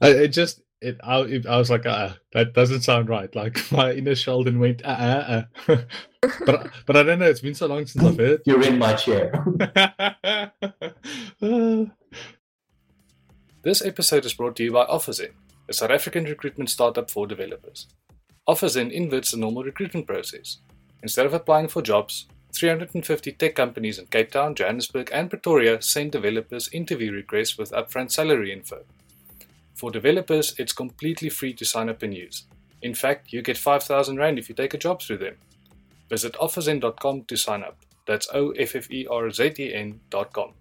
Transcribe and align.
I, 0.00 0.08
it 0.08 0.28
just 0.28 0.62
it 0.80 0.98
I, 1.02 1.20
it, 1.20 1.46
I 1.46 1.56
was 1.56 1.70
like, 1.70 1.86
uh, 1.86 2.10
that 2.32 2.52
doesn't 2.54 2.82
sound 2.82 3.08
right. 3.08 3.34
Like 3.34 3.58
my 3.72 3.92
inner 3.92 4.14
Sheldon 4.14 4.58
went, 4.58 4.84
uh, 4.84 4.88
uh, 4.88 5.42
uh. 5.68 5.76
but 6.44 6.70
but 6.86 6.96
I 6.96 7.02
don't 7.02 7.18
know. 7.18 7.26
It's 7.26 7.40
been 7.40 7.54
so 7.54 7.66
long 7.66 7.86
since 7.86 8.04
I've 8.04 8.18
heard. 8.18 8.42
You're 8.44 8.62
in 8.62 8.78
my 8.78 8.94
chair. 8.94 9.32
this 13.62 13.84
episode 13.84 14.24
is 14.24 14.34
brought 14.34 14.56
to 14.56 14.64
you 14.64 14.72
by 14.72 14.86
OfferZen, 14.86 15.32
a 15.68 15.72
South 15.72 15.90
African 15.90 16.24
recruitment 16.24 16.70
startup 16.70 17.10
for 17.10 17.26
developers. 17.26 17.86
OfferZen 18.48 18.92
inverts 18.92 19.32
the 19.32 19.38
normal 19.38 19.64
recruitment 19.64 20.06
process. 20.06 20.58
Instead 21.02 21.26
of 21.26 21.34
applying 21.34 21.68
for 21.68 21.82
jobs, 21.82 22.26
350 22.54 23.32
tech 23.32 23.54
companies 23.54 23.98
in 23.98 24.06
Cape 24.06 24.30
Town, 24.30 24.54
Johannesburg, 24.54 25.10
and 25.12 25.28
Pretoria 25.28 25.82
send 25.82 26.12
developers 26.12 26.70
interview 26.72 27.12
requests 27.12 27.58
with 27.58 27.72
upfront 27.72 28.10
salary 28.12 28.52
info. 28.52 28.84
For 29.76 29.90
developers, 29.90 30.54
it's 30.58 30.72
completely 30.72 31.28
free 31.28 31.52
to 31.54 31.64
sign 31.64 31.88
up 31.90 32.02
and 32.02 32.14
use. 32.14 32.44
In 32.82 32.94
fact, 32.94 33.32
you 33.32 33.42
get 33.42 33.58
5000 33.58 34.16
Rand 34.16 34.38
if 34.38 34.48
you 34.48 34.54
take 34.54 34.74
a 34.74 34.78
job 34.78 35.02
through 35.02 35.18
them. 35.18 35.36
Visit 36.08 36.32
offerzen.com 36.34 37.24
to 37.24 37.36
sign 37.36 37.62
up. 37.62 37.78
That's 38.06 38.28
O 38.32 38.50
F 38.52 38.74
F 38.74 38.90
E 38.90 39.06
R 39.10 39.30
Z 39.30 39.54
E 39.58 39.74
N.com. 39.74 40.54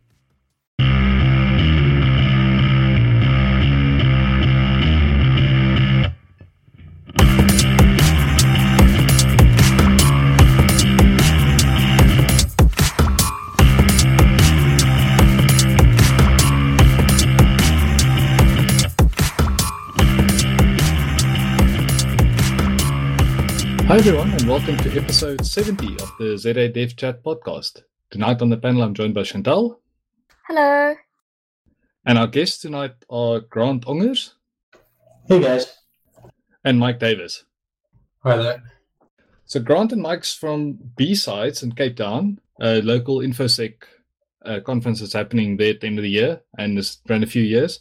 Hi, 23.95 23.99
everyone, 23.99 24.33
and 24.33 24.45
welcome 24.45 24.75
to 24.75 25.01
episode 25.01 25.45
70 25.45 25.93
of 26.01 26.11
the 26.19 26.37
ZA 26.37 26.67
Dev 26.67 26.97
Chat 26.97 27.23
podcast. 27.23 27.83
Tonight 28.09 28.41
on 28.41 28.49
the 28.49 28.57
panel, 28.57 28.81
I'm 28.81 28.93
joined 28.93 29.13
by 29.13 29.23
Chantal. 29.23 29.79
Hello. 30.49 30.95
And 32.05 32.17
our 32.17 32.27
guests 32.27 32.61
tonight 32.61 32.91
are 33.09 33.39
Grant 33.39 33.85
Ongers. 33.85 34.33
Hey, 35.29 35.39
guys. 35.39 35.77
And 36.65 36.77
Mike 36.77 36.99
Davis. 36.99 37.45
Hi 38.23 38.35
there. 38.35 38.63
So, 39.45 39.61
Grant 39.61 39.93
and 39.93 40.01
Mike's 40.01 40.33
from 40.33 40.77
B 40.97 41.15
Sides 41.15 41.63
in 41.63 41.71
Cape 41.71 41.95
Town, 41.95 42.41
a 42.59 42.81
local 42.81 43.19
InfoSec 43.19 43.75
uh, 44.45 44.59
conference 44.59 44.99
that's 44.99 45.13
happening 45.13 45.55
there 45.55 45.73
at 45.73 45.79
the 45.79 45.87
end 45.87 45.99
of 45.99 46.03
the 46.03 46.09
year 46.09 46.41
and 46.57 46.77
it's 46.77 46.99
ran 47.07 47.23
a 47.23 47.27
few 47.27 47.43
years. 47.43 47.79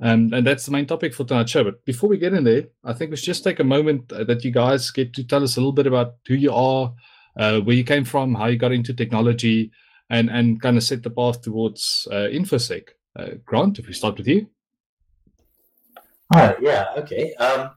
Um, 0.00 0.32
and 0.32 0.46
that's 0.46 0.66
the 0.66 0.72
main 0.72 0.86
topic 0.86 1.14
for 1.14 1.24
tonight's 1.24 1.50
show. 1.50 1.64
But 1.64 1.84
before 1.84 2.08
we 2.08 2.18
get 2.18 2.34
in 2.34 2.44
there, 2.44 2.64
I 2.84 2.92
think 2.92 3.10
we 3.10 3.16
should 3.16 3.26
just 3.26 3.44
take 3.44 3.60
a 3.60 3.64
moment 3.64 4.12
uh, 4.12 4.24
that 4.24 4.44
you 4.44 4.50
guys 4.50 4.90
get 4.90 5.14
to 5.14 5.24
tell 5.24 5.42
us 5.42 5.56
a 5.56 5.60
little 5.60 5.72
bit 5.72 5.86
about 5.86 6.16
who 6.26 6.34
you 6.34 6.52
are, 6.52 6.92
uh, 7.38 7.60
where 7.60 7.76
you 7.76 7.84
came 7.84 8.04
from, 8.04 8.34
how 8.34 8.46
you 8.46 8.58
got 8.58 8.72
into 8.72 8.92
technology, 8.92 9.70
and 10.10 10.30
and 10.30 10.60
kind 10.60 10.76
of 10.76 10.82
set 10.82 11.02
the 11.02 11.10
path 11.10 11.42
towards 11.42 12.08
uh, 12.10 12.28
infosec. 12.30 12.88
Uh, 13.16 13.36
Grant, 13.44 13.78
if 13.78 13.86
we 13.86 13.92
start 13.92 14.18
with 14.18 14.26
you. 14.26 14.48
Hi. 16.32 16.56
Yeah. 16.60 16.86
Okay. 16.96 17.34
Um, 17.34 17.70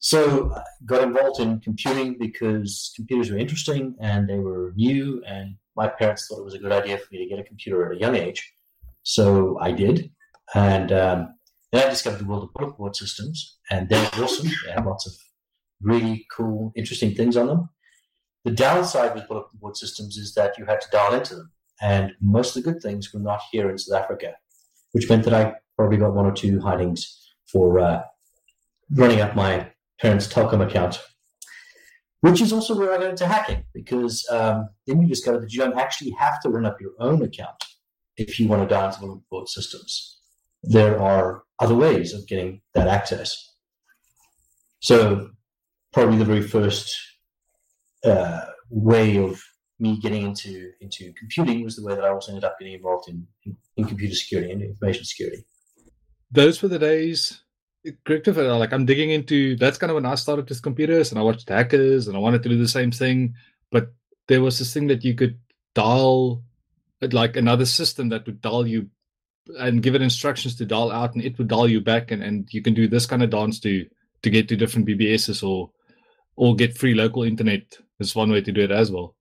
so 0.00 0.52
I 0.54 0.62
got 0.86 1.02
involved 1.02 1.40
in 1.40 1.60
computing 1.60 2.16
because 2.18 2.92
computers 2.94 3.30
were 3.30 3.38
interesting 3.38 3.94
and 4.00 4.28
they 4.28 4.38
were 4.38 4.72
new, 4.76 5.22
and 5.26 5.56
my 5.76 5.88
parents 5.88 6.26
thought 6.26 6.40
it 6.40 6.44
was 6.44 6.54
a 6.54 6.58
good 6.58 6.72
idea 6.72 6.98
for 6.98 7.06
me 7.12 7.18
to 7.18 7.28
get 7.28 7.38
a 7.38 7.44
computer 7.44 7.86
at 7.86 7.96
a 7.96 8.00
young 8.00 8.16
age. 8.16 8.52
So 9.02 9.58
I 9.60 9.72
did. 9.72 10.10
And 10.54 10.92
um, 10.92 11.34
then 11.72 11.86
I 11.86 11.90
discovered 11.90 12.20
the 12.20 12.24
world 12.24 12.44
of 12.44 12.52
bulletin 12.54 12.76
board 12.76 12.96
systems, 12.96 13.58
and 13.70 13.88
they're 13.88 14.10
awesome. 14.14 14.48
They 14.64 14.72
have 14.72 14.86
lots 14.86 15.06
of 15.06 15.12
really 15.82 16.26
cool, 16.34 16.72
interesting 16.76 17.14
things 17.14 17.36
on 17.36 17.46
them. 17.46 17.68
The 18.44 18.52
downside 18.52 19.14
with 19.14 19.28
bulletin 19.28 19.58
board 19.58 19.76
systems 19.76 20.16
is 20.16 20.34
that 20.34 20.56
you 20.56 20.64
had 20.64 20.80
to 20.80 20.88
dial 20.90 21.14
into 21.14 21.34
them, 21.34 21.52
and 21.82 22.12
most 22.20 22.56
of 22.56 22.62
the 22.62 22.72
good 22.72 22.82
things 22.82 23.12
were 23.12 23.20
not 23.20 23.42
here 23.52 23.70
in 23.70 23.76
South 23.76 24.02
Africa, 24.02 24.34
which 24.92 25.08
meant 25.10 25.24
that 25.24 25.34
I 25.34 25.54
probably 25.76 25.98
got 25.98 26.14
one 26.14 26.26
or 26.26 26.32
two 26.32 26.60
hidings 26.60 27.14
for 27.52 27.78
uh, 27.78 28.02
running 28.90 29.20
up 29.20 29.36
my 29.36 29.70
parents' 30.00 30.26
Telkom 30.26 30.66
account. 30.66 31.02
Which 32.20 32.40
is 32.40 32.52
also 32.52 32.76
where 32.76 32.92
I 32.92 32.96
got 32.98 33.10
into 33.10 33.28
hacking, 33.28 33.64
because 33.72 34.26
um, 34.28 34.70
then 34.88 35.00
you 35.00 35.06
discover 35.06 35.38
that 35.38 35.52
you 35.52 35.60
don't 35.60 35.78
actually 35.78 36.10
have 36.12 36.40
to 36.40 36.48
run 36.48 36.66
up 36.66 36.80
your 36.80 36.90
own 36.98 37.22
account 37.22 37.62
if 38.16 38.40
you 38.40 38.48
want 38.48 38.62
to 38.62 38.74
dial 38.74 38.88
into 38.88 38.98
bulletin 38.98 39.24
board 39.30 39.48
systems 39.48 40.17
there 40.62 41.00
are 41.00 41.42
other 41.60 41.74
ways 41.74 42.14
of 42.14 42.26
getting 42.26 42.60
that 42.74 42.88
access. 42.88 43.54
So, 44.80 45.30
probably 45.92 46.18
the 46.18 46.24
very 46.24 46.42
first 46.42 46.94
uh, 48.04 48.42
way 48.70 49.16
of 49.18 49.42
me 49.80 49.98
getting 50.00 50.22
into 50.22 50.70
into 50.80 51.12
computing 51.18 51.64
was 51.64 51.76
the 51.76 51.84
way 51.84 51.94
that 51.94 52.04
I 52.04 52.10
also 52.10 52.32
ended 52.32 52.44
up 52.44 52.58
getting 52.58 52.74
involved 52.74 53.08
in, 53.08 53.26
in, 53.44 53.56
in 53.76 53.84
computer 53.84 54.14
security 54.14 54.52
and 54.52 54.62
information 54.62 55.04
security. 55.04 55.44
Those 56.30 56.62
were 56.62 56.68
the 56.68 56.78
days. 56.78 57.40
Christopher, 58.04 58.52
like 58.54 58.72
I'm 58.72 58.86
digging 58.86 59.10
into 59.10 59.56
that's 59.56 59.78
kind 59.78 59.90
of 59.90 59.94
when 59.94 60.06
I 60.06 60.16
started 60.16 60.48
with 60.48 60.62
computers 60.62 61.10
and 61.10 61.18
I 61.18 61.22
watched 61.22 61.48
hackers 61.48 62.08
and 62.08 62.16
I 62.16 62.20
wanted 62.20 62.42
to 62.42 62.48
do 62.48 62.58
the 62.58 62.68
same 62.68 62.90
thing, 62.90 63.34
but 63.70 63.92
there 64.26 64.42
was 64.42 64.58
this 64.58 64.74
thing 64.74 64.88
that 64.88 65.04
you 65.04 65.14
could 65.14 65.38
dial 65.74 66.42
like 67.12 67.36
another 67.36 67.64
system 67.64 68.08
that 68.08 68.26
would 68.26 68.40
dial 68.40 68.66
you 68.66 68.90
and 69.58 69.82
give 69.82 69.94
it 69.94 70.02
instructions 70.02 70.54
to 70.56 70.66
dial 70.66 70.90
out 70.90 71.14
and 71.14 71.24
it 71.24 71.38
would 71.38 71.48
dial 71.48 71.68
you 71.68 71.80
back 71.80 72.10
and, 72.10 72.22
and 72.22 72.48
you 72.50 72.62
can 72.62 72.74
do 72.74 72.88
this 72.88 73.06
kind 73.06 73.22
of 73.22 73.30
dance 73.30 73.60
to 73.60 73.86
to 74.22 74.30
get 74.30 74.48
to 74.48 74.56
different 74.56 74.86
BBSs 74.86 75.46
or 75.46 75.70
or 76.36 76.54
get 76.54 76.76
free 76.76 76.94
local 76.94 77.22
internet 77.22 77.62
is 78.00 78.14
one 78.14 78.30
way 78.30 78.40
to 78.40 78.52
do 78.52 78.62
it 78.62 78.70
as 78.70 78.90
well. 78.90 79.16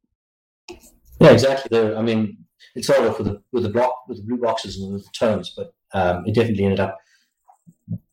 Yeah, 1.19 1.31
exactly. 1.31 1.69
There, 1.71 1.97
I 1.97 2.01
mean, 2.01 2.37
it 2.75 2.83
started 2.83 3.09
off 3.09 3.17
with 3.17 3.27
the 3.27 3.41
with 3.51 3.63
the 3.63 3.69
block 3.69 4.07
with 4.07 4.17
the 4.17 4.23
blue 4.23 4.37
boxes 4.37 4.79
and 4.79 4.93
the 4.93 5.03
tones, 5.17 5.53
but 5.55 5.73
um, 5.93 6.23
it 6.27 6.35
definitely 6.35 6.65
ended 6.65 6.79
up. 6.79 6.97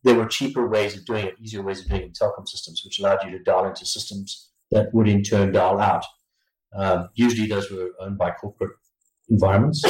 There 0.05 0.15
were 0.15 0.27
cheaper 0.27 0.69
ways 0.69 0.97
of 0.97 1.05
doing 1.05 1.27
it, 1.27 1.35
easier 1.41 1.63
ways 1.63 1.81
of 1.81 1.89
doing 1.89 2.03
it 2.03 2.05
in 2.07 2.13
telecom 2.13 2.49
systems, 2.49 2.83
which 2.85 2.99
allowed 2.99 3.25
you 3.25 3.31
to 3.31 3.43
dial 3.43 3.67
into 3.67 3.85
systems 3.85 4.51
that 4.71 4.93
would 4.95 5.09
in 5.09 5.23
turn 5.23 5.53
dial 5.53 5.81
out. 5.81 6.05
Um, 6.75 7.09
usually, 7.15 7.47
those 7.47 7.71
were 7.71 7.91
owned 8.01 8.19
by 8.19 8.31
corporate 8.31 8.73
environments 9.29 9.83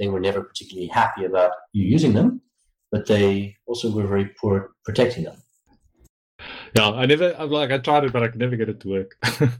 they 0.00 0.08
were 0.08 0.18
never 0.18 0.42
particularly 0.42 0.88
happy 0.88 1.26
about 1.26 1.52
you 1.72 1.84
using 1.84 2.14
them, 2.14 2.40
but 2.90 3.06
they 3.06 3.54
also 3.66 3.92
were 3.92 4.06
very 4.06 4.30
poor 4.40 4.56
at 4.56 4.64
protecting 4.84 5.24
them. 5.24 5.36
Yeah, 6.74 6.90
I 6.90 7.04
never, 7.04 7.34
I'm 7.38 7.50
like, 7.50 7.70
I 7.70 7.78
tried 7.78 8.04
it, 8.04 8.12
but 8.12 8.22
I 8.22 8.28
could 8.28 8.40
never 8.40 8.56
get 8.56 8.70
it 8.70 8.80
to 8.80 8.88
work, 8.88 9.16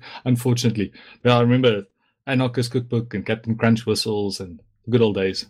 unfortunately. 0.25 0.93
But 1.23 1.33
I 1.33 1.41
remember 1.43 1.84
Anarchist 2.27 2.73
Cookbook 2.73 3.12
and 3.12 3.27
Captain 3.27 3.55
Crunch 3.55 3.84
whistles 3.84 4.41
and 4.41 4.62
good 4.89 5.03
old 5.03 5.17
days. 5.17 5.47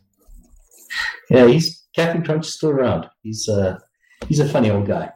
Yeah, 1.31 1.47
he's 1.47 1.87
Captain 1.95 2.25
Crunch 2.25 2.49
is 2.49 2.55
still 2.55 2.71
around. 2.71 3.09
He's 3.23 3.49
uh, 3.49 3.79
he's 4.29 4.41
a 4.41 4.49
funny 4.49 4.71
old 4.71 4.89
guy. 4.89 5.13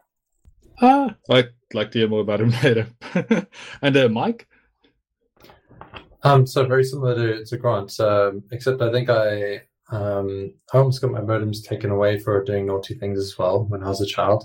Ah, 0.80 1.16
I'd 1.28 1.48
like 1.72 1.90
to 1.92 1.98
hear 1.98 2.08
more 2.08 2.20
about 2.20 2.40
him 2.40 2.50
later. 2.62 2.86
and 3.82 3.96
uh, 3.96 4.08
Mike, 4.08 4.46
um, 6.24 6.46
so 6.46 6.66
very 6.66 6.84
similar 6.84 7.14
to, 7.14 7.44
to 7.44 7.56
Grant, 7.56 7.98
um, 8.00 8.42
except 8.50 8.82
I 8.82 8.90
think 8.90 9.10
I 9.10 9.62
um, 9.90 10.54
I 10.72 10.78
almost 10.78 11.00
got 11.00 11.10
my 11.12 11.20
modems 11.20 11.62
taken 11.62 11.90
away 11.90 12.18
for 12.18 12.42
doing 12.42 12.66
naughty 12.66 12.94
things 12.94 13.18
as 13.18 13.38
well 13.38 13.64
when 13.64 13.82
I 13.82 13.88
was 13.88 14.00
a 14.00 14.06
child. 14.06 14.44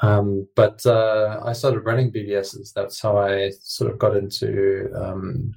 Um, 0.00 0.48
but 0.56 0.84
uh, 0.86 1.40
I 1.44 1.52
started 1.52 1.80
running 1.80 2.12
BBSs. 2.12 2.72
That's 2.72 3.00
how 3.00 3.18
I 3.18 3.50
sort 3.60 3.90
of 3.90 3.98
got 3.98 4.16
into 4.16 4.90
um, 4.94 5.54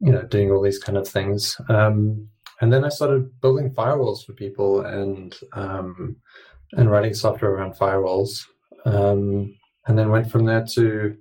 you 0.00 0.12
know 0.12 0.22
doing 0.22 0.50
all 0.50 0.62
these 0.62 0.78
kind 0.78 0.98
of 0.98 1.08
things. 1.08 1.56
Um, 1.68 2.28
and 2.60 2.70
then 2.70 2.84
I 2.84 2.90
started 2.90 3.40
building 3.40 3.70
firewalls 3.70 4.24
for 4.24 4.34
people 4.34 4.82
and 4.82 5.34
um, 5.54 6.16
and 6.72 6.90
writing 6.90 7.14
software 7.14 7.52
around 7.52 7.74
firewalls. 7.74 8.44
Um, 8.84 9.54
and 9.86 9.98
then 9.98 10.10
went 10.10 10.30
from 10.30 10.44
there 10.44 10.64
to 10.74 11.16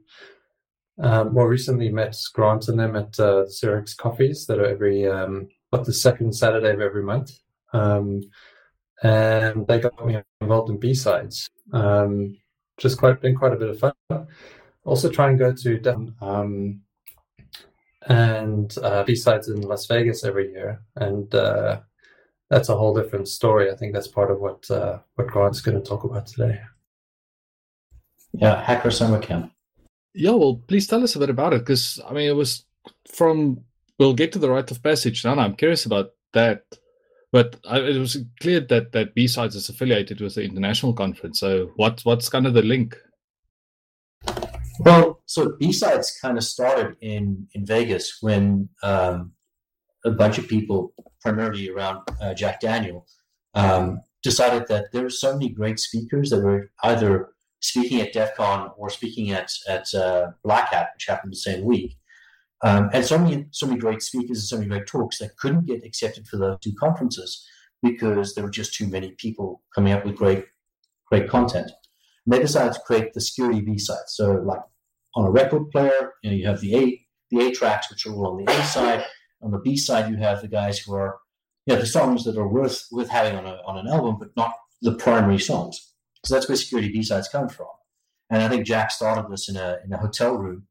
um, 0.99 1.33
more 1.33 1.47
recently, 1.47 1.89
met 1.89 2.15
Grant 2.33 2.67
and 2.67 2.79
them 2.79 2.95
at 2.95 3.19
uh, 3.19 3.45
Coffees 3.97 4.45
that 4.47 4.59
are 4.59 4.65
every 4.65 5.07
um, 5.07 5.47
what 5.69 5.85
the 5.85 5.93
second 5.93 6.33
Saturday 6.33 6.71
of 6.71 6.81
every 6.81 7.03
month, 7.03 7.31
um, 7.73 8.21
and 9.01 9.65
they 9.67 9.79
got 9.79 10.05
me 10.05 10.21
involved 10.41 10.69
in 10.69 10.79
B 10.79 10.93
sides. 10.93 11.49
Um, 11.71 12.37
just 12.77 12.97
quite 12.97 13.21
been 13.21 13.35
quite 13.35 13.53
a 13.53 13.57
bit 13.57 13.69
of 13.69 13.79
fun. 13.79 13.93
Also, 14.83 15.09
try 15.09 15.29
and 15.29 15.39
go 15.39 15.53
to 15.53 16.13
um, 16.21 16.81
and 18.07 18.77
uh, 18.79 19.03
B 19.03 19.15
sides 19.15 19.47
in 19.47 19.61
Las 19.61 19.85
Vegas 19.85 20.23
every 20.23 20.51
year, 20.51 20.81
and 20.95 21.33
uh, 21.33 21.79
that's 22.49 22.69
a 22.69 22.75
whole 22.75 22.93
different 22.93 23.27
story. 23.27 23.71
I 23.71 23.75
think 23.75 23.93
that's 23.93 24.07
part 24.07 24.31
of 24.31 24.39
what 24.39 24.69
uh, 24.69 24.99
what 25.15 25.27
Grant's 25.27 25.61
going 25.61 25.81
to 25.81 25.87
talk 25.87 26.03
about 26.03 26.27
today. 26.27 26.59
Yeah, 28.33 28.61
Hacker 28.61 28.91
Summer 28.91 29.19
Camp. 29.19 29.53
Yeah, 30.13 30.31
well, 30.31 30.61
please 30.67 30.87
tell 30.87 31.03
us 31.03 31.15
a 31.15 31.19
bit 31.19 31.29
about 31.29 31.53
it 31.53 31.59
because 31.59 31.99
I 32.07 32.13
mean, 32.13 32.29
it 32.29 32.35
was 32.35 32.65
from. 33.11 33.61
We'll 33.97 34.13
get 34.13 34.31
to 34.31 34.39
the 34.39 34.49
rite 34.49 34.71
of 34.71 34.81
passage 34.81 35.25
now. 35.25 35.37
I'm 35.37 35.55
curious 35.55 35.85
about 35.85 36.11
that. 36.33 36.63
But 37.31 37.57
I, 37.69 37.79
it 37.79 37.99
was 37.99 38.17
clear 38.41 38.59
that 38.59 38.91
that 38.93 39.13
B 39.13 39.27
sides 39.27 39.55
is 39.55 39.69
affiliated 39.69 40.19
with 40.19 40.35
the 40.35 40.43
international 40.43 40.93
conference. 40.93 41.39
So 41.39 41.71
what 41.75 42.01
what's 42.03 42.29
kind 42.29 42.47
of 42.47 42.53
the 42.53 42.63
link? 42.63 42.97
Well, 44.79 45.21
so 45.25 45.55
B 45.59 45.71
sides 45.71 46.17
kind 46.21 46.37
of 46.37 46.43
started 46.43 46.95
in 47.01 47.47
in 47.53 47.65
Vegas 47.65 48.17
when 48.21 48.69
um, 48.81 49.33
a 50.05 50.11
bunch 50.11 50.37
of 50.37 50.47
people, 50.47 50.93
primarily 51.21 51.69
around 51.69 52.01
uh, 52.21 52.33
Jack 52.33 52.61
Daniel, 52.61 53.05
um, 53.53 54.01
decided 54.23 54.67
that 54.67 54.91
there 54.91 55.03
were 55.03 55.09
so 55.09 55.33
many 55.33 55.49
great 55.49 55.79
speakers 55.79 56.29
that 56.29 56.41
were 56.41 56.71
either 56.83 57.29
speaking 57.61 58.01
at 58.01 58.13
DEF 58.13 58.35
CON 58.35 58.71
or 58.77 58.89
speaking 58.89 59.31
at 59.31 59.51
at 59.67 59.93
uh, 59.93 60.31
Black 60.43 60.71
Hat, 60.71 60.89
which 60.95 61.05
happened 61.07 61.33
the 61.33 61.37
same 61.37 61.63
week. 61.65 61.97
Um, 62.61 62.89
and 62.93 63.05
so 63.05 63.17
many, 63.17 63.45
so 63.51 63.67
many 63.67 63.79
great 63.79 64.01
speakers 64.01 64.39
and 64.39 64.47
so 64.47 64.57
many 64.57 64.69
great 64.69 64.87
talks 64.87 65.19
that 65.19 65.37
couldn't 65.37 65.65
get 65.65 65.85
accepted 65.85 66.27
for 66.27 66.37
the 66.37 66.57
two 66.61 66.73
conferences 66.73 67.47
because 67.81 68.35
there 68.35 68.43
were 68.43 68.49
just 68.49 68.73
too 68.73 68.87
many 68.87 69.11
people 69.11 69.61
coming 69.73 69.93
up 69.93 70.05
with 70.05 70.17
great, 70.17 70.45
great 71.07 71.29
content. 71.29 71.71
And 72.25 72.33
they 72.33 72.39
decided 72.39 72.73
to 72.73 72.81
create 72.81 73.13
the 73.13 73.21
security 73.21 73.61
B 73.61 73.77
side. 73.77 74.07
So, 74.07 74.33
like 74.33 74.59
on 75.15 75.25
a 75.25 75.31
record 75.31 75.71
player, 75.71 76.13
you 76.21 76.29
know, 76.29 76.35
you 76.35 76.47
have 76.47 76.59
the 76.59 76.75
A, 76.75 77.05
the 77.31 77.47
A 77.47 77.51
tracks, 77.51 77.89
which 77.89 78.05
are 78.05 78.13
all 78.13 78.31
on 78.31 78.43
the 78.43 78.51
A 78.51 78.63
side. 78.63 79.05
On 79.41 79.51
the 79.51 79.59
B 79.59 79.77
side, 79.77 80.09
you 80.09 80.17
have 80.17 80.41
the 80.41 80.49
guys 80.49 80.79
who 80.79 80.93
are, 80.93 81.19
you 81.65 81.73
know, 81.73 81.79
the 81.79 81.87
songs 81.87 82.25
that 82.25 82.37
are 82.37 82.47
worth 82.47 82.87
worth 82.91 83.09
having 83.09 83.37
on 83.37 83.45
a 83.45 83.57
on 83.65 83.77
an 83.77 83.87
album, 83.87 84.17
but 84.19 84.35
not 84.35 84.53
the 84.81 84.95
primary 84.95 85.39
songs. 85.39 85.93
So 86.25 86.35
that's 86.35 86.49
where 86.49 86.55
security 86.55 86.91
B 86.91 87.03
sides 87.03 87.29
come 87.29 87.49
from. 87.49 87.67
And 88.29 88.43
I 88.43 88.49
think 88.49 88.65
Jack 88.65 88.91
started 88.91 89.31
this 89.31 89.49
in 89.49 89.55
a 89.57 89.77
in 89.83 89.93
a 89.93 89.97
hotel 89.97 90.35
room 90.35 90.67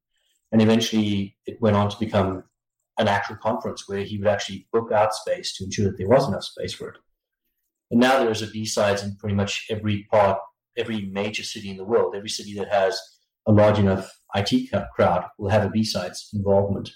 and 0.52 0.62
eventually 0.62 1.36
it 1.46 1.60
went 1.60 1.76
on 1.76 1.90
to 1.90 1.98
become 1.98 2.44
an 2.98 3.08
actual 3.08 3.36
conference 3.36 3.88
where 3.88 4.00
he 4.00 4.18
would 4.18 4.26
actually 4.26 4.66
book 4.72 4.90
out 4.90 5.14
space 5.14 5.56
to 5.56 5.64
ensure 5.64 5.86
that 5.86 5.98
there 5.98 6.08
was 6.08 6.26
enough 6.26 6.44
space 6.44 6.74
for 6.74 6.88
it. 6.88 6.98
And 7.90 8.00
now 8.00 8.18
there's 8.18 8.42
a 8.42 8.48
B-sides 8.48 9.02
in 9.02 9.16
pretty 9.16 9.34
much 9.34 9.66
every 9.70 10.06
part, 10.10 10.38
every 10.76 11.06
major 11.06 11.44
city 11.44 11.70
in 11.70 11.76
the 11.76 11.84
world. 11.84 12.14
Every 12.16 12.28
city 12.28 12.54
that 12.54 12.68
has 12.68 13.00
a 13.46 13.52
large 13.52 13.78
enough 13.78 14.10
IT 14.34 14.70
crowd 14.94 15.24
will 15.38 15.48
have 15.48 15.64
a 15.64 15.70
B-sides 15.70 16.30
involvement. 16.34 16.90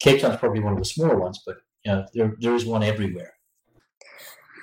Cape 0.00 0.20
Town 0.20 0.32
is 0.32 0.36
probably 0.36 0.60
one 0.60 0.74
of 0.74 0.78
the 0.78 0.84
smaller 0.84 1.18
ones, 1.18 1.42
but 1.44 1.56
you 1.84 1.92
know, 1.92 2.06
there, 2.14 2.36
there 2.38 2.54
is 2.54 2.64
one 2.64 2.82
everywhere. 2.82 3.32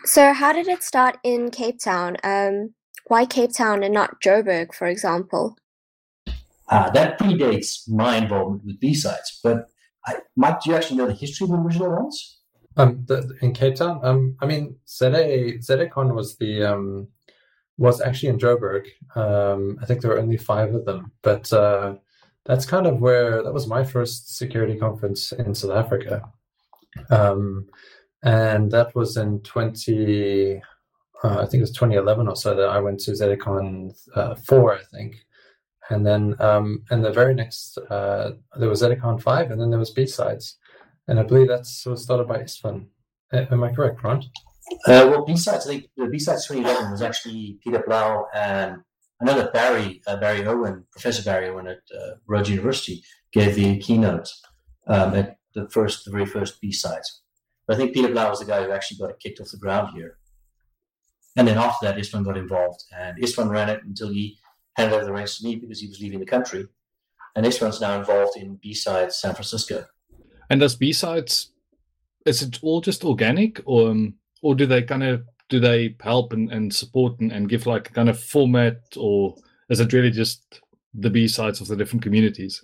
So, 0.05 0.33
how 0.33 0.53
did 0.53 0.67
it 0.67 0.83
start 0.83 1.17
in 1.23 1.49
Cape 1.49 1.79
Town? 1.79 2.15
Um, 2.23 2.75
why 3.07 3.25
Cape 3.25 3.53
Town 3.53 3.83
and 3.83 3.93
not 3.93 4.21
Joburg, 4.21 4.73
for 4.73 4.87
example? 4.87 5.57
Uh, 6.69 6.89
that 6.91 7.19
predates 7.19 7.87
my 7.87 8.17
involvement 8.17 8.65
with 8.65 8.79
B-sides. 8.79 9.39
But 9.43 9.67
I, 10.07 10.15
Mike, 10.35 10.61
do 10.61 10.71
you 10.71 10.75
actually 10.75 10.97
know 10.97 11.07
the 11.07 11.13
history 11.13 11.45
of 11.45 11.51
the 11.51 11.57
original 11.57 11.91
ones? 11.91 12.39
Um, 12.77 13.05
the, 13.07 13.31
in 13.41 13.53
Cape 13.53 13.75
Town, 13.75 14.01
um, 14.03 14.35
I 14.41 14.45
mean, 14.45 14.75
ZA 14.87 15.59
ZACon 15.59 16.13
was 16.13 16.37
the 16.37 16.63
um, 16.63 17.07
was 17.77 18.01
actually 18.01 18.29
in 18.29 18.37
Joburg. 18.37 18.87
Um, 19.15 19.77
I 19.81 19.85
think 19.85 20.01
there 20.01 20.11
were 20.11 20.19
only 20.19 20.37
five 20.37 20.73
of 20.73 20.83
them, 20.85 21.11
but 21.21 21.51
uh, 21.53 21.95
that's 22.45 22.65
kind 22.65 22.85
of 22.85 22.99
where 22.99 23.41
that 23.43 23.53
was 23.53 23.67
my 23.67 23.85
first 23.85 24.35
security 24.35 24.77
conference 24.77 25.31
in 25.31 25.55
South 25.55 25.71
Africa, 25.71 26.29
um, 27.09 27.67
and 28.23 28.71
that 28.71 28.93
was 28.93 29.15
in 29.15 29.39
twenty. 29.41 30.61
Uh, 31.25 31.39
I 31.41 31.45
think 31.45 31.55
it 31.55 31.61
was 31.61 31.71
2011 31.71 32.27
or 32.27 32.35
so 32.35 32.55
that 32.55 32.69
I 32.69 32.79
went 32.79 32.99
to 33.01 33.11
ZACon 33.11 33.93
uh, 34.15 34.35
four, 34.35 34.75
I 34.75 34.83
think, 34.93 35.15
and 35.89 36.05
then 36.05 36.35
um, 36.39 36.83
and 36.91 37.03
the 37.03 37.11
very 37.11 37.33
next 37.33 37.79
uh, 37.89 38.31
there 38.59 38.69
was 38.69 38.83
ZACon 38.83 39.19
five, 39.19 39.49
and 39.49 39.59
then 39.59 39.71
there 39.71 39.79
was 39.79 39.89
B 39.89 40.05
sides, 40.05 40.59
and 41.07 41.19
I 41.19 41.23
believe 41.23 41.47
that's 41.47 41.83
was 41.87 42.03
started 42.03 42.27
by 42.27 42.39
Istvan. 42.39 42.87
Am 43.33 43.63
I 43.63 43.73
correct, 43.73 44.03
Ron? 44.03 44.21
Uh, 44.85 45.07
well, 45.09 45.25
B 45.25 45.35
sides. 45.35 45.65
I 45.65 45.71
think 45.71 45.85
the 45.97 46.07
B 46.07 46.19
sides 46.19 46.47
2011 46.47 46.91
was 46.91 47.01
actually 47.01 47.57
Peter 47.63 47.83
Blau 47.85 48.27
and 48.35 48.81
another 49.19 49.49
Barry 49.51 50.03
uh, 50.05 50.17
Barry 50.17 50.45
Irwin, 50.45 50.85
Professor 50.91 51.23
Barry 51.23 51.47
Irwin 51.47 51.67
at 51.67 51.79
uh, 51.99 52.17
Rhodes 52.27 52.51
University, 52.51 53.01
gave 53.33 53.55
the 53.55 53.79
keynote 53.79 54.29
um, 54.87 55.15
at 55.15 55.37
the 55.55 55.67
first, 55.69 56.05
the 56.05 56.11
very 56.11 56.27
first 56.27 56.61
B 56.61 56.71
sides. 56.71 57.23
But 57.65 57.75
I 57.75 57.77
think 57.77 57.95
Peter 57.95 58.09
Blau 58.09 58.29
was 58.29 58.39
the 58.39 58.45
guy 58.45 58.63
who 58.63 58.71
actually 58.71 58.97
got 58.99 59.09
it 59.09 59.19
kicked 59.19 59.41
off 59.41 59.49
the 59.49 59.57
ground 59.57 59.89
here. 59.95 60.19
And 61.35 61.47
then 61.47 61.57
after 61.57 61.85
that, 61.85 61.97
Istvan 61.97 62.23
got 62.23 62.37
involved, 62.37 62.83
and 62.97 63.21
Istvan 63.21 63.49
ran 63.49 63.69
it 63.69 63.83
until 63.83 64.09
he 64.09 64.37
handed 64.77 64.95
over 64.95 65.05
the 65.05 65.13
reins 65.13 65.37
to 65.37 65.43
me 65.43 65.55
because 65.55 65.81
he 65.81 65.87
was 65.87 65.99
leaving 65.99 66.19
the 66.19 66.25
country. 66.25 66.67
And 67.35 67.45
one's 67.61 67.81
now 67.81 67.99
involved 67.99 68.37
in 68.37 68.55
B 68.61 68.73
Sides 68.73 69.17
San 69.17 69.33
Francisco. 69.33 69.85
And 70.49 70.61
does 70.61 70.75
B 70.75 70.93
Sides, 70.93 71.51
is 72.25 72.41
it 72.41 72.59
all 72.61 72.79
just 72.79 73.03
organic 73.03 73.61
or, 73.65 73.89
um, 73.89 74.15
or 74.41 74.55
do 74.55 74.65
they 74.65 74.81
kind 74.81 75.03
of, 75.03 75.23
do 75.49 75.59
they 75.59 75.95
help 75.99 76.31
and, 76.31 76.51
and 76.51 76.73
support 76.73 77.19
and, 77.19 77.31
and 77.31 77.49
give 77.49 77.65
like 77.65 77.89
a 77.89 77.93
kind 77.93 78.09
of 78.09 78.19
format 78.19 78.77
or 78.95 79.35
is 79.69 79.79
it 79.79 79.91
really 79.91 80.11
just 80.11 80.61
the 80.93 81.09
B 81.09 81.27
sides 81.27 81.59
of 81.59 81.67
the 81.67 81.75
different 81.75 82.03
communities? 82.03 82.63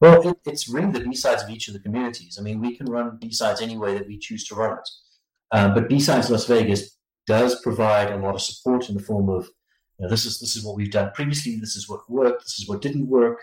Well, 0.00 0.28
it, 0.28 0.36
it's 0.44 0.68
really 0.68 0.90
the 0.90 1.00
B 1.00 1.14
sides 1.14 1.42
of 1.42 1.48
each 1.48 1.68
of 1.68 1.74
the 1.74 1.80
communities. 1.80 2.36
I 2.38 2.42
mean, 2.42 2.60
we 2.60 2.76
can 2.76 2.86
run 2.86 3.18
B 3.20 3.30
sides 3.30 3.62
any 3.62 3.78
way 3.78 3.94
that 3.94 4.06
we 4.06 4.18
choose 4.18 4.46
to 4.48 4.54
run 4.54 4.78
it. 4.78 4.88
Um, 5.52 5.72
but 5.72 5.88
B 5.88 6.00
sides 6.00 6.30
Las 6.30 6.46
Vegas 6.46 6.98
does 7.26 7.60
provide 7.62 8.10
a 8.10 8.18
lot 8.18 8.34
of 8.34 8.42
support 8.42 8.88
in 8.88 8.96
the 8.96 9.02
form 9.02 9.28
of 9.28 9.48
you 9.98 10.04
know, 10.04 10.10
this 10.10 10.26
is 10.26 10.40
this 10.40 10.56
is 10.56 10.64
what 10.64 10.76
we've 10.76 10.90
done 10.90 11.12
previously. 11.14 11.56
This 11.56 11.76
is 11.76 11.88
what 11.88 12.08
worked. 12.10 12.42
This 12.42 12.58
is 12.58 12.68
what 12.68 12.82
didn't 12.82 13.08
work. 13.08 13.38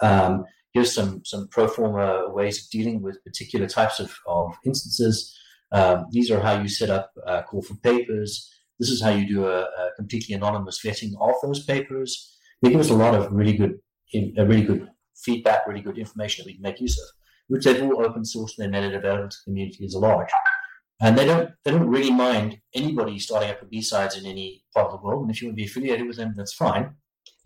Um, 0.00 0.44
here's 0.72 0.94
some 0.94 1.22
some 1.24 1.48
pro 1.48 1.68
forma 1.68 2.30
ways 2.30 2.62
of 2.62 2.70
dealing 2.70 3.02
with 3.02 3.22
particular 3.24 3.66
types 3.66 4.00
of, 4.00 4.14
of 4.26 4.54
instances. 4.64 5.36
Um, 5.72 6.06
these 6.10 6.30
are 6.30 6.40
how 6.40 6.60
you 6.60 6.68
set 6.68 6.90
up 6.90 7.12
uh, 7.26 7.42
call 7.42 7.62
for 7.62 7.74
papers. 7.76 8.50
This 8.78 8.90
is 8.90 9.02
how 9.02 9.10
you 9.10 9.28
do 9.28 9.46
a, 9.46 9.60
a, 9.60 9.90
completely 9.96 10.34
anonymous 10.34 10.80
vetting 10.82 11.12
of 11.20 11.34
those 11.42 11.64
papers. 11.64 12.34
They 12.62 12.70
give 12.70 12.80
us 12.80 12.90
a 12.90 12.94
lot 12.94 13.14
of 13.14 13.30
really 13.30 13.52
good, 13.52 13.78
a 14.14 14.44
really 14.46 14.64
good 14.64 14.88
feedback, 15.22 15.66
really 15.66 15.82
good 15.82 15.98
information 15.98 16.42
that 16.42 16.46
we 16.46 16.54
can 16.54 16.62
make 16.62 16.80
use 16.80 16.98
of, 16.98 17.06
which 17.48 17.64
they've 17.64 17.82
all 17.82 18.04
open 18.04 18.22
sourced 18.22 18.58
and 18.58 18.72
they're 18.72 18.82
made 18.82 18.94
available 18.94 19.28
to 19.28 19.36
the 19.36 19.50
community 19.50 19.84
as 19.84 19.94
a 19.94 19.98
large 19.98 20.30
and 21.00 21.16
they 21.16 21.24
don't 21.24 21.50
they 21.64 21.70
don't 21.70 21.88
really 21.88 22.10
mind 22.10 22.60
anybody 22.74 23.18
starting 23.18 23.50
up 23.50 23.62
a 23.62 23.66
B 23.66 23.80
sides 23.80 24.16
in 24.16 24.26
any 24.26 24.64
part 24.74 24.86
of 24.86 24.92
the 24.92 25.06
world. 25.06 25.22
And 25.22 25.30
if 25.30 25.40
you 25.40 25.48
want 25.48 25.56
to 25.56 25.62
be 25.62 25.66
affiliated 25.66 26.06
with 26.06 26.16
them, 26.16 26.34
that's 26.36 26.54
fine, 26.54 26.94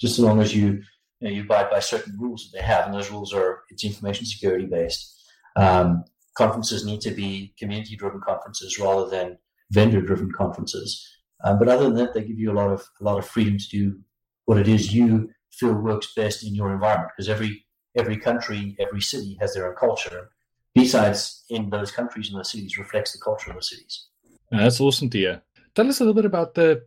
just 0.01 0.19
as 0.19 0.25
long 0.25 0.41
as 0.41 0.55
you 0.55 0.83
you, 1.21 1.29
know, 1.29 1.31
you 1.31 1.43
abide 1.43 1.71
by 1.71 1.79
certain 1.79 2.17
rules 2.19 2.45
that 2.45 2.59
they 2.59 2.65
have, 2.65 2.87
and 2.87 2.95
those 2.95 3.11
rules 3.11 3.33
are 3.33 3.63
it's 3.71 3.85
information 3.85 4.27
security 4.27 4.67
based. 4.67 5.11
Um, 5.57 6.05
conferences 6.37 6.85
need 6.85 7.01
to 7.03 7.13
be 7.13 7.55
community 7.59 7.97
driven 7.97 8.21
conferences 8.21 8.79
rather 8.79 9.09
than 9.09 9.39
vendor 9.71 10.01
driven 10.01 10.33
conferences. 10.33 11.09
Um, 11.45 11.59
but 11.59 11.69
other 11.69 11.85
than 11.85 11.95
that, 11.95 12.15
they 12.15 12.25
give 12.25 12.39
you 12.39 12.51
a 12.51 12.59
lot 12.61 12.71
of 12.71 12.85
a 13.01 13.05
lot 13.05 13.19
of 13.19 13.27
freedom 13.27 13.59
to 13.59 13.69
do 13.69 14.01
what 14.47 14.59
it 14.59 14.69
is 14.69 14.93
you 14.93 15.31
feel 15.53 15.73
works 15.73 16.13
best 16.15 16.45
in 16.45 16.55
your 16.55 16.73
environment 16.73 17.13
because 17.17 17.29
every 17.29 17.65
every 17.97 18.17
country, 18.17 18.77
every 18.81 19.01
city 19.01 19.37
has 19.41 19.55
their 19.55 19.69
own 19.69 19.77
culture 19.77 20.31
B-sides 20.75 21.45
in 21.51 21.71
those 21.71 21.91
countries 21.91 22.29
and 22.29 22.39
those 22.39 22.51
cities 22.51 22.79
reflects 22.79 23.13
the 23.13 23.21
culture 23.21 23.51
of 23.51 23.57
the 23.57 23.63
cities. 23.63 24.07
That's 24.51 24.81
awesome 24.81 25.11
to 25.11 25.19
hear. 25.19 25.43
Tell 25.75 25.89
us 25.89 26.01
a 26.01 26.05
little 26.05 26.15
bit 26.15 26.25
about 26.25 26.55
the 26.55 26.85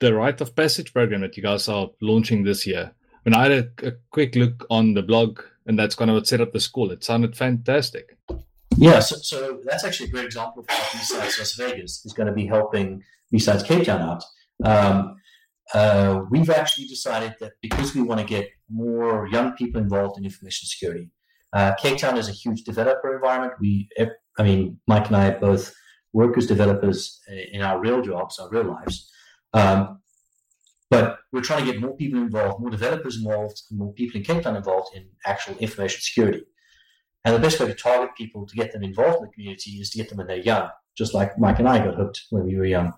the 0.00 0.12
rite 0.12 0.40
of 0.40 0.56
passage 0.56 0.92
program 0.92 1.20
that 1.20 1.36
you 1.36 1.42
guys 1.42 1.68
are 1.68 1.88
launching 2.00 2.42
this 2.42 2.66
year. 2.66 2.92
When 3.22 3.34
I 3.34 3.42
had 3.44 3.52
a, 3.52 3.88
a 3.88 3.92
quick 4.10 4.34
look 4.34 4.66
on 4.68 4.94
the 4.94 5.02
blog, 5.02 5.40
and 5.66 5.78
that's 5.78 5.94
kind 5.94 6.10
of 6.10 6.16
what 6.16 6.26
set 6.26 6.40
up 6.40 6.52
the 6.52 6.58
school, 6.58 6.90
it 6.90 7.04
sounded 7.04 7.36
fantastic. 7.36 8.18
Yeah, 8.76 8.98
so, 8.98 9.16
so 9.16 9.60
that's 9.64 9.84
actually 9.84 10.08
a 10.08 10.12
great 10.12 10.24
example 10.24 10.62
of 10.62 10.66
how 10.68 10.98
B-sides 10.98 11.38
Las 11.38 11.54
Vegas 11.54 12.04
is 12.04 12.12
going 12.12 12.26
to 12.26 12.32
be 12.32 12.46
helping 12.46 13.04
B-sides 13.30 13.62
Cape 13.62 13.84
Town 13.84 14.00
out. 14.00 14.24
Um, 14.64 15.16
uh, 15.72 16.22
we've 16.30 16.50
actually 16.50 16.86
decided 16.86 17.36
that 17.38 17.52
because 17.60 17.94
we 17.94 18.02
want 18.02 18.20
to 18.20 18.26
get 18.26 18.48
more 18.68 19.28
young 19.28 19.52
people 19.52 19.80
involved 19.80 20.18
in 20.18 20.24
information 20.24 20.66
security, 20.66 21.10
uh, 21.52 21.74
Cape 21.74 21.98
Town 21.98 22.16
is 22.16 22.28
a 22.28 22.32
huge 22.32 22.62
developer 22.62 23.14
environment. 23.14 23.54
We, 23.60 23.88
I 24.38 24.42
mean, 24.42 24.78
Mike 24.86 25.08
and 25.08 25.16
I 25.16 25.30
both 25.30 25.74
work 26.12 26.36
as 26.36 26.46
developers 26.46 27.20
in 27.52 27.62
our 27.62 27.78
real 27.80 28.02
jobs, 28.02 28.38
our 28.38 28.48
real 28.50 28.64
lives. 28.64 29.10
Um, 29.52 30.00
but 30.90 31.18
we're 31.32 31.40
trying 31.40 31.64
to 31.64 31.72
get 31.72 31.80
more 31.80 31.96
people 31.96 32.20
involved, 32.20 32.60
more 32.60 32.70
developers 32.70 33.16
involved, 33.16 33.62
more 33.70 33.92
people 33.94 34.18
in 34.18 34.24
Cape 34.24 34.42
Town 34.42 34.56
involved 34.56 34.94
in 34.94 35.08
actual 35.24 35.56
information 35.56 36.00
security. 36.00 36.42
And 37.24 37.34
the 37.34 37.40
best 37.40 37.60
way 37.60 37.66
to 37.66 37.74
target 37.74 38.14
people 38.16 38.46
to 38.46 38.54
get 38.54 38.72
them 38.72 38.82
involved 38.82 39.18
in 39.18 39.24
the 39.24 39.32
community 39.32 39.70
is 39.72 39.90
to 39.90 39.98
get 39.98 40.08
them 40.08 40.18
when 40.18 40.26
they're 40.26 40.36
young, 40.38 40.68
just 40.96 41.14
like 41.14 41.38
Mike 41.38 41.58
and 41.58 41.68
I 41.68 41.84
got 41.84 41.94
hooked 41.94 42.22
when 42.30 42.44
we 42.44 42.56
were 42.56 42.66
young. 42.66 42.92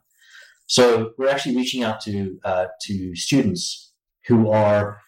So 0.67 1.13
we're 1.19 1.29
actually 1.29 1.57
reaching 1.57 1.83
out 1.83 2.01
to 2.03 2.39
uh, 2.45 2.67
to 2.87 3.15
students 3.15 3.93
who 4.27 4.51
are 4.51 5.01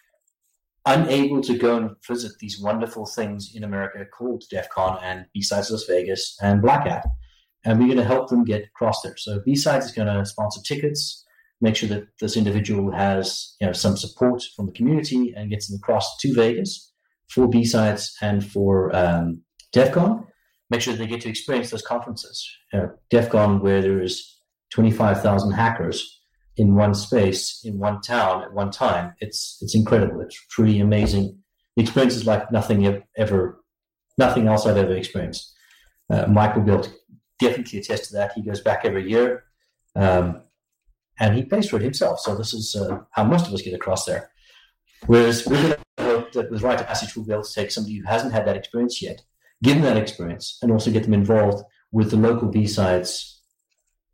unable 0.87 1.41
to 1.41 1.57
go 1.57 1.77
and 1.77 1.91
visit 2.07 2.31
these 2.39 2.59
wonderful 2.59 3.05
things 3.05 3.51
in 3.53 3.63
America 3.63 4.05
called 4.05 4.43
DEF 4.49 4.69
CON 4.69 4.97
and 5.03 5.25
B-Sides 5.33 5.69
Las 5.69 5.83
Vegas 5.83 6.37
and 6.41 6.61
Black 6.61 6.87
Hat. 6.87 7.05
And 7.65 7.77
we're 7.77 7.87
going 7.87 7.97
to 7.97 8.03
help 8.05 8.29
them 8.29 8.45
get 8.45 8.63
across 8.63 9.01
there. 9.01 9.17
So 9.17 9.41
B-Sides 9.45 9.87
is 9.87 9.91
going 9.91 10.07
to 10.07 10.25
sponsor 10.25 10.61
tickets, 10.61 11.25
make 11.59 11.75
sure 11.75 11.89
that 11.89 12.07
this 12.21 12.37
individual 12.37 12.91
has 12.91 13.55
you 13.59 13.67
know 13.67 13.73
some 13.73 13.97
support 13.97 14.41
from 14.55 14.67
the 14.67 14.71
community 14.71 15.33
and 15.35 15.49
gets 15.49 15.67
them 15.67 15.79
across 15.81 16.17
to 16.19 16.33
Vegas 16.33 16.93
for 17.29 17.47
B-Sides 17.47 18.15
and 18.21 18.45
for 18.45 18.95
um, 18.95 19.41
DEF 19.73 19.91
CON. 19.91 20.25
make 20.69 20.81
sure 20.81 20.93
they 20.93 21.07
get 21.07 21.21
to 21.21 21.29
experience 21.29 21.69
those 21.69 21.81
conferences. 21.81 22.47
You 22.71 22.79
know, 22.79 22.91
DEF 23.09 23.29
CON, 23.29 23.59
where 23.59 23.81
there 23.81 24.01
is 24.01 24.39
25,000 24.71 25.51
hackers 25.51 26.16
in 26.57 26.75
one 26.75 26.93
space, 26.93 27.61
in 27.63 27.77
one 27.79 28.01
town 28.01 28.43
at 28.43 28.53
one 28.53 28.71
time, 28.71 29.13
it's, 29.19 29.57
it's 29.61 29.75
incredible. 29.75 30.21
It's 30.21 30.35
truly 30.47 30.79
amazing. 30.79 31.37
The 31.75 31.83
experience 31.83 32.15
is 32.15 32.25
like 32.25 32.51
nothing 32.51 33.03
ever, 33.15 33.63
nothing 34.17 34.47
else 34.47 34.65
I've 34.65 34.77
ever 34.77 34.93
experienced. 34.93 35.53
Uh, 36.09 36.25
Michael 36.27 36.63
Built 36.63 36.91
definitely 37.39 37.79
attest 37.79 38.05
to 38.05 38.13
that. 38.13 38.31
He 38.33 38.41
goes 38.41 38.61
back 38.61 38.83
every 38.83 39.09
year. 39.09 39.43
Um, 39.95 40.41
and 41.19 41.35
he 41.35 41.43
pays 41.43 41.69
for 41.69 41.77
it 41.77 41.83
himself. 41.83 42.19
So 42.19 42.35
this 42.35 42.53
is 42.53 42.75
uh, 42.75 42.99
how 43.11 43.23
most 43.23 43.47
of 43.47 43.53
us 43.53 43.61
get 43.61 43.73
across 43.73 44.05
there. 44.05 44.29
Whereas 45.05 45.45
we're 45.45 45.77
going 45.97 46.25
with 46.49 46.61
Rite 46.61 46.81
of 46.81 46.87
Passage, 46.87 47.15
we'll 47.15 47.25
be 47.25 47.33
able 47.33 47.43
to 47.43 47.53
take 47.53 47.71
somebody 47.71 47.95
who 47.95 48.05
hasn't 48.05 48.33
had 48.33 48.45
that 48.47 48.57
experience 48.57 49.01
yet, 49.01 49.21
give 49.63 49.75
them 49.75 49.83
that 49.83 49.97
experience, 49.97 50.57
and 50.61 50.71
also 50.71 50.91
get 50.91 51.03
them 51.03 51.13
involved 51.13 51.63
with 51.91 52.11
the 52.11 52.17
local 52.17 52.47
B-Sides 52.47 53.36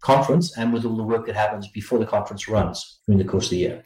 conference 0.03 0.57
and 0.57 0.73
with 0.73 0.85
all 0.85 0.97
the 0.97 1.03
work 1.03 1.25
that 1.25 1.35
happens 1.35 1.67
before 1.69 1.97
the 1.97 2.05
conference 2.05 2.47
runs 2.47 2.99
during 3.07 3.17
the 3.17 3.31
course 3.31 3.45
of 3.45 3.51
the 3.51 3.57
year. 3.57 3.83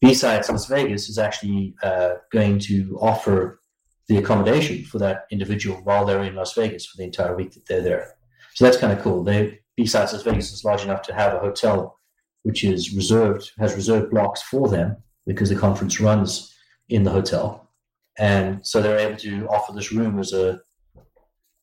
B-Sides 0.00 0.48
Las 0.48 0.66
Vegas 0.66 1.10
is 1.10 1.18
actually 1.18 1.74
uh, 1.82 2.14
going 2.32 2.58
to 2.58 2.98
offer 3.00 3.60
the 4.08 4.16
accommodation 4.16 4.82
for 4.84 4.98
that 4.98 5.26
individual 5.30 5.76
while 5.84 6.06
they're 6.06 6.24
in 6.24 6.34
Las 6.34 6.54
Vegas 6.54 6.86
for 6.86 6.96
the 6.96 7.04
entire 7.04 7.36
week 7.36 7.52
that 7.52 7.66
they're 7.66 7.82
there. 7.82 8.14
So 8.54 8.64
that's 8.64 8.78
kind 8.78 8.92
of 8.92 9.00
cool. 9.00 9.22
They, 9.22 9.60
B-Sides 9.76 10.14
Las 10.14 10.22
Vegas 10.22 10.52
is 10.52 10.64
large 10.64 10.84
enough 10.84 11.02
to 11.02 11.14
have 11.14 11.34
a 11.34 11.38
hotel 11.38 11.98
which 12.42 12.64
is 12.64 12.94
reserved, 12.94 13.52
has 13.58 13.74
reserved 13.74 14.10
blocks 14.10 14.40
for 14.42 14.68
them 14.68 14.96
because 15.26 15.50
the 15.50 15.56
conference 15.56 16.00
runs 16.00 16.54
in 16.88 17.02
the 17.02 17.10
hotel. 17.10 17.70
And 18.18 18.66
so 18.66 18.80
they're 18.80 18.98
able 18.98 19.18
to 19.18 19.46
offer 19.48 19.72
this 19.74 19.92
room 19.92 20.18
as 20.18 20.32
a, 20.32 20.60
you 20.96 21.02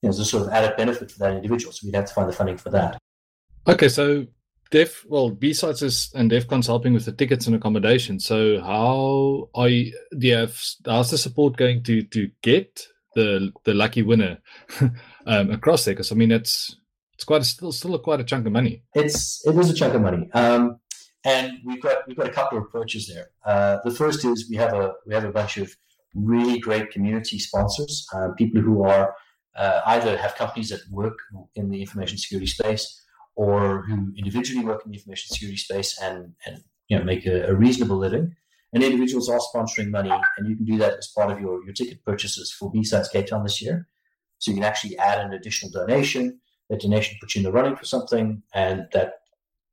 know, 0.04 0.10
as 0.10 0.20
a 0.20 0.26
sort 0.26 0.46
of 0.46 0.54
added 0.54 0.78
benefit 0.78 1.12
for 1.12 1.20
that 1.20 1.36
individual. 1.36 1.74
So 1.74 1.86
we'd 1.86 1.96
have 1.96 2.06
to 2.06 2.14
find 2.14 2.30
the 2.30 2.34
funding 2.34 2.58
for 2.58 2.70
that. 2.70 3.00
Okay, 3.68 3.90
so 3.90 4.26
Def, 4.72 5.06
well, 5.08 5.30
B-Sides 5.30 5.82
is 5.82 6.12
and 6.16 6.32
DEFCON's 6.32 6.68
helping 6.68 6.94
with 6.94 7.06
the 7.06 7.12
tickets 7.12 7.48
and 7.48 7.56
accommodation. 7.56 8.20
So 8.20 8.62
how 8.62 9.50
are 9.56 9.68
you, 9.68 9.94
do 10.18 10.28
you 10.28 10.36
have, 10.36 10.58
how's 10.86 11.12
the 11.12 11.18
support 11.18 11.58
going 11.58 11.84
to 11.84 12.04
to 12.04 12.30
get 12.42 12.88
the 13.16 13.52
the 13.66 13.74
lucky 13.74 14.04
winner 14.04 14.40
um, 15.26 15.52
across 15.52 15.84
there? 15.84 15.94
Because 15.94 16.12
I 16.12 16.16
mean, 16.16 16.32
it's 16.32 16.78
it's 17.14 17.26
quite 17.26 17.42
a, 17.42 17.46
still 17.46 17.72
still 17.74 17.96
a, 17.96 18.00
quite 18.00 18.22
a 18.22 18.24
chunk 18.24 18.46
of 18.46 18.54
money. 18.54 18.84
It's 18.94 19.46
it 19.46 19.56
is 19.58 19.70
a 19.70 19.74
chunk 19.74 19.94
of 19.96 20.02
money, 20.02 20.30
um, 20.34 20.80
and 21.26 21.58
we've 21.66 21.82
got 21.82 22.08
we've 22.08 22.18
got 22.18 22.28
a 22.28 22.34
couple 22.34 22.58
of 22.58 22.66
approaches 22.66 23.08
there. 23.08 23.32
Uh, 23.46 23.80
the 23.84 23.92
first 23.92 24.24
is 24.24 24.48
we 24.50 24.56
have 24.58 24.74
a 24.74 24.94
we 25.06 25.14
have 25.14 25.26
a 25.26 25.32
bunch 25.32 25.58
of 25.58 25.76
really 26.14 26.60
great 26.60 26.90
community 26.92 27.38
sponsors, 27.38 28.08
uh, 28.14 28.30
people 28.38 28.62
who 28.62 28.84
are 28.84 29.14
uh, 29.56 29.82
either 29.88 30.18
have 30.18 30.36
companies 30.36 30.70
that 30.70 30.82
work 30.90 31.18
in 31.56 31.70
the 31.70 31.82
information 31.82 32.18
security 32.18 32.48
space 32.48 33.04
or 33.38 33.84
who 33.84 34.12
individually 34.18 34.66
work 34.66 34.82
in 34.84 34.92
the 34.92 34.98
information 34.98 35.32
security 35.32 35.58
space 35.58 35.98
and 36.02 36.34
and 36.46 36.64
you 36.90 36.98
know 36.98 37.06
make 37.06 37.26
a, 37.26 37.46
a 37.48 37.54
reasonable 37.54 37.98
living. 37.98 38.36
And 38.74 38.84
individuals 38.84 39.30
are 39.30 39.40
sponsoring 39.40 39.92
money, 39.92 40.12
and 40.38 40.48
you 40.48 40.58
can 40.58 40.66
do 40.66 40.78
that 40.80 40.98
as 40.98 41.08
part 41.16 41.32
of 41.32 41.40
your, 41.40 41.64
your 41.64 41.74
ticket 41.74 42.04
purchases 42.04 42.52
for 42.52 42.70
B-Sides 42.70 43.08
Cape 43.08 43.28
Town 43.28 43.44
this 43.44 43.62
year. 43.62 43.88
So 44.40 44.52
you 44.52 44.56
can 44.56 44.66
actually 44.66 44.98
add 44.98 45.20
an 45.20 45.32
additional 45.32 45.72
donation 45.72 46.42
that 46.70 46.82
donation 46.82 47.18
puts 47.22 47.34
you 47.34 47.40
in 47.40 47.46
the 47.46 47.52
running 47.52 47.78
for 47.78 47.86
something, 47.86 48.44
and 48.54 48.88
that 48.92 49.14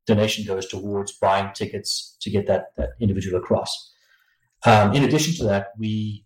donation 0.07 0.47
goes 0.47 0.69
towards 0.69 1.13
buying 1.13 1.53
tickets 1.55 2.17
to 2.21 2.31
get 2.31 2.47
that, 2.47 2.67
that 2.77 2.91
individual 3.01 3.37
across. 3.37 3.93
Um, 4.65 4.95
in 4.95 5.03
addition 5.03 5.35
to 5.39 5.45
that, 5.45 5.73
we 5.77 6.25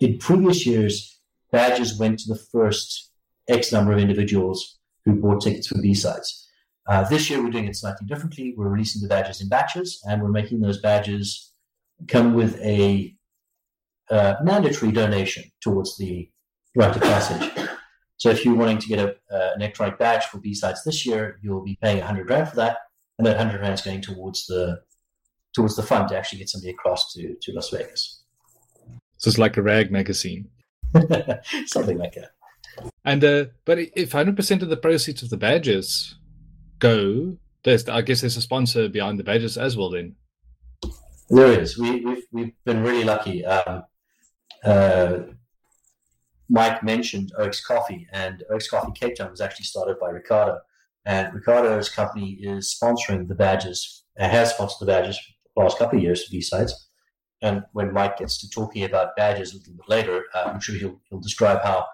in 0.00 0.18
previous 0.18 0.66
years 0.66 1.18
badges 1.50 1.98
went 1.98 2.18
to 2.20 2.28
the 2.28 2.38
first 2.38 3.10
X 3.48 3.72
number 3.72 3.92
of 3.92 3.98
individuals 3.98 4.79
who 5.04 5.14
bought 5.14 5.42
tickets 5.42 5.66
for 5.66 5.80
B-Sides. 5.80 6.48
Uh, 6.88 7.08
this 7.08 7.30
year 7.30 7.42
we're 7.42 7.50
doing 7.50 7.66
it 7.66 7.76
slightly 7.76 8.06
differently. 8.06 8.54
We're 8.56 8.68
releasing 8.68 9.02
the 9.02 9.08
badges 9.08 9.40
in 9.40 9.48
batches, 9.48 10.00
and 10.08 10.22
we're 10.22 10.30
making 10.30 10.60
those 10.60 10.80
badges 10.80 11.52
come 12.08 12.34
with 12.34 12.58
a 12.60 13.14
uh, 14.10 14.34
mandatory 14.42 14.92
donation 14.92 15.44
towards 15.60 15.96
the 15.96 16.28
rite 16.74 16.96
of 16.96 17.02
passage. 17.02 17.68
So 18.16 18.28
if 18.28 18.44
you're 18.44 18.54
wanting 18.54 18.78
to 18.78 18.88
get 18.88 18.98
a, 18.98 19.10
uh, 19.32 19.52
an 19.54 19.62
electronic 19.62 19.98
badge 19.98 20.24
for 20.24 20.38
B-Sides 20.38 20.84
this 20.84 21.06
year, 21.06 21.38
you'll 21.42 21.64
be 21.64 21.78
paying 21.80 21.98
100 21.98 22.28
rand 22.28 22.48
for 22.48 22.56
that, 22.56 22.78
and 23.18 23.26
that 23.26 23.36
100 23.36 23.60
rand 23.60 23.74
is 23.74 23.82
going 23.82 24.00
towards 24.00 24.46
the 24.46 24.82
towards 25.54 25.74
the 25.74 25.82
fund 25.82 26.08
to 26.08 26.16
actually 26.16 26.38
get 26.38 26.48
somebody 26.48 26.70
across 26.70 27.12
to, 27.12 27.34
to 27.40 27.52
Las 27.52 27.70
Vegas. 27.70 28.22
So 29.18 29.28
it's 29.28 29.38
like 29.38 29.56
a 29.56 29.62
rag 29.62 29.90
magazine. 29.90 30.48
Something 31.66 31.98
like 31.98 32.14
that. 32.14 32.32
And 33.04 33.24
uh, 33.24 33.46
but 33.64 33.78
if 33.78 34.12
100% 34.12 34.62
of 34.62 34.68
the 34.68 34.76
proceeds 34.76 35.22
of 35.22 35.30
the 35.30 35.36
badges 35.36 36.16
go, 36.78 37.36
there's 37.64 37.88
I 37.88 38.02
guess 38.02 38.20
there's 38.20 38.36
a 38.36 38.42
sponsor 38.42 38.88
behind 38.88 39.18
the 39.18 39.24
badges 39.24 39.56
as 39.56 39.76
well. 39.76 39.90
Then 39.90 40.16
there 41.28 41.60
is. 41.60 41.78
We, 41.78 42.04
we've 42.04 42.24
we've 42.32 42.52
been 42.64 42.82
really 42.82 43.04
lucky. 43.04 43.44
Um, 43.44 43.84
uh, 44.64 45.18
Mike 46.50 46.82
mentioned 46.82 47.32
Oaks 47.38 47.64
Coffee, 47.64 48.08
and 48.12 48.42
Oaks 48.50 48.68
Coffee 48.68 48.92
Cape 48.92 49.16
Town 49.16 49.30
was 49.30 49.40
actually 49.40 49.66
started 49.66 49.98
by 50.00 50.08
Ricardo. 50.08 50.58
And 51.06 51.32
Ricardo's 51.32 51.88
company 51.88 52.32
is 52.40 52.76
sponsoring 52.76 53.28
the 53.28 53.34
badges, 53.34 54.04
and 54.16 54.30
has 54.30 54.52
sponsored 54.52 54.86
the 54.86 54.92
badges 54.92 55.18
for 55.18 55.32
the 55.56 55.60
last 55.62 55.78
couple 55.78 55.98
of 55.98 56.02
years 56.02 56.24
for 56.24 56.32
B-Sides. 56.32 56.88
And 57.40 57.64
when 57.72 57.92
Mike 57.92 58.18
gets 58.18 58.38
to 58.40 58.50
talking 58.50 58.84
about 58.84 59.16
badges 59.16 59.54
a 59.54 59.58
little 59.58 59.74
bit 59.74 59.88
later, 59.88 60.24
uh, 60.34 60.50
I'm 60.52 60.60
sure 60.60 60.74
he'll, 60.74 61.00
he'll 61.08 61.20
describe 61.20 61.62
how 61.62 61.86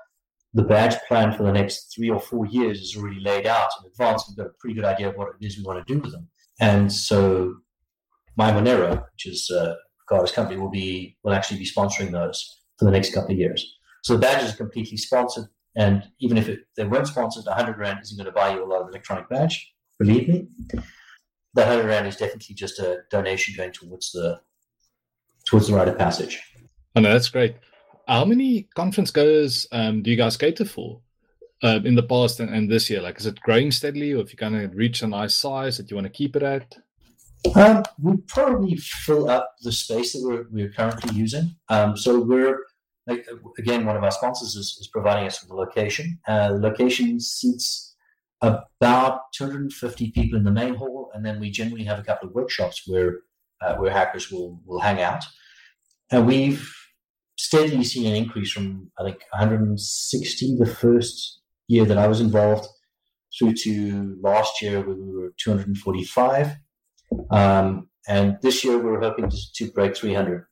the 0.55 0.63
badge 0.63 0.97
plan 1.09 1.37
for 1.37 1.43
the 1.43 1.53
next 1.53 1.93
three 1.95 2.11
or 2.11 2.21
four 2.21 2.47
years 2.47 2.81
is 2.81 2.97
already 2.97 3.21
laid 3.21 3.47
out 3.47 3.69
in 3.81 3.91
advance. 3.91 4.25
We've 4.29 4.37
got 4.37 4.47
a 4.47 4.55
pretty 4.59 4.75
good 4.75 4.85
idea 4.85 5.09
of 5.09 5.17
what 5.17 5.29
it 5.29 5.45
is 5.45 5.59
we 5.59 5.65
want 5.65 5.87
to 5.87 5.95
do 5.95 6.01
with 6.01 6.13
them. 6.13 6.29
And 6.61 6.93
so 6.93 7.57
My 8.39 8.53
Monero, 8.53 9.05
which 9.13 9.27
is 9.27 9.51
uh, 9.51 9.75
company, 10.09 10.59
will 10.59 10.71
be 10.71 11.17
will 11.23 11.33
actually 11.33 11.59
be 11.59 11.67
sponsoring 11.67 12.11
those 12.11 12.63
for 12.79 12.85
the 12.85 12.91
next 12.91 13.13
couple 13.13 13.33
of 13.33 13.39
years. 13.39 13.77
So 14.03 14.15
the 14.15 14.21
badges 14.21 14.55
are 14.55 14.57
completely 14.57 14.97
sponsored. 14.97 15.47
And 15.77 16.05
even 16.21 16.39
if 16.39 16.49
it, 16.49 16.61
they 16.77 16.85
weren't 16.85 17.07
sponsored, 17.07 17.45
100 17.45 17.77
Rand 17.77 17.99
isn't 18.03 18.17
going 18.17 18.27
to 18.27 18.33
buy 18.33 18.55
you 18.55 18.65
a 18.65 18.67
lot 18.67 18.81
of 18.81 18.89
electronic 18.89 19.29
badge. 19.29 19.75
Believe 19.99 20.29
me. 20.29 20.47
The 20.71 21.63
100 21.63 21.87
Rand 21.87 22.07
is 22.07 22.17
definitely 22.17 22.55
just 22.55 22.79
a 22.79 23.01
donation 23.11 23.55
going 23.57 23.73
towards 23.73 24.13
the 24.13 24.41
towards 25.47 25.69
the 25.69 25.75
rite 25.75 25.89
of 25.89 25.99
passage. 25.99 26.43
Oh, 26.95 27.01
no, 27.01 27.13
that's 27.13 27.29
great. 27.29 27.57
How 28.07 28.25
many 28.25 28.69
conference 28.75 29.11
goers 29.11 29.67
um, 29.73 30.03
do 30.03 30.11
you 30.11 30.17
guys 30.17 30.37
cater 30.37 30.65
for 30.65 31.01
uh, 31.63 31.81
in 31.85 31.97
the 31.97 32.03
past 32.03 32.41
and, 32.41 32.55
and, 32.55 32.71
this 32.71 32.89
year? 32.89 33.01
Like, 33.01 33.19
is 33.19 33.27
it 33.27 33.41
growing 33.41 33.73
steadily, 33.73 34.13
or 34.13 34.23
if 34.23 34.33
you 34.33 34.37
kind 34.37 34.57
of 34.57 34.75
reach 34.75 35.03
a 35.03 35.07
nice 35.09 35.35
size 35.35 35.77
that 35.77 35.91
you 35.91 35.97
want 35.97 36.07
to 36.07 36.13
keep 36.13 36.37
it 36.37 36.43
at? 36.43 36.77
Um, 37.55 37.83
we 38.01 38.17
probably 38.29 38.77
fill 38.77 39.29
up 39.29 39.55
the 39.63 39.73
space 39.73 40.13
that 40.13 40.23
we're, 40.23 40.47
we're 40.51 40.73
currently 40.73 41.17
using. 41.17 41.57
Um, 41.69 41.97
so 41.97 42.21
we're 42.21 42.61
again, 43.59 43.87
one 43.87 43.97
of 43.97 44.03
our 44.03 44.11
sponsors 44.11 44.57
is, 44.57 44.77
is 44.81 44.89
providing 44.89 45.27
us 45.27 45.43
with 45.43 45.51
a 45.51 45.55
location. 45.55 46.19
Uh, 46.27 46.51
location 46.59 47.21
seats 47.21 47.95
about 48.43 49.33
250 49.33 50.11
people 50.11 50.39
in 50.39 50.45
the 50.45 50.51
main 50.51 50.75
hall, 50.75 51.11
and 51.15 51.25
then 51.25 51.41
we 51.41 51.51
generally 51.51 51.85
have 51.85 51.99
a 51.99 52.03
couple 52.03 52.29
of 52.29 52.35
workshops 52.35 52.83
where 52.87 53.21
uh, 53.63 53.77
where 53.77 53.91
hackers 53.91 54.31
will 54.31 54.61
will 54.65 54.81
hang 54.81 55.01
out. 55.01 55.25
And 56.11 56.27
we've 56.27 56.71
steadily 57.37 57.85
seen 57.85 58.07
an 58.07 58.17
increase 58.17 58.51
from 58.51 58.91
I 58.99 59.05
think 59.05 59.19
160 59.31 60.57
the 60.59 60.67
first 60.67 61.41
year 61.69 61.85
that 61.85 61.99
I 61.99 62.09
was 62.09 62.21
involved 62.21 62.67
through 63.37 63.55
to 63.55 64.17
last 64.23 64.63
year 64.63 64.81
where 64.81 64.97
we 64.97 65.15
were 65.15 65.33
245. 65.39 66.57
Um, 67.31 67.89
and 68.09 68.39
this 68.43 68.65
year 68.65 68.79
we're 68.79 69.01
hoping 69.01 69.29
to, 69.29 69.37
to 69.57 69.71
break 69.73 69.97
300 69.97 70.47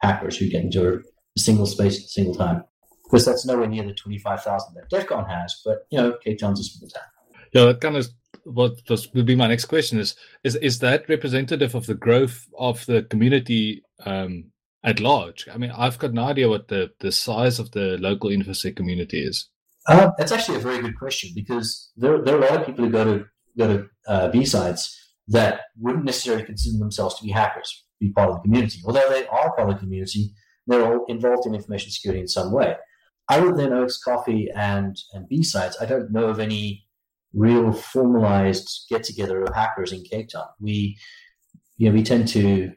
hackers 0.00 0.36
who 0.36 0.48
get 0.48 0.64
into 0.64 1.02
a 1.36 1.40
single 1.40 1.66
space 1.66 1.98
at 1.98 2.04
a 2.04 2.08
single 2.08 2.34
time. 2.34 2.64
Because 3.04 3.26
that's 3.26 3.46
nowhere 3.46 3.68
near 3.68 3.84
the 3.84 3.94
25,000 3.94 4.74
that 4.74 4.88
DEF 4.88 5.06
CON 5.06 5.28
has, 5.28 5.60
but, 5.64 5.86
you 5.90 5.98
know, 5.98 6.16
Cape 6.24 6.38
Town's 6.38 6.60
a 6.60 6.64
small 6.64 6.88
town. 6.88 7.02
Yeah, 7.52 7.66
that 7.66 7.80
kind 7.80 7.96
of 7.96 8.08
what 8.44 8.80
was, 8.88 9.12
would 9.12 9.26
be 9.26 9.36
my 9.36 9.46
next 9.46 9.66
question 9.66 9.98
is, 9.98 10.16
is, 10.42 10.56
is 10.56 10.78
that 10.80 11.08
representative 11.08 11.74
of 11.74 11.86
the 11.86 11.94
growth 11.94 12.46
of 12.58 12.84
the 12.86 13.02
community 13.02 13.84
um, 14.04 14.50
at 14.84 15.00
large? 15.00 15.48
I 15.52 15.56
mean, 15.56 15.72
I've 15.76 15.98
got 15.98 16.12
no 16.12 16.24
idea 16.24 16.48
what 16.48 16.68
the, 16.68 16.92
the 17.00 17.10
size 17.10 17.58
of 17.58 17.72
the 17.72 17.98
local 17.98 18.30
InfoSec 18.30 18.76
community 18.76 19.24
is. 19.24 19.48
Uh, 19.86 20.10
that's 20.16 20.32
actually 20.32 20.56
a 20.56 20.60
very 20.60 20.80
good 20.80 20.98
question 20.98 21.30
because 21.34 21.90
there, 21.96 22.22
there 22.22 22.36
are 22.36 22.42
a 22.42 22.50
lot 22.50 22.60
of 22.60 22.66
people 22.66 22.84
who 22.84 22.90
go 22.90 23.04
to 23.04 23.26
go 23.56 23.76
to 23.76 23.88
uh, 24.08 24.28
B-Sides 24.28 24.96
that 25.28 25.60
wouldn't 25.78 26.04
necessarily 26.04 26.44
consider 26.44 26.78
themselves 26.78 27.16
to 27.16 27.24
be 27.24 27.30
hackers, 27.30 27.84
be 28.00 28.10
part 28.10 28.30
of 28.30 28.36
the 28.36 28.42
community. 28.42 28.80
Although 28.84 29.08
they 29.10 29.26
are 29.26 29.54
part 29.54 29.68
of 29.68 29.74
the 29.76 29.80
community, 29.80 30.32
they're 30.66 30.84
all 30.84 31.04
involved 31.06 31.46
in 31.46 31.54
information 31.54 31.90
security 31.90 32.20
in 32.20 32.28
some 32.28 32.52
way. 32.52 32.76
Other 33.28 33.52
than 33.52 33.72
Oaks 33.72 33.98
Coffee 34.02 34.50
and, 34.54 34.96
and 35.12 35.28
B-Sides, 35.28 35.78
I 35.80 35.86
don't 35.86 36.10
know 36.10 36.26
of 36.26 36.40
any 36.40 36.84
real 37.32 37.72
formalized 37.72 38.86
get 38.90 39.02
together 39.02 39.42
of 39.42 39.54
hackers 39.54 39.92
in 39.92 40.02
Cape 40.02 40.28
Town. 40.28 40.48
We, 40.60 40.98
you 41.76 41.88
know, 41.88 41.94
we 41.94 42.02
tend 42.02 42.28
to 42.28 42.72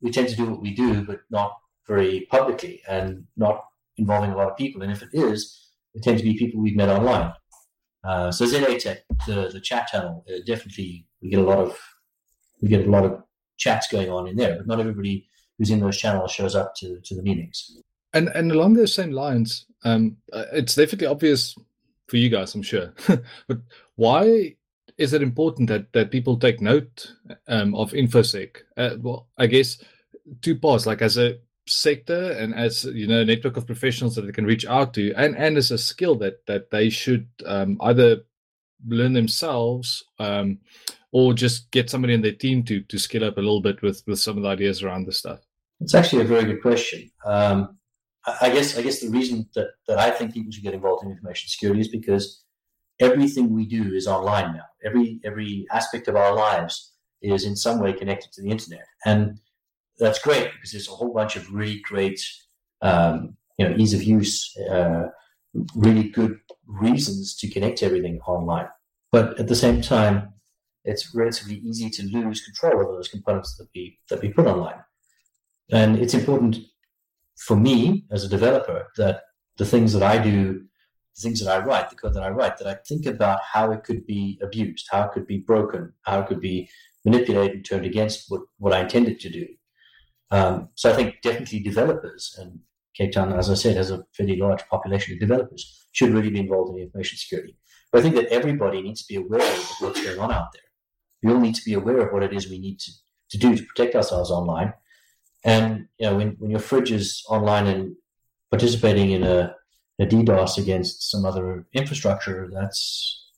we 0.00 0.10
tend 0.10 0.28
to 0.28 0.36
do 0.36 0.46
what 0.46 0.60
we 0.60 0.74
do, 0.74 1.04
but 1.04 1.20
not 1.30 1.52
very 1.86 2.26
publicly 2.30 2.82
and 2.88 3.24
not 3.36 3.64
involving 3.96 4.30
a 4.32 4.36
lot 4.36 4.50
of 4.50 4.56
people. 4.56 4.82
And 4.82 4.92
if 4.92 5.02
it 5.02 5.10
is, 5.12 5.70
they 5.94 6.00
tend 6.00 6.18
to 6.18 6.24
be 6.24 6.38
people 6.38 6.60
we've 6.60 6.76
met 6.76 6.88
online. 6.88 7.32
Uh, 8.02 8.30
so 8.32 8.46
ZATech, 8.46 8.98
the 9.26 9.50
the 9.52 9.60
chat 9.60 9.88
channel, 9.88 10.24
uh, 10.28 10.38
definitely 10.46 11.06
we 11.20 11.28
get 11.28 11.40
a 11.40 11.42
lot 11.42 11.58
of 11.58 11.78
we 12.62 12.68
get 12.68 12.86
a 12.86 12.90
lot 12.90 13.04
of 13.04 13.22
chats 13.58 13.88
going 13.88 14.10
on 14.10 14.26
in 14.26 14.36
there, 14.36 14.56
but 14.56 14.66
not 14.66 14.80
everybody 14.80 15.28
who's 15.58 15.70
in 15.70 15.80
those 15.80 15.98
channels 15.98 16.32
shows 16.32 16.54
up 16.54 16.74
to 16.76 16.98
to 17.04 17.14
the 17.14 17.22
meetings. 17.22 17.76
And 18.14 18.28
and 18.28 18.50
along 18.50 18.74
those 18.74 18.94
same 18.94 19.10
lines, 19.10 19.66
um, 19.84 20.16
uh, 20.32 20.44
it's 20.52 20.74
definitely 20.74 21.08
obvious 21.08 21.54
for 22.08 22.16
you 22.16 22.28
guys, 22.28 22.54
I'm 22.54 22.62
sure. 22.62 22.94
but 23.48 23.58
why 23.96 24.56
is 25.00 25.14
it 25.14 25.22
important 25.22 25.68
that 25.68 25.92
that 25.94 26.10
people 26.10 26.38
take 26.38 26.60
note 26.60 27.12
um, 27.48 27.74
of 27.74 27.92
infosec? 27.92 28.58
Uh, 28.76 28.96
well, 29.00 29.28
I 29.38 29.46
guess 29.46 29.82
two 30.42 30.56
parts, 30.56 30.86
like 30.86 31.02
as 31.02 31.16
a 31.16 31.38
sector 31.66 32.32
and 32.32 32.54
as 32.54 32.84
you 32.84 33.06
know, 33.06 33.20
a 33.20 33.24
network 33.24 33.56
of 33.56 33.66
professionals 33.66 34.14
that 34.14 34.22
they 34.22 34.32
can 34.32 34.44
reach 34.44 34.66
out 34.66 34.92
to, 34.94 35.12
and 35.14 35.36
and 35.36 35.56
as 35.56 35.70
a 35.70 35.78
skill 35.78 36.16
that 36.16 36.46
that 36.46 36.70
they 36.70 36.90
should 36.90 37.26
um, 37.46 37.78
either 37.80 38.18
learn 38.86 39.14
themselves 39.14 40.04
um, 40.18 40.58
or 41.12 41.32
just 41.32 41.70
get 41.70 41.90
somebody 41.90 42.12
in 42.12 42.22
their 42.22 42.32
team 42.32 42.62
to 42.64 42.82
to 42.82 42.98
skill 42.98 43.24
up 43.24 43.38
a 43.38 43.40
little 43.40 43.62
bit 43.62 43.80
with 43.82 44.02
with 44.06 44.20
some 44.20 44.36
of 44.36 44.42
the 44.42 44.48
ideas 44.50 44.82
around 44.82 45.06
this 45.06 45.18
stuff. 45.18 45.40
It's 45.80 45.94
actually 45.94 46.22
a 46.22 46.26
very 46.26 46.44
good 46.44 46.60
question. 46.60 47.10
Um, 47.24 47.78
I 48.42 48.50
guess 48.50 48.76
I 48.76 48.82
guess 48.82 49.00
the 49.00 49.08
reason 49.08 49.48
that, 49.54 49.68
that 49.88 49.98
I 49.98 50.10
think 50.10 50.34
people 50.34 50.52
should 50.52 50.62
get 50.62 50.74
involved 50.74 51.04
in 51.04 51.10
information 51.10 51.48
security 51.48 51.80
is 51.80 51.88
because 51.88 52.44
everything 53.00 53.52
we 53.54 53.66
do 53.66 53.94
is 53.94 54.06
online 54.06 54.54
now. 54.54 54.66
Every 54.84 55.20
every 55.24 55.66
aspect 55.70 56.08
of 56.08 56.16
our 56.16 56.34
lives 56.34 56.92
is 57.22 57.44
in 57.44 57.56
some 57.56 57.80
way 57.80 57.92
connected 57.92 58.32
to 58.32 58.42
the 58.42 58.50
internet, 58.50 58.86
and 59.04 59.40
that's 59.98 60.20
great 60.20 60.50
because 60.52 60.72
there's 60.72 60.88
a 60.88 60.92
whole 60.92 61.12
bunch 61.12 61.36
of 61.36 61.52
really 61.52 61.80
great, 61.80 62.20
um, 62.82 63.36
you 63.58 63.68
know, 63.68 63.76
ease 63.76 63.94
of 63.94 64.02
use, 64.02 64.56
uh, 64.70 65.04
really 65.74 66.08
good 66.08 66.38
reasons 66.66 67.36
to 67.36 67.50
connect 67.50 67.82
everything 67.82 68.20
online. 68.26 68.68
But 69.12 69.38
at 69.40 69.48
the 69.48 69.56
same 69.56 69.82
time, 69.82 70.32
it's 70.84 71.14
relatively 71.14 71.56
easy 71.56 71.90
to 71.90 72.02
lose 72.04 72.44
control 72.44 72.80
over 72.80 72.92
those 72.92 73.08
components 73.08 73.56
that 73.56 73.68
we 73.74 73.98
that 74.08 74.22
we 74.22 74.32
put 74.32 74.46
online, 74.46 74.80
and 75.70 75.98
it's 75.98 76.14
important 76.14 76.58
for 77.36 77.56
me 77.56 78.04
as 78.10 78.24
a 78.24 78.28
developer 78.28 78.88
that 78.96 79.22
the 79.56 79.64
things 79.64 79.92
that 79.92 80.02
I 80.02 80.18
do 80.22 80.64
things 81.20 81.44
that 81.44 81.50
I 81.50 81.64
write, 81.64 81.90
the 81.90 81.96
code 81.96 82.14
that 82.14 82.22
I 82.22 82.30
write, 82.30 82.58
that 82.58 82.66
I 82.66 82.76
think 82.86 83.06
about 83.06 83.40
how 83.42 83.72
it 83.72 83.84
could 83.84 84.06
be 84.06 84.38
abused, 84.42 84.88
how 84.90 85.04
it 85.04 85.12
could 85.12 85.26
be 85.26 85.38
broken, 85.38 85.92
how 86.02 86.20
it 86.20 86.26
could 86.26 86.40
be 86.40 86.68
manipulated 87.04 87.56
and 87.56 87.64
turned 87.64 87.86
against 87.86 88.26
what, 88.28 88.42
what 88.58 88.72
I 88.72 88.80
intended 88.80 89.20
to 89.20 89.30
do. 89.30 89.46
Um, 90.30 90.68
so 90.74 90.90
I 90.90 90.94
think 90.94 91.16
definitely 91.22 91.60
developers, 91.60 92.36
and 92.38 92.60
Cape 92.94 93.12
Town, 93.12 93.32
as 93.32 93.50
I 93.50 93.54
said, 93.54 93.76
has 93.76 93.90
a 93.90 94.04
fairly 94.16 94.36
large 94.36 94.66
population 94.68 95.14
of 95.14 95.20
developers, 95.20 95.86
should 95.92 96.10
really 96.10 96.30
be 96.30 96.40
involved 96.40 96.70
in 96.70 96.82
information 96.82 97.18
security. 97.18 97.56
But 97.90 98.00
I 98.00 98.02
think 98.02 98.14
that 98.14 98.28
everybody 98.28 98.80
needs 98.82 99.04
to 99.04 99.12
be 99.12 99.16
aware 99.16 99.42
of 99.42 99.74
what's 99.80 100.04
going 100.04 100.18
on 100.20 100.32
out 100.32 100.52
there. 100.52 100.62
We 101.22 101.32
all 101.32 101.40
need 101.40 101.56
to 101.56 101.64
be 101.64 101.74
aware 101.74 101.98
of 101.98 102.12
what 102.12 102.22
it 102.22 102.32
is 102.32 102.48
we 102.48 102.58
need 102.58 102.78
to, 102.80 102.92
to 103.30 103.38
do 103.38 103.56
to 103.56 103.62
protect 103.64 103.96
ourselves 103.96 104.30
online. 104.30 104.72
And 105.44 105.88
you 105.98 106.06
know, 106.06 106.16
when, 106.16 106.36
when 106.38 106.50
your 106.50 106.60
fridge 106.60 106.92
is 106.92 107.24
online 107.28 107.66
and 107.66 107.96
participating 108.50 109.10
in 109.10 109.22
a 109.22 109.54
a 110.00 110.06
DDoS 110.06 110.58
against 110.58 111.10
some 111.10 111.24
other 111.24 111.66
infrastructure, 111.74 112.50
that's 112.52 113.28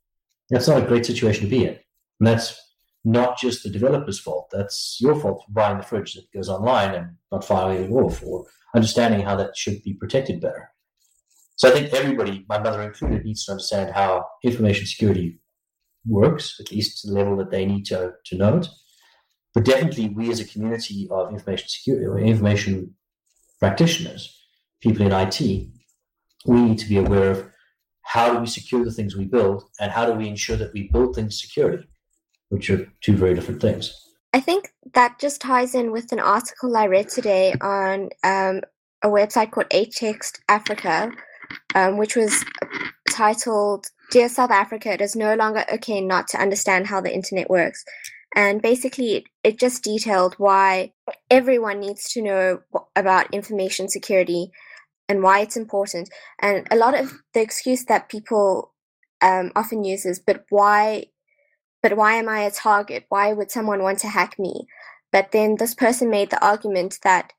that's 0.51 0.69
not 0.69 0.83
a 0.83 0.87
great 0.87 1.07
situation 1.07 1.45
to 1.45 1.51
be 1.51 1.65
in. 1.65 1.79
And 2.21 2.27
that's 2.27 2.61
not 3.05 3.39
just 3.39 3.63
the 3.63 3.71
developer's 3.71 4.21
fault. 4.21 4.49
That's 4.53 4.99
your 5.01 5.19
fault 5.19 5.43
for 5.45 5.53
buying 5.53 5.79
the 5.79 5.83
fridge 5.83 6.15
that 6.15 6.31
goes 6.33 6.49
online 6.49 6.95
and 6.95 7.17
not 7.33 7.45
filing 7.45 7.87
a 7.87 7.89
wolf 7.89 8.23
or 8.25 8.47
understanding 8.75 9.23
how 9.23 9.35
that 9.37 9.57
should 9.57 9.83
be 9.83 9.95
protected 9.95 10.41
better. 10.41 10.71
So 11.57 11.69
I 11.69 11.73
think 11.73 11.93
everybody, 11.93 12.45
my 12.49 12.59
mother 12.59 12.83
included, 12.83 13.25
needs 13.25 13.45
to 13.47 13.53
understand 13.53 13.93
how 13.93 14.25
information 14.45 14.87
security 14.87 15.41
works, 16.07 16.57
at 16.61 16.71
least 16.71 17.01
to 17.01 17.09
the 17.09 17.15
level 17.15 17.37
that 17.37 17.51
they 17.51 17.67
need 17.67 17.87
to, 17.87 18.13
to 18.27 18.37
know 18.37 18.59
it. 18.59 18.69
But 19.55 19.65
definitely 19.65 20.09
we 20.09 20.31
as 20.31 20.41
a 20.41 20.45
community 20.45 21.09
of 21.11 21.31
information 21.31 21.69
security 21.69 22.07
or 22.07 22.19
information 22.19 22.95
practitioners, 23.59 24.39
people 24.81 25.07
in 25.07 25.13
IT, 25.13 25.69
we 26.47 26.61
need 26.61 26.79
to 26.79 26.89
be 26.89 26.99
aware 26.99 27.31
of 27.31 27.49
how 28.03 28.33
do 28.33 28.39
we 28.41 28.47
secure 28.47 28.85
the 28.85 28.91
things 28.91 29.17
we 29.17 29.25
build 29.25 29.65
and 29.81 29.91
how 29.93 30.07
do 30.07 30.13
we 30.13 30.29
ensure 30.29 30.57
that 30.57 30.73
we 30.73 30.89
build 30.93 31.15
things 31.15 31.41
securely, 31.41 31.85
which 32.49 32.69
are 32.71 32.91
two 33.01 33.17
very 33.17 33.35
different 33.35 33.61
things. 33.61 33.95
I 34.33 34.41
think 34.41 34.73
that 34.95 35.19
just 35.19 35.41
ties 35.41 35.75
in 35.75 35.93
with 35.93 36.11
an 36.13 36.19
article 36.19 36.77
I 36.77 36.87
read 36.87 37.09
today 37.09 37.55
on 37.61 38.11
um, 38.25 38.63
a 39.03 39.09
website 39.09 39.51
called 39.51 39.67
H-Text 39.71 40.41
Africa, 40.49 41.13
um, 41.75 41.99
which 41.99 42.17
was 42.17 42.45
titled 43.11 43.87
Dear 44.11 44.29
South 44.29 44.51
Africa, 44.51 44.93
it 44.93 45.01
is 45.01 45.17
no 45.17 45.35
longer 45.35 45.65
okay 45.73 46.01
not 46.01 46.29
to 46.29 46.41
understand 46.41 46.87
how 46.87 47.01
the 47.01 47.15
internet 47.15 47.49
works. 47.49 47.85
And 48.35 48.63
basically, 48.63 49.27
it 49.45 49.59
just 49.59 49.85
detailed 49.85 50.35
why 50.39 50.93
everyone 51.31 51.81
needs 51.81 52.11
to 52.13 52.23
know 52.23 52.61
about 52.97 53.33
information 53.33 53.89
security 53.89 54.51
and 55.13 55.23
why 55.23 55.41
it's 55.41 55.59
important. 55.59 56.09
And 56.41 56.67
a 56.71 56.77
lot 56.77 56.99
of 56.99 57.13
the 57.35 57.43
excuse 57.43 57.85
that 57.85 58.09
people 58.09 58.73
um, 59.21 59.53
often 59.55 59.85
use 59.85 60.07
is, 60.07 60.19
but 60.19 60.47
why, 60.49 61.07
but 61.83 61.99
why 61.99 62.15
am 62.15 62.31
I 62.31 62.41
a 62.41 62.51
target? 62.51 63.05
Why 63.11 63.35
would 63.35 63.51
someone 63.51 63.83
want 63.83 63.99
to 64.01 64.09
hack 64.09 64.39
me? 64.39 64.67
But 65.13 65.33
then 65.33 65.57
this 65.59 65.75
person 65.75 66.09
made 66.09 66.31
the 66.31 66.43
argument 66.43 66.99
that 67.03 67.35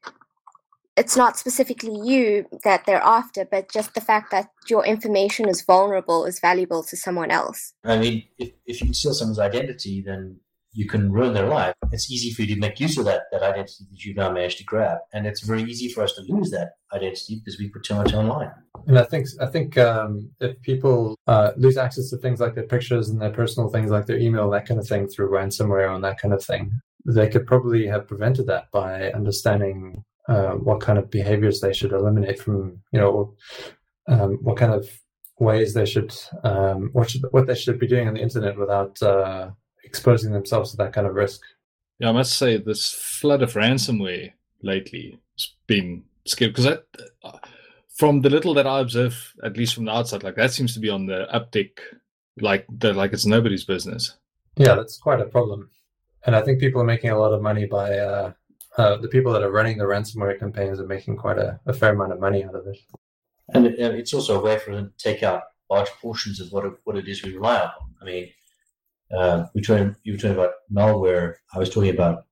it's 0.96 1.18
not 1.18 1.40
specifically 1.40 2.00
you 2.08 2.46
that 2.64 2.86
they're 2.86 3.02
after, 3.02 3.44
but 3.44 3.72
just 3.72 3.96
the 3.96 4.02
fact 4.02 4.30
that 4.30 4.50
your 4.70 4.86
information 4.86 5.50
is 5.50 5.64
vulnerable 5.64 6.26
is 6.26 6.40
valuable 6.40 6.84
to 6.84 6.96
someone 6.96 7.32
else. 7.32 7.74
I 7.84 7.98
mean, 7.98 8.24
if, 8.38 8.52
if 8.68 8.82
you 8.82 8.94
steal 8.94 9.16
someone's 9.16 9.40
identity, 9.40 10.04
then 10.06 10.38
you 10.74 10.88
can 10.88 11.12
ruin 11.12 11.34
their 11.34 11.48
life. 11.48 11.76
It's 11.92 12.12
easy 12.12 12.32
for 12.32 12.42
you 12.42 12.56
to 12.56 12.60
make 12.60 12.80
use 12.80 12.98
of 12.98 13.06
that, 13.06 13.24
that 13.32 13.44
identity 13.44 13.86
that 13.90 14.04
you've 14.04 14.18
now 14.18 14.32
managed 14.32 14.58
to 14.58 14.64
grab. 14.64 14.98
And 15.14 15.28
it's 15.28 15.42
very 15.42 15.64
easy 15.64 15.90
for 15.90 16.04
us 16.04 16.14
to 16.14 16.22
lose 16.28 16.50
that 16.52 16.72
identity 16.92 17.36
because 17.36 17.60
we 17.60 17.70
put 17.70 17.84
too 17.84 17.96
much 17.96 18.14
online. 18.14 18.52
And 18.88 18.98
I 18.98 19.04
think 19.04 19.28
I 19.40 19.46
think 19.46 19.78
um, 19.78 20.32
if 20.40 20.60
people 20.62 21.16
uh, 21.28 21.52
lose 21.56 21.78
access 21.78 22.10
to 22.10 22.18
things 22.18 22.40
like 22.40 22.56
their 22.56 22.66
pictures 22.66 23.10
and 23.10 23.22
their 23.22 23.32
personal 23.32 23.70
things 23.70 23.92
like 23.92 24.08
their 24.08 24.18
email, 24.18 24.50
that 24.50 24.68
kind 24.68 24.80
of 24.80 24.88
thing 24.88 25.08
through 25.08 25.30
ransomware 25.30 25.94
and 25.94 26.04
that 26.04 26.20
kind 26.20 26.34
of 26.34 26.44
thing, 26.44 26.72
they 27.06 27.30
could 27.30 27.46
probably 27.46 27.86
have 27.88 28.08
prevented 28.08 28.48
that 28.48 28.72
by 28.72 29.12
understanding 29.12 30.04
uh, 30.28 30.52
what 30.52 30.82
kind 30.82 30.98
of 30.98 31.10
behaviors 31.10 31.62
they 31.62 31.74
should 31.74 31.92
eliminate 31.92 32.40
from, 32.40 32.80
you 32.92 33.00
know, 33.00 33.36
um, 34.08 34.40
what 34.42 34.58
kind 34.58 34.74
of 34.74 34.90
ways 35.40 35.74
they 35.74 35.86
should, 35.86 36.14
um, 36.44 36.90
what 36.94 37.10
should, 37.10 37.24
what 37.32 37.48
they 37.48 37.56
should 37.56 37.80
be 37.80 37.88
doing 37.88 38.08
on 38.08 38.14
the 38.14 38.22
internet 38.22 38.58
without 38.58 39.02
uh, 39.02 39.50
exposing 39.94 40.34
themselves 40.34 40.72
to 40.72 40.78
that 40.78 40.92
kind 40.92 41.06
of 41.06 41.14
risk. 41.14 41.42
Yeah, 42.00 42.10
I 42.10 42.14
must 42.14 42.36
say 42.36 42.58
this 42.58 42.90
flood 42.90 43.44
of 43.44 43.54
ransomware 43.54 44.34
lately 44.64 45.20
has 45.38 45.54
been 45.68 46.04
scary 46.26 46.50
because 46.50 46.66
uh, 46.66 47.38
from 47.96 48.22
the 48.22 48.30
little 48.32 48.56
that 48.56 48.66
I 48.66 48.80
observe, 48.80 49.34
at 49.44 49.56
least 49.56 49.76
from 49.76 49.86
the 49.86 49.92
outside, 49.92 50.24
like 50.24 50.36
that 50.36 50.52
seems 50.52 50.74
to 50.74 50.80
be 50.80 50.90
on 50.90 51.06
the 51.06 51.28
uptick, 51.32 51.78
like 52.42 52.66
the, 52.70 52.92
like 52.94 53.14
it's 53.14 53.28
nobody's 53.28 53.66
business. 53.66 54.18
Yeah, 54.58 54.74
that's 54.74 54.98
quite 54.98 55.22
a 55.22 55.26
problem, 55.26 55.70
and 56.26 56.36
I 56.36 56.42
think 56.42 56.60
people 56.60 56.82
are 56.82 56.86
making 56.96 57.12
a 57.12 57.20
lot 57.20 57.34
of 57.34 57.44
money 57.44 57.68
by 57.68 57.96
uh, 58.00 58.34
uh, 58.78 58.98
the 58.98 59.08
people 59.08 59.32
that 59.34 59.44
are 59.44 59.52
running 59.52 59.78
the 59.78 59.84
ransomware 59.84 60.40
campaigns 60.40 60.80
are 60.80 60.88
making 60.88 61.18
quite 61.18 61.38
a, 61.38 61.60
a 61.68 61.74
fair 61.74 61.94
amount 61.94 62.14
of 62.14 62.20
money 62.20 62.44
out 62.44 62.56
of 62.56 62.66
it. 62.66 62.78
And 63.54 63.68
it's 63.68 64.14
also 64.14 64.40
a 64.40 64.44
way 64.44 64.58
for 64.58 64.74
them 64.74 64.92
to 64.98 65.04
take 65.04 65.22
out 65.22 65.44
large 65.70 65.90
portions 66.02 66.40
of 66.40 66.52
what 66.52 66.66
it, 66.66 66.74
what 66.86 66.96
it 66.96 67.08
is 67.08 67.24
we 67.24 67.36
rely 67.36 67.60
on. 67.62 67.72
I 68.02 68.06
mean, 68.06 68.30
uh, 69.16 69.46
we 69.54 69.62
talking, 69.62 69.96
you 70.04 70.14
were 70.14 70.18
talking 70.18 70.38
about 70.38 70.54
malware. 70.72 71.36
I 71.54 71.60
was 71.60 71.70
talking 71.70 71.94
about 71.94 72.26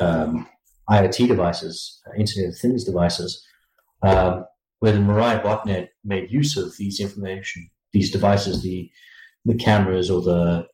um, 0.00 0.46
IoT 0.88 1.28
devices, 1.28 2.00
Internet 2.16 2.50
of 2.50 2.58
Things 2.58 2.84
devices, 2.84 3.44
um, 4.02 4.44
where 4.80 4.92
the 4.92 4.98
Mirai 4.98 5.42
botnet 5.42 5.88
made 6.04 6.30
use 6.30 6.56
of 6.56 6.76
these 6.76 7.00
information, 7.00 7.70
these 7.92 8.10
devices, 8.10 8.62
the 8.62 8.90
the 9.44 9.54
cameras 9.56 10.08
or 10.08 10.22
the 10.22 10.66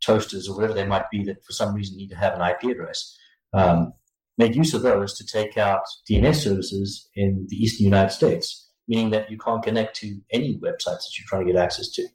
toasters 0.00 0.48
or 0.48 0.56
whatever 0.56 0.72
they 0.72 0.86
might 0.86 1.10
be 1.10 1.22
that 1.24 1.44
for 1.44 1.52
some 1.52 1.74
reason 1.74 1.96
need 1.96 2.08
to 2.08 2.16
have 2.16 2.34
an 2.34 2.40
IP 2.40 2.70
address. 2.70 3.16
Um, 3.52 3.92
made 4.38 4.56
use 4.56 4.74
of 4.74 4.82
those 4.82 5.16
to 5.18 5.26
take 5.26 5.56
out 5.56 5.82
DNS 6.10 6.36
services 6.36 7.08
in 7.14 7.46
the 7.48 7.56
eastern 7.56 7.84
United 7.84 8.10
States, 8.10 8.70
meaning 8.88 9.10
that 9.10 9.30
you 9.30 9.38
can't 9.38 9.62
connect 9.62 9.96
to 9.96 10.20
any 10.32 10.58
websites 10.58 11.04
that 11.04 11.18
you're 11.18 11.26
trying 11.26 11.46
to 11.46 11.52
get 11.52 11.60
access 11.60 11.88
to. 11.90 12.06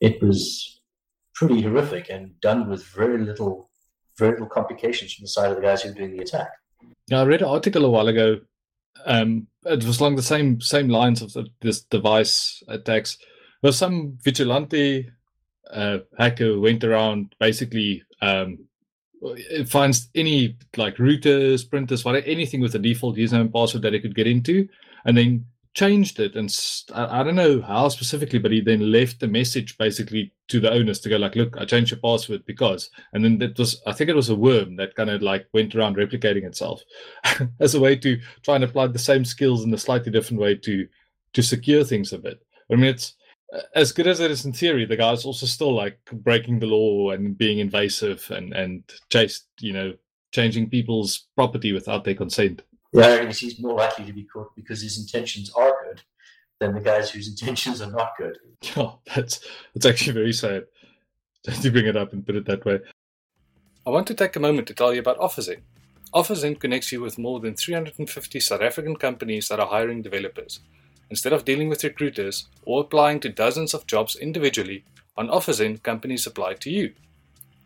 It 0.00 0.22
was 0.22 0.80
pretty 1.34 1.62
horrific 1.62 2.08
and 2.10 2.38
done 2.40 2.68
with 2.68 2.84
very 2.86 3.18
little, 3.18 3.70
very 4.18 4.32
little 4.32 4.48
complications 4.48 5.14
from 5.14 5.24
the 5.24 5.28
side 5.28 5.50
of 5.50 5.56
the 5.56 5.62
guys 5.62 5.82
who 5.82 5.90
were 5.90 5.94
doing 5.94 6.16
the 6.16 6.22
attack. 6.22 6.48
Yeah, 7.08 7.20
I 7.20 7.24
read 7.24 7.42
an 7.42 7.48
article 7.48 7.84
a 7.84 7.90
while 7.90 8.08
ago. 8.08 8.40
Um, 9.06 9.48
it 9.64 9.84
was 9.84 10.00
along 10.00 10.16
the 10.16 10.22
same 10.22 10.60
same 10.60 10.88
lines 10.88 11.20
of 11.20 11.32
the, 11.32 11.46
this 11.60 11.80
device 11.82 12.62
attacks. 12.68 13.18
There 13.60 13.68
was 13.68 13.78
some 13.78 14.18
vigilante 14.22 15.10
uh, 15.70 15.98
hacker 16.18 16.60
went 16.60 16.84
around 16.84 17.34
basically 17.40 18.02
um, 18.22 18.58
it 19.24 19.68
finds 19.68 20.08
any 20.14 20.56
like 20.76 20.96
routers, 20.96 21.68
printers, 21.68 22.04
whatever, 22.04 22.26
anything 22.26 22.60
with 22.60 22.74
a 22.74 22.78
default 22.78 23.16
username 23.16 23.42
and 23.42 23.52
password 23.52 23.82
that 23.82 23.94
it 23.94 24.00
could 24.00 24.14
get 24.14 24.26
into, 24.26 24.68
and 25.04 25.16
then 25.16 25.46
changed 25.74 26.20
it, 26.20 26.36
and 26.36 26.50
st- 26.50 26.96
I, 26.96 27.22
don't 27.22 27.34
know 27.34 27.60
how 27.60 27.88
specifically, 27.88 28.38
but 28.38 28.52
he 28.52 28.60
then 28.60 28.92
left 28.92 29.20
the 29.20 29.28
message 29.28 29.76
basically 29.76 30.32
to 30.48 30.60
the 30.60 30.72
owners 30.72 31.00
to 31.00 31.08
go 31.08 31.16
like, 31.16 31.34
"Look, 31.34 31.56
I 31.58 31.64
changed 31.64 31.90
your 31.90 32.00
password 32.00 32.44
because," 32.46 32.90
and 33.12 33.24
then 33.24 33.42
it 33.42 33.58
was 33.58 33.82
I 33.86 33.92
think 33.92 34.08
it 34.08 34.16
was 34.16 34.28
a 34.28 34.36
worm 34.36 34.76
that 34.76 34.94
kind 34.94 35.10
of 35.10 35.22
like 35.22 35.46
went 35.52 35.74
around 35.74 35.96
replicating 35.96 36.44
itself 36.44 36.82
as 37.60 37.74
a 37.74 37.80
way 37.80 37.96
to 37.96 38.20
try 38.42 38.54
and 38.54 38.64
apply 38.64 38.86
the 38.86 38.98
same 38.98 39.24
skills 39.24 39.64
in 39.64 39.74
a 39.74 39.78
slightly 39.78 40.12
different 40.12 40.40
way 40.40 40.54
to 40.54 40.86
to 41.32 41.42
secure 41.42 41.84
things 41.84 42.12
a 42.12 42.18
bit. 42.18 42.40
I 42.70 42.76
mean, 42.76 42.84
it's 42.84 43.14
as 43.74 43.92
good 43.92 44.06
as 44.06 44.20
it 44.20 44.30
is 44.30 44.44
in 44.44 44.52
theory, 44.52 44.84
the 44.84 44.96
guy's 44.96 45.24
also 45.24 45.46
still 45.46 45.74
like 45.74 45.98
breaking 46.12 46.58
the 46.58 46.66
law 46.66 47.10
and 47.10 47.36
being 47.36 47.58
invasive 47.58 48.30
and 48.30 48.52
and 48.52 48.84
just 49.10 49.48
you 49.60 49.72
know 49.72 49.92
changing 50.32 50.68
people's 50.70 51.26
property 51.36 51.72
without 51.72 52.04
their 52.04 52.14
consent. 52.14 52.62
Yeah, 52.94 53.08
I 53.08 53.24
guess 53.24 53.40
he's 53.40 53.60
more 53.60 53.74
likely 53.74 54.04
to 54.06 54.12
be 54.12 54.22
caught 54.22 54.54
because 54.54 54.80
his 54.80 54.98
intentions 54.98 55.50
are 55.50 55.74
good 55.84 56.02
than 56.60 56.74
the 56.74 56.80
guys 56.80 57.10
whose 57.10 57.28
intentions 57.32 57.82
are 57.82 57.90
not 57.90 58.12
good. 58.16 58.38
Oh, 58.76 58.98
that's 59.14 59.40
that's 59.74 59.86
actually 59.86 60.14
very 60.14 60.32
sad 60.32 60.64
to 61.44 61.70
bring 61.70 61.86
it 61.86 61.96
up 61.96 62.12
and 62.12 62.24
put 62.24 62.36
it 62.36 62.46
that 62.46 62.64
way. 62.64 62.80
I 63.86 63.90
want 63.90 64.06
to 64.06 64.14
take 64.14 64.36
a 64.36 64.40
moment 64.40 64.66
to 64.68 64.74
tell 64.74 64.94
you 64.94 65.00
about 65.00 65.18
OfferZen. 65.18 65.60
OfferZen 66.14 66.58
connects 66.58 66.92
you 66.92 67.00
with 67.00 67.18
more 67.18 67.40
than 67.40 67.54
350 67.54 68.40
South 68.40 68.62
African 68.62 68.96
companies 68.96 69.48
that 69.48 69.60
are 69.60 69.66
hiring 69.66 70.00
developers. 70.00 70.60
Instead 71.10 71.32
of 71.32 71.44
dealing 71.44 71.68
with 71.68 71.84
recruiters 71.84 72.48
or 72.64 72.80
applying 72.80 73.20
to 73.20 73.28
dozens 73.28 73.74
of 73.74 73.86
jobs 73.86 74.16
individually, 74.16 74.84
on 75.16 75.28
OfferZen, 75.28 75.82
companies 75.82 76.26
apply 76.26 76.54
to 76.54 76.70
you. 76.70 76.94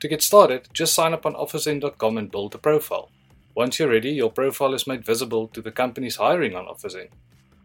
To 0.01 0.09
get 0.09 0.23
started, 0.23 0.69
just 0.73 0.95
sign 0.95 1.13
up 1.13 1.25
on 1.27 1.35
OfferZen.com 1.35 2.19
and 2.19 2.31
build 2.31 2.55
a 2.55 2.59
profile. 2.59 3.11
Once 3.59 3.81
you're 3.81 3.89
ready, 3.89 4.13
your 4.13 4.31
profile 4.31 4.73
is 4.73 4.87
made 4.87 5.05
visible 5.05 5.49
to 5.49 5.61
the 5.61 5.73
companies 5.73 6.15
hiring 6.15 6.55
on 6.55 6.67
OfferZen. 6.67 7.09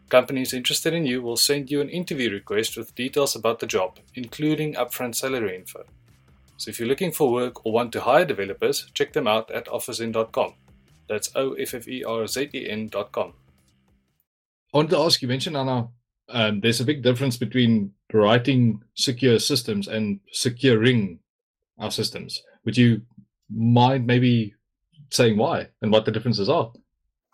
Companies 0.08 0.52
interested 0.52 0.92
in 0.92 1.06
you 1.06 1.22
will 1.22 1.36
send 1.36 1.70
you 1.70 1.80
an 1.80 1.88
interview 1.88 2.32
request 2.32 2.76
with 2.76 2.96
details 2.96 3.36
about 3.36 3.60
the 3.60 3.66
job, 3.68 4.00
including 4.16 4.74
upfront 4.74 5.14
salary 5.14 5.54
info. 5.54 5.84
So 6.56 6.70
if 6.70 6.80
you're 6.80 6.88
looking 6.88 7.12
for 7.12 7.30
work 7.30 7.64
or 7.64 7.70
want 7.70 7.92
to 7.92 8.00
hire 8.00 8.24
developers, 8.24 8.90
check 8.92 9.12
them 9.12 9.28
out 9.28 9.52
at 9.52 9.66
offerzen.com. 9.66 10.54
That's 11.08 11.30
O 11.36 11.52
F 11.52 11.74
F 11.74 11.86
E 11.86 12.02
R 12.02 12.26
Z 12.26 12.50
E 12.52 12.68
N.com. 12.68 13.32
I 14.72 14.76
wanted 14.76 14.90
to 14.90 14.98
ask 14.98 15.22
you 15.22 15.28
mentioned 15.28 15.56
Anna, 15.56 15.90
um, 16.28 16.58
there's 16.58 16.80
a 16.80 16.84
big 16.84 17.04
difference 17.04 17.36
between 17.36 17.92
writing 18.12 18.82
secure 18.94 19.38
systems 19.38 19.86
and 19.86 20.18
securing 20.32 21.20
our 21.78 21.92
systems. 21.92 22.42
Would 22.64 22.76
you 22.76 23.02
mind 23.48 24.08
maybe 24.08 24.53
saying 25.14 25.36
why 25.38 25.68
and 25.80 25.92
what 25.92 26.04
the 26.04 26.12
differences 26.12 26.48
are? 26.48 26.72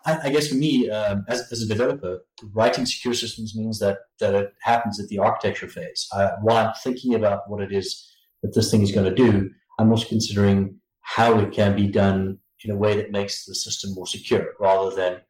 I, 0.05 0.27
I 0.27 0.29
guess 0.29 0.47
for 0.47 0.55
me, 0.55 0.89
um, 0.89 1.25
as, 1.27 1.51
as 1.51 1.61
a 1.61 1.67
developer, 1.67 2.19
writing 2.53 2.85
secure 2.85 3.13
systems 3.13 3.55
means 3.55 3.79
that 3.79 3.99
that 4.19 4.33
it 4.33 4.53
happens 4.61 4.99
at 4.99 5.07
the 5.09 5.19
architecture 5.19 5.67
phase. 5.67 6.07
Uh, 6.13 6.31
while 6.41 6.65
I'm 6.65 6.73
thinking 6.83 7.15
about 7.15 7.49
what 7.49 7.61
it 7.61 7.71
is 7.71 8.07
that 8.41 8.53
this 8.55 8.71
thing 8.71 8.81
is 8.81 8.91
going 8.91 9.09
to 9.13 9.15
do, 9.15 9.49
I'm 9.77 9.91
also 9.91 10.07
considering 10.07 10.79
how 11.01 11.39
it 11.39 11.51
can 11.51 11.75
be 11.75 11.87
done 11.87 12.39
in 12.63 12.71
a 12.71 12.75
way 12.75 12.95
that 12.95 13.11
makes 13.11 13.45
the 13.45 13.55
system 13.55 13.93
more 13.93 14.07
secure, 14.07 14.53
rather 14.59 14.95
than 14.95 15.21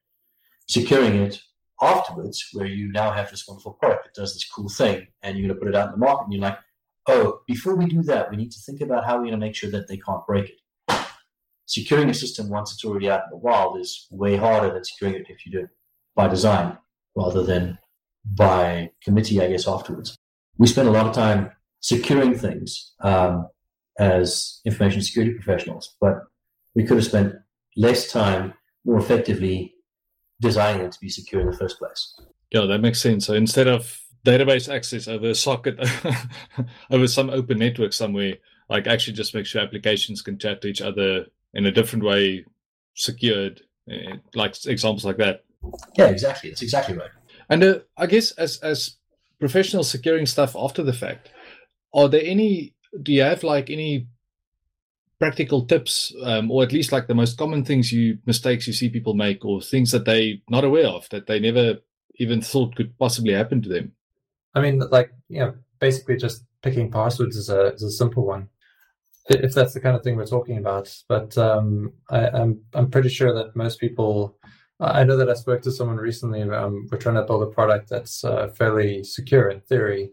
securing 0.68 1.16
it 1.16 1.42
afterwards, 1.82 2.46
where 2.54 2.68
you 2.68 2.92
now 2.92 3.12
have 3.12 3.30
this 3.32 3.48
wonderful 3.48 3.74
product 3.74 4.04
that 4.06 4.22
does 4.22 4.34
this 4.34 4.48
cool 4.54 4.70
thing, 4.70 5.08
and 5.22 5.38
you're 5.38 5.48
going 5.48 5.58
to 5.58 5.62
put 5.62 5.70
it 5.70 5.76
out 5.76 5.88
in 5.88 6.00
the 6.00 6.06
market, 6.06 6.26
and 6.26 6.34
you're 6.34 6.42
like, 6.42 6.60
oh, 7.08 7.40
before 7.48 7.76
we 7.76 7.86
do 7.86 8.04
that, 8.04 8.30
we 8.30 8.38
need 8.38 8.52
to 8.52 8.60
think 8.66 8.82
about 8.82 9.06
how 9.06 9.16
we're 9.16 9.30
going 9.30 9.32
to 9.32 9.38
make 9.38 9.56
sure 9.56 9.72
that 9.72 9.88
they 9.88 9.98
can't 9.98 10.26
break 10.28 10.50
it. 10.50 10.61
Securing 11.66 12.10
a 12.10 12.14
system 12.14 12.50
once 12.50 12.74
it's 12.74 12.84
already 12.84 13.10
out 13.10 13.24
in 13.26 13.30
the 13.32 13.38
wild 13.38 13.80
is 13.80 14.08
way 14.12 14.36
harder 14.36 14.74
than 14.74 14.84
securing 14.84 15.16
it 15.16 15.28
if 15.30 15.46
you 15.46 15.52
do 15.52 15.60
it 15.60 15.70
by 16.16 16.28
design 16.28 16.78
rather 17.16 17.44
than 17.44 17.78
by 18.26 18.92
committee, 19.04 19.42
I 19.42 19.50
guess, 19.50 19.68
afterwards. 19.68 20.16
We 20.58 20.68
spend 20.68 20.88
a 20.88 20.92
lot 20.92 21.08
of 21.08 21.14
time 21.14 21.52
securing 21.80 22.38
things 22.38 22.94
um, 23.02 23.48
as 23.98 24.62
information 24.66 25.02
security 25.02 25.34
professionals, 25.34 25.96
but 26.00 26.20
we 26.76 26.84
could 26.84 26.98
have 26.98 27.06
spent 27.06 27.36
less 27.76 28.12
time 28.12 28.54
more 28.86 29.00
effectively 29.00 29.76
designing 30.40 30.86
it 30.86 30.92
to 30.92 31.00
be 31.00 31.10
secure 31.10 31.42
in 31.42 31.50
the 31.50 31.58
first 31.58 31.78
place. 31.78 32.16
Yeah, 32.52 32.66
that 32.66 32.80
makes 32.80 33.02
sense. 33.02 33.26
So 33.26 33.34
instead 33.34 33.68
of 33.68 34.00
database 34.26 34.74
access 34.74 35.08
over 35.08 35.30
a 35.30 35.36
socket 35.36 35.80
over 36.92 37.08
some 37.08 37.30
open 37.30 37.60
network 37.60 37.94
somewhere, 37.94 38.36
like 38.70 38.88
actually 38.88 39.14
just 39.14 39.34
make 39.34 39.46
sure 39.46 39.62
applications 39.62 40.22
can 40.22 40.38
chat 40.38 40.62
to 40.62 40.68
each 40.68 40.82
other 40.82 41.26
in 41.54 41.66
a 41.66 41.72
different 41.72 42.06
way, 42.06 42.46
secured, 42.96 43.62
eh, 43.90 44.16
like 44.36 44.56
examples 44.66 45.06
like 45.06 45.18
that. 45.18 45.44
Yeah, 45.98 46.08
exactly. 46.08 46.50
That's 46.50 46.62
exactly 46.62 46.98
right. 46.98 47.12
And 47.50 47.64
uh, 47.64 47.80
I 47.98 48.06
guess 48.06 48.32
as 48.32 48.58
as 48.60 48.98
professionals 49.40 49.90
securing 49.90 50.26
stuff 50.26 50.56
after 50.56 50.84
the 50.84 50.94
fact, 50.94 51.30
are 51.94 52.08
there 52.08 52.24
any? 52.24 52.74
Do 53.02 53.12
you 53.12 53.22
have 53.24 53.44
like 53.44 53.70
any 53.70 54.08
practical 55.20 55.66
tips, 55.66 56.14
um, 56.24 56.50
or 56.50 56.64
at 56.64 56.72
least 56.72 56.92
like 56.92 57.08
the 57.08 57.14
most 57.14 57.38
common 57.38 57.64
things 57.64 57.92
you 57.92 58.18
mistakes 58.26 58.66
you 58.66 58.74
see 58.74 58.90
people 58.90 59.14
make, 59.14 59.46
or 59.46 59.62
things 59.62 59.92
that 59.92 60.06
they 60.06 60.42
not 60.50 60.64
aware 60.64 60.88
of 60.88 61.08
that 61.10 61.28
they 61.28 61.40
never 61.40 61.78
even 62.16 62.42
thought 62.42 62.76
could 62.76 62.98
possibly 62.98 63.34
happen 63.34 63.62
to 63.62 63.70
them? 63.70 63.92
I 64.56 64.62
mean, 64.62 64.80
like 64.80 65.12
you 65.30 65.40
know, 65.40 65.54
basically 65.80 66.18
just 66.18 66.44
picking 66.62 66.92
passwords 66.92 67.36
is 67.36 67.50
a 67.50 67.74
is 67.74 67.84
a 67.84 67.92
simple 67.92 68.26
one, 68.26 68.50
if 69.30 69.54
that's 69.54 69.74
the 69.74 69.80
kind 69.80 69.96
of 69.96 70.04
thing 70.04 70.16
we're 70.16 70.26
talking 70.26 70.58
about. 70.58 70.94
But 71.08 71.38
um, 71.38 71.94
I, 72.10 72.28
I'm 72.30 72.62
I'm 72.74 72.90
pretty 72.90 73.10
sure 73.10 73.34
that 73.34 73.56
most 73.56 73.80
people. 73.80 74.38
I 74.80 75.04
know 75.04 75.16
that 75.16 75.30
I 75.30 75.36
spoke 75.36 75.62
to 75.62 75.72
someone 75.72 75.98
recently. 75.98 76.42
Um, 76.42 76.88
we're 76.92 76.98
trying 76.98 77.16
to 77.16 77.24
build 77.24 77.44
a 77.44 77.54
product 77.54 77.88
that's 77.88 78.24
uh, 78.24 78.48
fairly 78.48 79.04
secure 79.04 79.50
in 79.50 79.62
theory, 79.62 80.10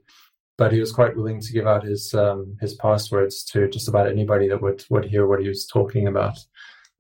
but 0.58 0.72
he 0.72 0.80
was 0.80 0.92
quite 0.92 1.16
willing 1.16 1.40
to 1.40 1.52
give 1.52 1.66
out 1.66 1.84
his 1.84 2.12
um, 2.12 2.56
his 2.60 2.74
passwords 2.74 3.44
to 3.44 3.68
just 3.68 3.88
about 3.88 4.08
anybody 4.08 4.48
that 4.48 4.60
would 4.60 4.84
would 4.90 5.06
hear 5.06 5.26
what 5.26 5.40
he 5.40 5.48
was 5.48 5.66
talking 5.66 6.06
about. 6.06 6.38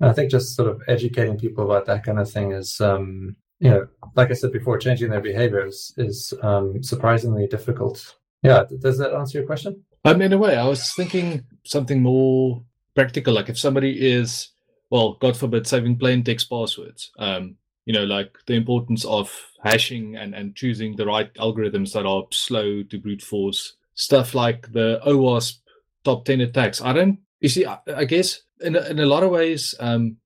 And 0.00 0.08
I 0.08 0.12
think 0.14 0.30
just 0.30 0.56
sort 0.56 0.70
of 0.70 0.80
educating 0.88 1.38
people 1.38 1.64
about 1.64 1.84
that 1.86 2.04
kind 2.04 2.18
of 2.18 2.30
thing 2.30 2.52
is 2.52 2.80
um, 2.80 3.36
you 3.60 3.70
know, 3.70 3.86
like 4.14 4.30
I 4.30 4.34
said 4.34 4.52
before, 4.52 4.78
changing 4.78 5.10
their 5.10 5.20
behaviors 5.20 5.92
is 5.96 6.32
um, 6.42 6.82
surprisingly 6.82 7.46
difficult. 7.46 8.16
Yeah, 8.42 8.64
does 8.80 8.98
that 8.98 9.12
answer 9.12 9.38
your 9.38 9.46
question? 9.46 9.84
Um, 10.04 10.22
in 10.22 10.32
a 10.32 10.38
way, 10.38 10.56
I 10.56 10.66
was 10.66 10.92
thinking 10.94 11.44
something 11.64 12.02
more 12.02 12.62
practical. 12.94 13.34
Like 13.34 13.48
if 13.48 13.58
somebody 13.58 14.10
is, 14.10 14.48
well, 14.90 15.14
God 15.14 15.36
forbid, 15.36 15.66
saving 15.66 15.98
plain 15.98 16.24
text 16.24 16.48
passwords. 16.48 17.10
Um, 17.18 17.56
you 17.84 17.92
know, 17.94 18.04
like 18.04 18.36
the 18.46 18.54
importance 18.54 19.04
of 19.06 19.34
hashing 19.64 20.16
and 20.16 20.34
and 20.34 20.54
choosing 20.54 20.94
the 20.94 21.06
right 21.06 21.32
algorithms 21.34 21.92
that 21.92 22.06
are 22.06 22.24
slow 22.30 22.82
to 22.82 22.98
brute 22.98 23.22
force 23.22 23.74
stuff 23.98 24.34
like 24.34 24.72
the 24.72 25.00
OWASP 25.06 25.58
top 26.04 26.24
ten 26.24 26.40
attacks. 26.40 26.80
I 26.80 26.92
don't. 26.92 27.18
You 27.40 27.48
see, 27.48 27.66
I, 27.66 27.78
I 27.94 28.04
guess 28.04 28.40
in 28.60 28.76
a, 28.76 28.80
in 28.88 28.98
a 29.00 29.06
lot 29.06 29.22
of 29.22 29.30
ways, 29.30 29.74
um, 29.80 30.16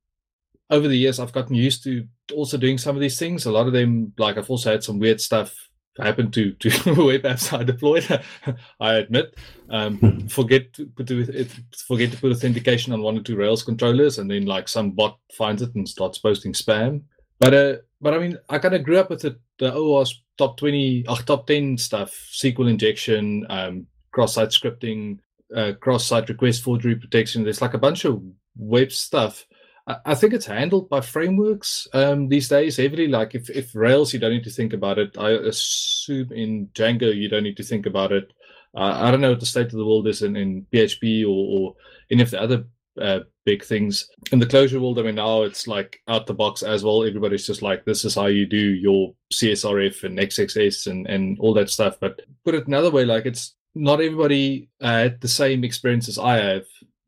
over 0.71 0.89
the 0.89 0.97
years, 0.97 1.19
I've 1.19 1.33
gotten 1.33 1.57
used 1.57 1.83
to 1.85 2.07
also 2.35 2.57
doing 2.57 2.79
some 2.79 2.97
of 2.97 3.01
these 3.01 3.19
things. 3.19 3.47
A 3.47 3.53
lot 3.53 3.67
of 3.67 3.73
them, 3.73 4.13
like 4.19 4.37
I've 4.37 4.51
also 4.51 4.71
had 4.71 4.85
some 4.85 4.99
weird 4.99 5.21
stuff 5.21 5.55
happen 5.99 6.31
to 6.31 6.53
to 6.53 6.69
web 7.05 7.23
apps 7.23 7.57
I 7.57 7.63
deployed. 7.63 8.07
I 8.81 8.95
admit, 8.95 9.37
um, 9.71 9.99
hmm. 9.99 10.27
forget 10.27 10.73
to 10.75 10.87
put 10.87 11.11
it, 11.11 11.51
forget 11.87 12.11
to 12.13 12.19
put 12.19 12.33
authentication 12.33 12.93
on 12.93 13.03
one 13.03 13.19
or 13.19 13.23
two 13.23 13.37
Rails 13.37 13.63
controllers, 13.63 14.19
and 14.19 14.31
then 14.31 14.47
like 14.47 14.69
some 14.69 14.93
bot 14.93 15.19
finds 15.37 15.63
it 15.63 15.75
and 15.75 15.89
starts 15.89 16.19
posting 16.19 16.53
spam. 16.53 17.03
But 17.39 17.55
uh, 17.55 17.77
but 18.01 18.15
I 18.15 18.19
mean, 18.19 18.39
I 18.49 18.59
kind 18.59 18.75
of 18.75 18.85
grew 18.85 18.99
up 18.99 19.11
with 19.11 19.23
the, 19.23 19.39
the 19.59 19.71
OWASP 19.71 20.15
top 20.39 20.57
twenty, 20.57 21.05
uh, 21.07 21.17
top 21.17 21.47
ten 21.47 21.77
stuff, 21.77 22.13
SQL 22.33 22.71
injection, 22.71 23.47
um, 23.51 23.87
cross-site 24.13 24.51
scripting, 24.51 25.19
uh, 25.55 25.73
cross-site 25.81 26.29
request 26.29 26.63
forgery 26.63 26.97
protection. 26.97 27.43
There's 27.43 27.63
like 27.63 27.75
a 27.75 27.79
bunch 27.79 28.05
of 28.05 28.23
web 28.57 28.93
stuff 28.93 29.45
I 29.87 30.15
think 30.15 30.33
it's 30.33 30.47
handled 30.47 30.89
by 30.89 31.01
frameworks 31.01 31.89
um, 31.93 32.29
these 32.29 32.49
days 32.49 32.77
heavily. 32.77 33.09
Like 33.09 33.35
if, 33.35 33.51
if 33.51 33.75
Rails, 33.75 34.13
you 34.13 34.21
don't 34.21 34.33
need 34.33 34.45
to 34.45 34.51
think 34.51 34.73
about 34.73 34.99
it. 34.99 35.19
I 35.19 35.31
assume 35.31 36.33
in 36.33 36.69
Django, 36.69 37.15
you 37.15 37.29
don't 37.29 37.43
need 37.43 37.57
to 37.57 37.65
think 37.65 37.87
about 37.87 38.13
it. 38.13 38.33
Uh, 38.77 38.99
I 39.01 39.11
don't 39.11 39.21
know 39.21 39.31
what 39.31 39.41
the 39.41 39.47
state 39.47 39.67
of 39.67 39.73
the 39.73 39.85
world 39.85 40.07
is 40.07 40.23
in, 40.23 40.37
in 40.37 40.67
PHP 40.73 41.25
or, 41.25 41.29
or 41.29 41.75
any 42.11 42.23
of 42.23 42.31
the 42.31 42.41
other 42.41 42.65
uh, 43.01 43.21
big 43.45 43.65
things. 43.65 44.09
In 44.31 44.39
the 44.39 44.47
Clojure 44.47 44.81
world, 44.81 45.01
I 45.01 45.03
mean, 45.03 45.17
now 45.17 45.43
it's 45.43 45.67
like 45.67 46.01
out 46.07 46.27
the 46.27 46.35
box 46.35 46.63
as 46.63 46.85
well. 46.85 47.05
Everybody's 47.05 47.47
just 47.47 47.61
like, 47.63 47.85
this 47.85 48.05
is 48.05 48.15
how 48.15 48.27
you 48.27 48.47
do 48.47 48.57
your 48.57 49.15
CSRF 49.33 50.05
and 50.05 50.19
XXS 50.19 50.87
and, 50.87 51.07
and 51.09 51.39
all 51.41 51.55
that 51.55 51.71
stuff. 51.71 51.97
But 52.01 52.21
put 52.45 52.55
it 52.55 52.69
another 52.69 52.91
way, 52.91 53.05
like 53.05 53.27
it's 53.27 53.57
not 53.75 54.01
everybody 54.01 54.69
uh, 54.81 54.99
had 54.99 55.21
the 55.21 55.29
same 55.29 55.65
experience 55.65 56.09
as 56.09 56.19
I 56.19 56.37
have 56.37 56.65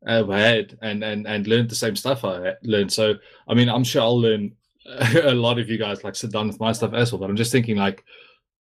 have 0.07 0.29
had 0.29 0.77
and 0.81 1.03
and 1.03 1.27
and 1.27 1.47
learned 1.47 1.69
the 1.69 1.75
same 1.75 1.95
stuff 1.95 2.23
I 2.23 2.53
learned. 2.63 2.91
So 2.91 3.15
I 3.47 3.53
mean, 3.53 3.69
I'm 3.69 3.83
sure 3.83 4.01
I'll 4.01 4.19
learn 4.19 4.53
a 5.23 5.33
lot 5.33 5.59
of 5.59 5.69
you 5.69 5.77
guys 5.77 6.03
like 6.03 6.15
sit 6.15 6.31
down 6.31 6.47
with 6.47 6.59
my 6.59 6.71
stuff 6.71 6.93
as 6.93 7.11
well. 7.11 7.19
But 7.19 7.29
I'm 7.29 7.35
just 7.35 7.51
thinking 7.51 7.77
like, 7.77 8.03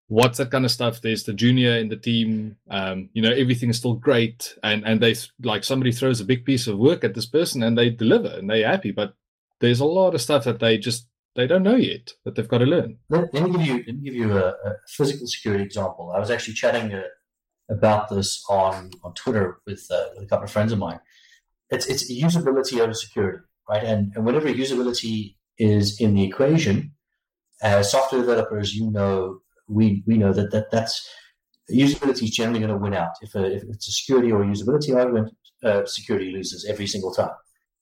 what's 0.09 0.39
that 0.39 0.51
kind 0.51 0.65
of 0.65 0.71
stuff? 0.71 1.01
There's 1.01 1.25
the 1.25 1.33
junior 1.33 1.77
in 1.77 1.89
the 1.89 1.97
team. 1.97 2.57
Um, 2.71 3.11
you 3.13 3.23
know, 3.23 3.33
everything 3.33 3.71
is 3.71 3.77
still 3.77 3.95
great, 3.95 4.57
and 4.63 4.85
and 4.87 5.01
they 5.01 5.15
like 5.43 5.65
somebody 5.65 5.93
throws 5.93 6.21
a 6.21 6.25
big 6.25 6.45
piece 6.45 6.67
of 6.67 6.79
work 6.79 7.05
at 7.05 7.15
this 7.15 7.27
person 7.27 7.63
and 7.63 7.77
they 7.77 7.91
deliver 7.91 8.29
and 8.29 8.49
they're 8.49 8.67
happy. 8.67 8.91
But 8.91 9.15
there's 9.61 9.81
a 9.81 9.85
lot 9.85 10.15
of 10.15 10.21
stuff 10.21 10.45
that 10.45 10.61
they 10.61 10.79
just 10.79 11.09
they 11.37 11.47
don't 11.47 11.63
know 11.63 11.77
yet 11.77 12.13
that 12.25 12.35
they've 12.35 12.49
got 12.49 12.59
to 12.59 12.67
learn. 12.67 12.99
Let, 13.09 13.33
let 13.35 13.43
me 13.45 13.51
give 13.53 13.67
you 13.67 13.75
let 13.87 13.97
me 13.97 14.05
give 14.05 14.15
you 14.15 14.39
a, 14.39 14.49
a 14.49 14.77
physical 14.89 15.27
security 15.27 15.65
example. 15.65 16.13
I 16.15 16.21
was 16.21 16.31
actually 16.31 16.55
chatting 16.55 16.93
uh, 16.93 17.03
about 17.71 18.09
this 18.09 18.45
on 18.49 18.91
on 19.03 19.15
Twitter 19.15 19.59
with, 19.67 19.87
uh, 19.91 20.07
with 20.15 20.25
a 20.25 20.27
couple 20.27 20.45
of 20.45 20.51
friends 20.51 20.73
of 20.73 20.79
mine. 20.79 21.01
It's 21.71 21.87
it's 21.87 22.11
usability 22.13 22.81
over 22.81 22.95
security, 22.95 23.39
right? 23.69 23.85
And 23.85 24.13
and 24.15 24.25
whenever 24.25 24.49
usability 24.49 25.37
is 25.59 26.01
in 26.01 26.15
the 26.15 26.25
equation, 26.25 26.93
as 27.63 27.91
software 27.91 28.21
developers, 28.21 28.75
you 28.75 28.91
know 28.91 29.41
we 29.69 30.03
we 30.07 30.19
know 30.19 30.33
that, 30.33 30.51
that 30.53 30.71
that's 30.71 31.09
usability 31.71 32.25
is 32.25 32.31
generally 32.31 32.61
going 32.61 32.71
to 32.71 32.77
win 32.77 32.95
out. 32.95 33.13
If, 33.23 33.35
a, 33.35 33.45
if 33.45 33.63
it's 33.65 33.89
a 33.89 33.93
security 33.93 34.31
or 34.31 34.45
usability 34.45 34.95
argument, 34.95 35.35
uh, 35.63 35.87
security 35.87 36.31
loses 36.31 36.67
every 36.67 36.87
single 36.87 37.13
time. 37.13 37.31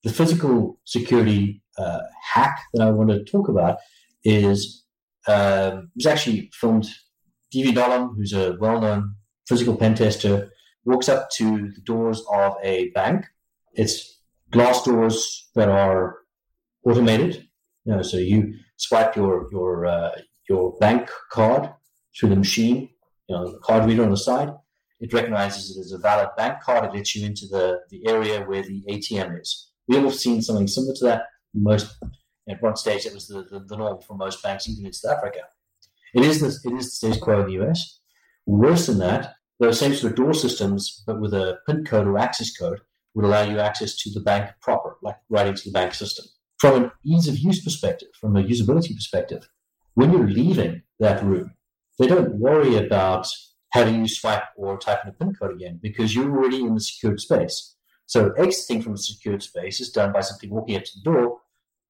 The 0.04 0.12
physical 0.12 0.78
security 0.84 1.62
uh, 1.78 2.00
hack 2.32 2.60
that 2.74 2.86
I 2.86 2.90
want 2.90 3.10
to 3.10 3.24
talk 3.24 3.48
about 3.48 3.78
is 4.24 4.84
um, 5.26 5.90
was 5.96 6.06
actually 6.06 6.50
filmed. 6.52 6.86
Deviant 7.54 7.76
Ollam, 7.76 8.16
who's 8.16 8.32
a 8.32 8.56
well-known 8.60 9.14
physical 9.46 9.76
pen 9.76 9.94
tester, 9.94 10.50
walks 10.86 11.08
up 11.08 11.28
to 11.32 11.70
the 11.70 11.80
doors 11.84 12.22
of 12.32 12.54
a 12.62 12.88
bank. 12.90 13.26
It's 13.74 14.20
glass 14.50 14.82
doors 14.82 15.50
that 15.54 15.68
are 15.68 16.18
automated. 16.84 17.48
You 17.84 17.96
know, 17.96 18.02
so 18.02 18.16
you 18.16 18.54
swipe 18.76 19.16
your 19.16 19.48
your 19.50 19.86
uh, 19.86 20.10
your 20.48 20.76
bank 20.78 21.10
card 21.30 21.70
through 22.18 22.30
the 22.30 22.36
machine, 22.36 22.90
you 23.28 23.36
know, 23.36 23.50
the 23.50 23.58
card 23.58 23.86
reader 23.86 24.04
on 24.04 24.10
the 24.10 24.16
side. 24.16 24.52
It 25.00 25.12
recognizes 25.12 25.76
it 25.76 25.80
as 25.80 25.92
a 25.92 25.98
valid 25.98 26.28
bank 26.36 26.62
card. 26.62 26.84
It 26.84 26.94
lets 26.94 27.16
you 27.16 27.26
into 27.26 27.46
the, 27.46 27.80
the 27.90 28.06
area 28.06 28.42
where 28.44 28.62
the 28.62 28.84
ATM 28.88 29.40
is. 29.40 29.70
We 29.88 29.98
all 29.98 30.10
seen 30.10 30.42
something 30.42 30.68
similar 30.68 30.94
to 30.94 31.04
that. 31.06 31.22
Most 31.54 31.96
at 32.48 32.62
one 32.62 32.76
stage, 32.76 33.06
it 33.06 33.14
was 33.14 33.26
the, 33.26 33.42
the, 33.50 33.64
the 33.66 33.76
norm 33.76 34.00
for 34.00 34.16
most 34.16 34.42
banks, 34.42 34.68
even 34.68 34.86
in 34.86 34.92
South 34.92 35.16
Africa. 35.16 35.40
It 36.14 36.24
is 36.24 36.40
the, 36.40 36.70
it 36.70 36.76
is 36.76 36.86
the 36.86 36.90
status 36.90 37.18
quo 37.18 37.40
in 37.40 37.46
the 37.46 37.64
US. 37.64 38.00
Worse 38.46 38.86
than 38.86 38.98
that, 38.98 39.34
those 39.58 39.78
same 39.78 39.94
sort 39.94 40.12
of 40.12 40.16
door 40.16 40.34
systems, 40.34 41.02
but 41.06 41.20
with 41.20 41.34
a 41.34 41.58
PIN 41.66 41.84
code 41.84 42.06
or 42.06 42.18
access 42.18 42.56
code, 42.56 42.80
would 43.14 43.24
allow 43.24 43.42
you 43.42 43.58
access 43.58 43.96
to 43.96 44.10
the 44.10 44.20
bank 44.20 44.50
proper, 44.60 44.96
like 45.02 45.16
right 45.28 45.46
into 45.46 45.64
the 45.64 45.72
bank 45.72 45.94
system. 45.94 46.24
From 46.58 46.84
an 46.84 46.90
ease 47.04 47.28
of 47.28 47.38
use 47.38 47.62
perspective, 47.62 48.08
from 48.20 48.36
a 48.36 48.42
usability 48.42 48.94
perspective, 48.94 49.48
when 49.94 50.12
you're 50.12 50.28
leaving 50.28 50.82
that 51.00 51.22
room, 51.22 51.54
they 51.98 52.06
don't 52.06 52.36
worry 52.36 52.76
about 52.76 53.26
having 53.72 54.00
you 54.00 54.08
swipe 54.08 54.44
or 54.56 54.78
type 54.78 55.00
in 55.04 55.10
a 55.10 55.12
PIN 55.12 55.34
code 55.34 55.54
again 55.54 55.80
because 55.82 56.14
you're 56.14 56.30
already 56.30 56.60
in 56.60 56.74
the 56.74 56.80
secured 56.80 57.20
space. 57.20 57.74
So 58.06 58.32
exiting 58.32 58.82
from 58.82 58.94
a 58.94 58.98
secured 58.98 59.42
space 59.42 59.80
is 59.80 59.90
done 59.90 60.12
by 60.12 60.20
simply 60.20 60.50
walking 60.50 60.76
up 60.76 60.84
to 60.84 60.90
the 60.96 61.10
door. 61.10 61.38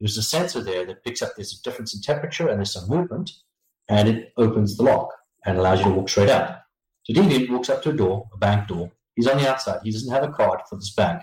There's 0.01 0.17
a 0.17 0.23
sensor 0.23 0.63
there 0.63 0.85
that 0.87 1.05
picks 1.05 1.23
up 1.23 1.33
there's 1.37 1.59
a 1.59 1.63
difference 1.63 1.95
in 1.95 2.03
temperature 2.03 2.49
and 2.49 2.59
there's 2.59 2.73
some 2.73 2.89
movement, 2.89 3.31
and 3.89 4.09
it 4.09 4.33
opens 4.37 4.77
the 4.77 4.85
lock 4.85 5.13
and 5.45 5.59
allows 5.59 5.81
you 5.81 5.87
to 5.87 5.91
walk 5.91 6.09
straight 6.09 6.31
out. 6.31 6.59
So 7.05 7.15
Deviant 7.15 7.51
walks 7.51 7.69
up 7.69 7.83
to 7.83 7.91
a 7.91 7.93
door, 7.93 8.29
a 8.33 8.39
bank 8.39 8.69
door. 8.69 8.93
He's 9.17 9.27
on 9.27 9.39
the 9.39 9.49
outside. 9.49 9.81
He 9.83 9.93
doesn't 9.93 10.13
have 10.13 10.25
a 10.25 10.33
card 10.33 10.61
for 10.69 10.77
this 10.77 10.93
bank. 10.95 11.23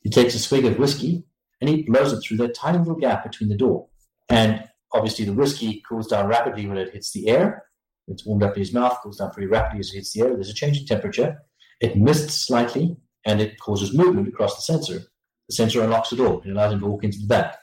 He 0.00 0.10
takes 0.10 0.34
a 0.34 0.38
swig 0.38 0.64
of 0.64 0.78
whiskey 0.78 1.24
and 1.60 1.68
he 1.68 1.82
blows 1.82 2.12
it 2.12 2.20
through 2.20 2.36
that 2.38 2.54
tiny 2.54 2.78
little 2.78 2.94
gap 2.94 3.24
between 3.24 3.48
the 3.48 3.56
door. 3.56 3.88
And 4.28 4.68
obviously, 4.92 5.24
the 5.24 5.32
whiskey 5.32 5.82
cools 5.88 6.08
down 6.08 6.28
rapidly 6.28 6.66
when 6.66 6.78
it 6.78 6.92
hits 6.92 7.12
the 7.12 7.28
air. 7.28 7.64
It's 8.08 8.24
warmed 8.24 8.44
up 8.44 8.54
in 8.54 8.60
his 8.60 8.72
mouth, 8.72 8.98
cools 9.02 9.18
down 9.18 9.30
pretty 9.30 9.48
rapidly 9.48 9.80
as 9.80 9.90
it 9.90 9.96
hits 9.96 10.12
the 10.12 10.22
air. 10.22 10.34
There's 10.34 10.50
a 10.50 10.54
change 10.54 10.78
in 10.78 10.86
temperature. 10.86 11.38
It 11.80 11.96
mists 11.96 12.46
slightly 12.46 12.96
and 13.24 13.40
it 13.40 13.58
causes 13.58 13.96
movement 13.96 14.28
across 14.28 14.54
the 14.54 14.62
sensor. 14.62 15.00
The 15.48 15.54
sensor 15.54 15.82
unlocks 15.82 16.10
the 16.10 16.16
door 16.16 16.40
and 16.44 16.52
allows 16.52 16.72
him 16.72 16.80
to 16.80 16.86
walk 16.86 17.04
into 17.04 17.18
the 17.18 17.26
bank. 17.26 17.54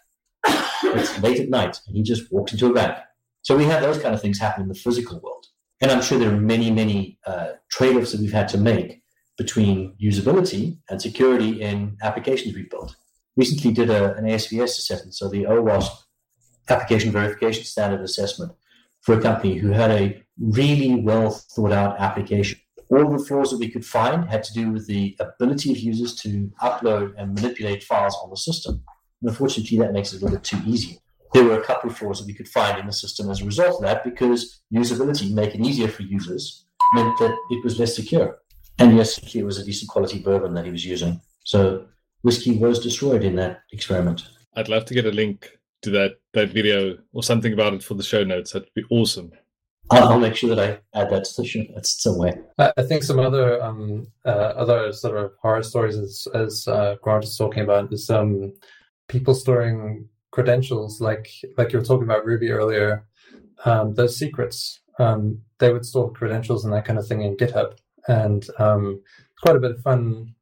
it's 0.84 1.22
late 1.22 1.40
at 1.40 1.50
night 1.50 1.80
and 1.88 1.96
he 1.96 2.04
just 2.04 2.32
walks 2.32 2.52
into 2.54 2.68
a 2.68 2.74
bank. 2.74 2.98
So 3.44 3.58
we 3.58 3.66
have 3.66 3.82
those 3.82 4.02
kind 4.02 4.14
of 4.14 4.22
things 4.22 4.40
happen 4.40 4.64
in 4.64 4.70
the 4.70 4.76
physical 4.76 5.20
world. 5.22 5.46
And 5.82 5.92
I'm 5.92 6.02
sure 6.02 6.18
there 6.18 6.32
are 6.34 6.40
many, 6.40 6.72
many 6.72 7.20
uh, 7.26 7.54
trade 7.70 7.96
offs 7.96 8.12
that 8.12 8.22
we've 8.22 8.32
had 8.32 8.48
to 8.50 8.58
make 8.58 9.03
between 9.38 9.96
usability 10.02 10.78
and 10.90 11.02
security 11.02 11.62
in 11.62 11.98
applications 12.04 12.56
we've 12.56 12.70
built. 12.70 12.96
Recently 13.36 13.72
did 13.72 13.90
a, 13.90 14.16
an 14.16 14.26
ASVS 14.26 14.64
assessment, 14.64 15.16
so 15.16 15.30
the 15.30 15.44
OWASP 15.44 15.92
application 16.70 17.12
verification 17.12 17.64
standard 17.64 18.02
assessment 18.02 18.52
for 19.02 19.18
a 19.18 19.22
company 19.22 19.58
who 19.58 19.72
had 19.72 19.92
a 19.92 20.24
really 20.40 21.02
well 21.02 21.30
thought 21.30 21.72
out 21.72 22.00
application. 22.00 22.60
All 22.90 23.10
the 23.10 23.24
flaws 23.24 23.52
that 23.52 23.58
we 23.58 23.70
could 23.70 23.86
find 23.86 24.30
had 24.30 24.44
to 24.44 24.54
do 24.54 24.72
with 24.72 24.88
the 24.88 25.18
ability 25.20 25.72
of 25.72 25.80
users 25.80 26.16
to 26.18 26.52
upload 26.62 27.14
and 27.18 27.34
manipulate 27.34 27.84
files 27.84 28.16
on 28.24 28.30
the 28.30 28.38
system. 28.38 28.84
And 29.22 29.30
unfortunately, 29.30 29.80
that 29.80 29.94
makes 29.94 30.14
it 30.14 30.22
a 30.22 30.26
little 30.26 30.38
bit 30.38 30.46
too 30.46 30.62
easy. 30.66 31.00
There 31.34 31.44
were 31.44 31.60
a 31.60 31.64
couple 31.64 31.90
of 31.90 31.98
flaws 31.98 32.20
that 32.20 32.28
we 32.28 32.34
could 32.34 32.48
find 32.48 32.78
in 32.80 32.86
the 32.86 32.94
system 32.94 33.30
as 33.30 33.42
a 33.42 33.46
result 33.46 33.78
of 33.78 33.82
that 33.82 34.04
because 34.04 34.62
usability, 34.72 35.34
make 35.34 35.56
it 35.56 35.62
easier 35.62 35.88
for 35.88 36.04
users, 36.04 36.66
meant 36.94 37.18
that 37.18 37.36
it 37.50 37.64
was 37.64 37.80
less 37.80 37.96
secure. 37.96 38.38
And 38.80 38.98
yes, 38.98 39.18
it 39.36 39.44
was 39.44 39.60
a 39.60 39.66
decent 39.66 39.90
quality 39.90 40.20
bourbon 40.20 40.54
that 40.56 40.66
he 40.66 40.72
was 40.72 40.86
using. 40.86 41.22
So 41.44 41.86
whiskey 42.24 42.58
was 42.58 42.80
destroyed 42.80 43.24
in 43.24 43.36
that 43.36 43.62
experiment. 43.72 44.28
I'd 44.56 44.70
love 44.70 44.86
to 44.86 44.94
get 44.94 45.06
a 45.06 45.12
link 45.12 45.50
to 45.84 45.90
that 45.92 46.14
that 46.34 46.50
video 46.50 46.98
or 47.12 47.24
something 47.24 47.54
about 47.54 47.74
it 47.74 47.84
for 47.84 47.94
the 47.94 48.04
show 48.04 48.24
notes. 48.24 48.54
That'd 48.54 48.74
be 48.74 48.84
awesome. 48.90 49.32
I'll, 49.92 50.14
I'll 50.14 50.20
make 50.20 50.36
sure 50.36 50.56
that 50.56 50.60
I 50.60 51.00
add 51.00 51.10
that 51.12 51.26
to 51.26 51.42
the 51.42 51.48
show 51.48 51.62
notes 51.70 52.02
somewhere. 52.02 52.46
I 52.58 52.84
think 52.84 53.04
some 53.04 53.20
other 53.20 53.62
um, 53.62 54.08
uh, 54.26 54.54
other 54.56 54.94
sort 54.94 55.18
of 55.18 55.34
horror 55.42 55.64
stories, 55.64 55.98
as, 55.98 56.28
as 56.34 56.68
uh, 56.68 56.96
Grant 57.02 57.26
is 57.26 57.38
talking 57.38 57.64
about, 57.64 57.92
is 57.92 58.10
um, 58.10 58.54
people 59.08 59.36
storing 59.36 60.08
credentials, 60.32 61.02
like 61.02 61.30
like 61.58 61.74
you 61.74 61.80
were 61.80 61.86
talking 61.86 62.06
about 62.06 62.26
Ruby 62.26 62.52
earlier. 62.52 63.06
Um, 63.66 63.94
those 63.94 64.18
secrets, 64.18 64.82
um, 65.00 65.40
they 65.60 65.72
would 65.72 65.86
store 65.86 66.12
credentials 66.12 66.66
and 66.66 66.74
that 66.74 66.86
kind 66.86 67.00
of 67.00 67.08
thing 67.08 67.22
in 67.22 67.38
GitHub, 67.38 67.78
and 68.08 68.48
um, 68.60 69.02
quite 69.42 69.56
a 69.56 69.60
bit 69.60 69.72
of 69.72 69.82
fun 69.82 70.34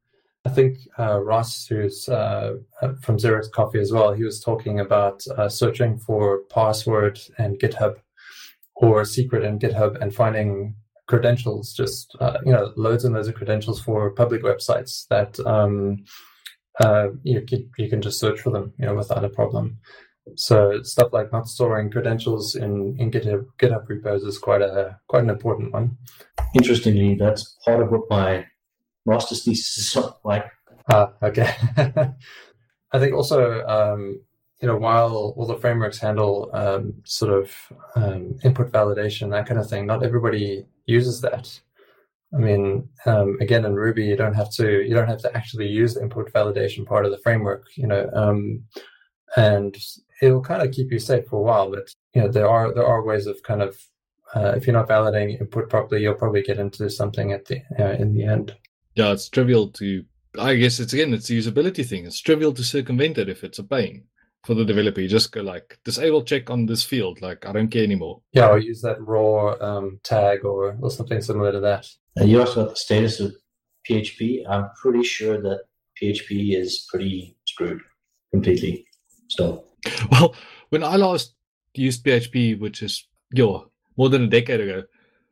I 0.44 0.50
think 0.50 0.78
uh, 0.98 1.20
Ross, 1.20 1.66
who's 1.66 2.08
uh, 2.08 2.54
uh, 2.80 2.94
from 3.00 3.16
Xerox 3.16 3.50
Coffee 3.50 3.78
as 3.78 3.92
well, 3.92 4.12
he 4.12 4.24
was 4.24 4.40
talking 4.40 4.80
about 4.80 5.24
uh, 5.36 5.48
searching 5.48 5.98
for 5.98 6.40
password 6.50 7.20
and 7.38 7.60
GitHub 7.60 7.96
or 8.74 9.04
secret 9.04 9.44
in 9.44 9.60
GitHub 9.60 10.00
and 10.00 10.12
finding 10.12 10.74
credentials, 11.06 11.72
just 11.72 12.16
uh, 12.20 12.38
you 12.44 12.52
know, 12.52 12.72
loads 12.76 13.04
and 13.04 13.14
loads 13.14 13.28
of 13.28 13.34
credentials 13.34 13.80
for 13.80 14.10
public 14.10 14.42
websites 14.42 15.06
that 15.08 15.38
um, 15.46 16.04
uh, 16.80 17.08
you 17.22 17.46
you 17.78 17.88
can 17.88 18.02
just 18.02 18.18
search 18.18 18.40
for 18.40 18.50
them, 18.50 18.72
you 18.78 18.86
know, 18.86 18.96
without 18.96 19.24
a 19.24 19.28
problem. 19.28 19.78
So 20.36 20.82
stuff 20.82 21.12
like 21.12 21.32
not 21.32 21.48
storing 21.48 21.90
credentials 21.90 22.54
in, 22.54 22.96
in 22.98 23.10
GitHub, 23.10 23.46
GitHub 23.58 23.88
repos 23.88 24.22
is 24.22 24.38
quite 24.38 24.62
a 24.62 24.98
quite 25.08 25.24
an 25.24 25.30
important 25.30 25.72
one. 25.72 25.96
Interestingly, 26.54 27.16
that's 27.16 27.58
part 27.64 27.82
of 27.82 27.90
what 27.90 28.08
my 28.08 28.46
master's 29.04 29.44
thesis 29.44 29.96
is 29.96 30.04
like. 30.24 30.46
Ah, 30.90 31.12
okay. 31.22 31.54
I 32.92 32.98
think 32.98 33.14
also, 33.14 33.64
um, 33.66 34.20
you 34.60 34.68
know, 34.68 34.76
while 34.76 35.34
all 35.36 35.46
the 35.46 35.56
frameworks 35.56 35.98
handle 35.98 36.50
um, 36.52 36.94
sort 37.04 37.32
of 37.32 37.52
um, 37.96 38.38
input 38.44 38.70
validation, 38.70 39.30
that 39.30 39.46
kind 39.46 39.60
of 39.60 39.68
thing, 39.68 39.86
not 39.86 40.04
everybody 40.04 40.66
uses 40.86 41.20
that. 41.22 41.60
I 42.34 42.38
mean, 42.38 42.88
um, 43.06 43.36
again, 43.40 43.64
in 43.64 43.74
Ruby, 43.74 44.04
you 44.04 44.16
don't 44.16 44.34
have 44.34 44.50
to 44.52 44.82
you 44.82 44.94
don't 44.94 45.08
have 45.08 45.20
to 45.22 45.36
actually 45.36 45.68
use 45.68 45.94
the 45.94 46.02
input 46.02 46.32
validation 46.32 46.86
part 46.86 47.04
of 47.04 47.10
the 47.10 47.18
framework, 47.18 47.66
you 47.76 47.86
know, 47.86 48.08
and 49.36 49.76
it'll 50.20 50.42
kind 50.42 50.62
of 50.62 50.72
keep 50.72 50.90
you 50.90 50.98
safe 50.98 51.26
for 51.26 51.36
a 51.36 51.42
while. 51.42 51.70
But 51.70 51.88
you 52.14 52.22
know, 52.22 52.28
there 52.28 52.48
are 52.48 52.72
there 52.72 52.86
are 52.86 53.04
ways 53.04 53.26
of 53.26 53.42
kind 53.42 53.62
of 53.62 53.78
uh, 54.34 54.54
if 54.56 54.66
you're 54.66 54.76
not 54.76 54.88
validating 54.88 55.40
input 55.40 55.68
properly, 55.68 56.02
you'll 56.02 56.14
probably 56.14 56.42
get 56.42 56.58
into 56.58 56.88
something 56.88 57.32
at 57.32 57.46
the 57.46 57.62
uh, 57.78 57.92
in 57.92 58.14
the 58.14 58.24
end 58.24 58.54
yeah, 58.94 59.12
it's 59.12 59.28
trivial 59.28 59.68
to. 59.72 60.04
I 60.38 60.56
guess 60.56 60.80
it's 60.80 60.92
again, 60.92 61.12
it's 61.12 61.30
a 61.30 61.34
usability 61.34 61.86
thing. 61.86 62.06
It's 62.06 62.20
trivial 62.20 62.52
to 62.54 62.64
circumvent 62.64 63.18
it 63.18 63.28
if 63.28 63.44
it's 63.44 63.58
a 63.58 63.64
pain 63.64 64.04
for 64.44 64.54
the 64.54 64.64
developer. 64.64 65.00
You 65.00 65.08
just 65.08 65.32
go 65.32 65.42
like 65.42 65.78
disable 65.84 66.22
check 66.24 66.50
on 66.50 66.66
this 66.66 66.82
field. 66.82 67.20
Like 67.20 67.46
I 67.46 67.52
don't 67.52 67.68
care 67.68 67.84
anymore. 67.84 68.22
Yeah, 68.32 68.48
or 68.48 68.58
use 68.58 68.80
that 68.82 69.00
raw 69.00 69.54
um, 69.60 70.00
tag 70.04 70.44
or 70.44 70.76
or 70.80 70.90
something 70.90 71.20
similar 71.20 71.52
to 71.52 71.60
that. 71.60 71.86
And 72.16 72.28
you 72.28 72.40
also 72.40 72.64
got 72.64 72.70
the 72.70 72.76
status 72.76 73.20
of 73.20 73.34
PHP. 73.88 74.48
I'm 74.48 74.70
pretty 74.80 75.02
sure 75.02 75.40
that 75.40 75.64
PHP 76.00 76.58
is 76.58 76.86
pretty 76.90 77.36
screwed 77.46 77.80
completely. 78.32 78.86
So, 79.36 79.64
well, 80.10 80.34
when 80.70 80.84
I 80.84 80.96
last 80.96 81.34
used 81.74 82.04
PHP, 82.04 82.58
which 82.60 82.82
is 82.82 83.06
yo 83.32 83.70
more 83.96 84.08
than 84.08 84.24
a 84.24 84.28
decade 84.28 84.60
ago, 84.60 84.84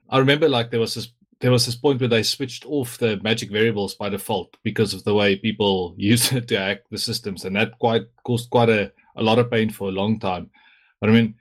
I 0.09 0.19
remember 0.19 0.49
like 0.49 0.71
there 0.71 0.81
was 0.81 0.95
this 0.95 1.09
there 1.41 1.51
was 1.51 1.65
this 1.65 1.77
point 1.77 2.01
where 2.01 2.09
they 2.09 2.23
switched 2.23 2.67
off 2.67 2.99
the 2.99 3.19
magic 3.23 3.51
variables 3.51 3.95
by 3.95 4.11
default 4.11 4.57
because 4.63 4.93
of 4.93 5.05
the 5.05 5.15
way 5.15 5.37
people 5.37 5.95
used 5.99 6.33
it 6.33 6.49
to 6.49 6.59
hack 6.59 6.81
the 6.91 6.99
systems, 6.99 7.45
and 7.45 7.57
that 7.57 7.79
quite 7.79 8.03
caused 8.25 8.51
quite 8.51 8.69
a, 8.69 8.93
a 9.17 9.23
lot 9.23 9.39
of 9.39 9.51
pain 9.51 9.71
for 9.71 9.89
a 9.89 9.93
long 9.93 10.19
time. 10.19 10.51
But 11.01 11.11
I 11.11 11.13
mean, 11.13 11.35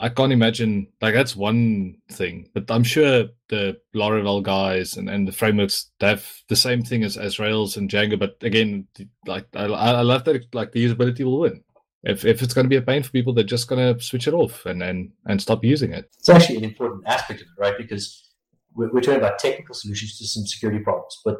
I 0.00 0.08
can't 0.08 0.32
imagine 0.32 0.88
like 1.00 1.14
that's 1.14 1.34
one 1.34 1.96
thing, 2.12 2.48
but 2.54 2.70
I'm 2.70 2.84
sure 2.84 3.24
the 3.48 3.78
Laravel 3.94 4.42
guys 4.42 4.96
and, 4.96 5.10
and 5.10 5.26
the 5.26 5.32
frameworks 5.32 5.90
have 6.00 6.24
the 6.48 6.56
same 6.56 6.82
thing 6.82 7.02
as, 7.02 7.16
as 7.16 7.40
Rails 7.40 7.76
and 7.76 7.90
Django. 7.90 8.18
But 8.18 8.36
again, 8.42 8.86
like 9.26 9.46
I, 9.56 9.64
I 9.64 10.02
love 10.02 10.24
that 10.24 10.54
like 10.54 10.70
the 10.70 10.84
usability 10.84 11.24
will 11.24 11.40
win. 11.40 11.64
If, 12.04 12.24
if 12.24 12.42
it's 12.42 12.54
going 12.54 12.64
to 12.64 12.68
be 12.68 12.76
a 12.76 12.82
pain 12.82 13.02
for 13.02 13.10
people, 13.10 13.32
they're 13.32 13.44
just 13.44 13.68
going 13.68 13.94
to 13.94 14.02
switch 14.02 14.28
it 14.28 14.34
off 14.34 14.64
and, 14.66 14.82
and, 14.82 15.10
and 15.26 15.40
stop 15.42 15.64
using 15.64 15.92
it. 15.92 16.10
It's 16.18 16.28
actually 16.28 16.58
an 16.58 16.64
important 16.64 17.04
aspect 17.06 17.40
of 17.40 17.46
it, 17.46 17.60
right? 17.60 17.76
Because 17.76 18.30
we're, 18.74 18.90
we're 18.92 19.00
talking 19.00 19.20
about 19.20 19.38
technical 19.38 19.74
solutions 19.74 20.18
to 20.18 20.26
some 20.26 20.46
security 20.46 20.80
problems, 20.80 21.20
but 21.24 21.36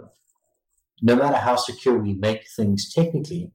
no 1.00 1.14
matter 1.14 1.36
how 1.36 1.56
secure 1.56 1.96
we 1.98 2.14
make 2.14 2.44
things 2.56 2.92
technically, 2.92 3.52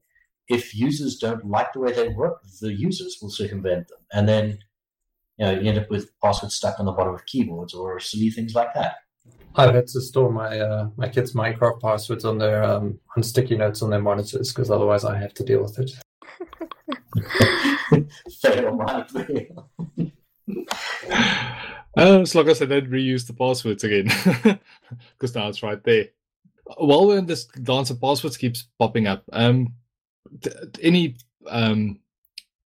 if 0.48 0.76
users 0.76 1.18
don't 1.18 1.46
like 1.46 1.74
the 1.74 1.80
way 1.80 1.92
they 1.92 2.10
work, 2.10 2.42
the 2.62 2.74
users 2.74 3.18
will 3.22 3.30
circumvent 3.30 3.88
them. 3.88 4.00
And 4.12 4.28
then 4.28 4.60
you 5.38 5.46
know, 5.46 5.52
you 5.52 5.70
end 5.70 5.80
up 5.80 5.90
with 5.90 6.10
passwords 6.22 6.56
stuck 6.56 6.80
on 6.80 6.86
the 6.86 6.92
bottom 6.92 7.16
of 7.16 7.26
keyboards 7.26 7.74
or 7.74 8.00
silly 8.00 8.30
things 8.30 8.54
like 8.54 8.74
that. 8.76 8.96
I've 9.56 9.76
had 9.76 9.88
to 9.88 10.02
store 10.02 10.32
my 10.32 10.60
uh, 10.60 10.90
my 10.98 11.08
kids' 11.08 11.34
Minecraft 11.34 11.80
passwords 11.80 12.26
on 12.26 12.40
their 12.40 12.64
um, 12.64 13.00
on 13.16 13.24
sticky 13.24 13.56
notes 13.56 13.82
on 13.82 13.92
their 13.92 14.02
monitors 14.02 14.52
because 14.52 14.72
otherwise 14.72 15.06
I 15.06 15.18
have 15.18 15.34
to 15.36 15.44
deal 15.44 15.62
with 15.62 15.78
it. 15.80 15.92
Fail, 18.42 19.06
fail. 19.12 19.70
Uh, 21.96 22.26
long 22.34 22.50
as 22.50 22.62
I 22.62 22.66
don't 22.66 22.90
reuse 22.90 23.28
the 23.28 23.34
passwords 23.34 23.84
again, 23.84 24.08
because 25.18 25.36
now 25.36 25.48
it's 25.48 25.62
right 25.62 25.84
there. 25.84 26.08
While 26.78 27.08
we're 27.08 27.20
in 27.20 27.28
this 27.28 27.46
dance 27.46 27.92
of 27.92 28.02
passwords 28.02 28.38
keeps 28.38 28.68
popping 28.80 29.06
up, 29.06 29.24
um, 29.32 29.74
th- 30.42 30.56
any 30.82 31.18
um, 31.48 32.00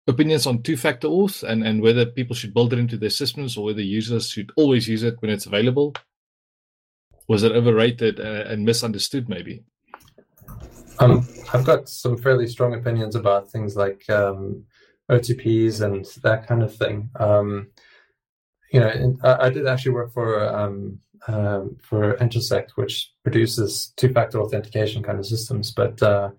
opinions 0.07 0.45
on 0.45 0.63
two-factor 0.63 1.07
auth 1.07 1.43
and, 1.43 1.63
and 1.63 1.81
whether 1.81 2.05
people 2.05 2.35
should 2.35 2.53
build 2.53 2.73
it 2.73 2.79
into 2.79 2.97
their 2.97 3.09
systems 3.09 3.57
or 3.57 3.65
whether 3.65 3.81
users 3.81 4.29
should 4.29 4.51
always 4.57 4.87
use 4.87 5.03
it 5.03 5.21
when 5.21 5.31
it's 5.31 5.45
available? 5.45 5.93
Was 7.27 7.43
it 7.43 7.53
overrated 7.53 8.19
and, 8.19 8.49
and 8.49 8.65
misunderstood, 8.65 9.29
maybe? 9.29 9.63
Um, 10.99 11.27
I've 11.53 11.65
got 11.65 11.89
some 11.89 12.17
fairly 12.17 12.47
strong 12.47 12.73
opinions 12.73 13.15
about 13.15 13.49
things 13.49 13.75
like 13.75 14.09
um, 14.09 14.63
OTPs 15.09 15.81
and 15.81 16.05
that 16.23 16.47
kind 16.47 16.63
of 16.63 16.75
thing. 16.75 17.09
Um, 17.19 17.67
you 18.71 18.79
know, 18.79 19.17
I, 19.23 19.45
I, 19.45 19.49
did 19.49 19.67
actually 19.67 19.93
work 19.93 20.13
for 20.13 20.43
um, 20.43 20.99
um, 21.27 21.77
for 21.81 22.15
Entersekt, 22.17 22.71
which 22.75 23.11
produces 23.23 23.93
two-factor 23.97 24.39
authentication 24.39 25.03
kind 25.03 25.19
of 25.19 25.25
systems. 25.25 25.71
But 25.71 26.01
uh, 26.01 26.31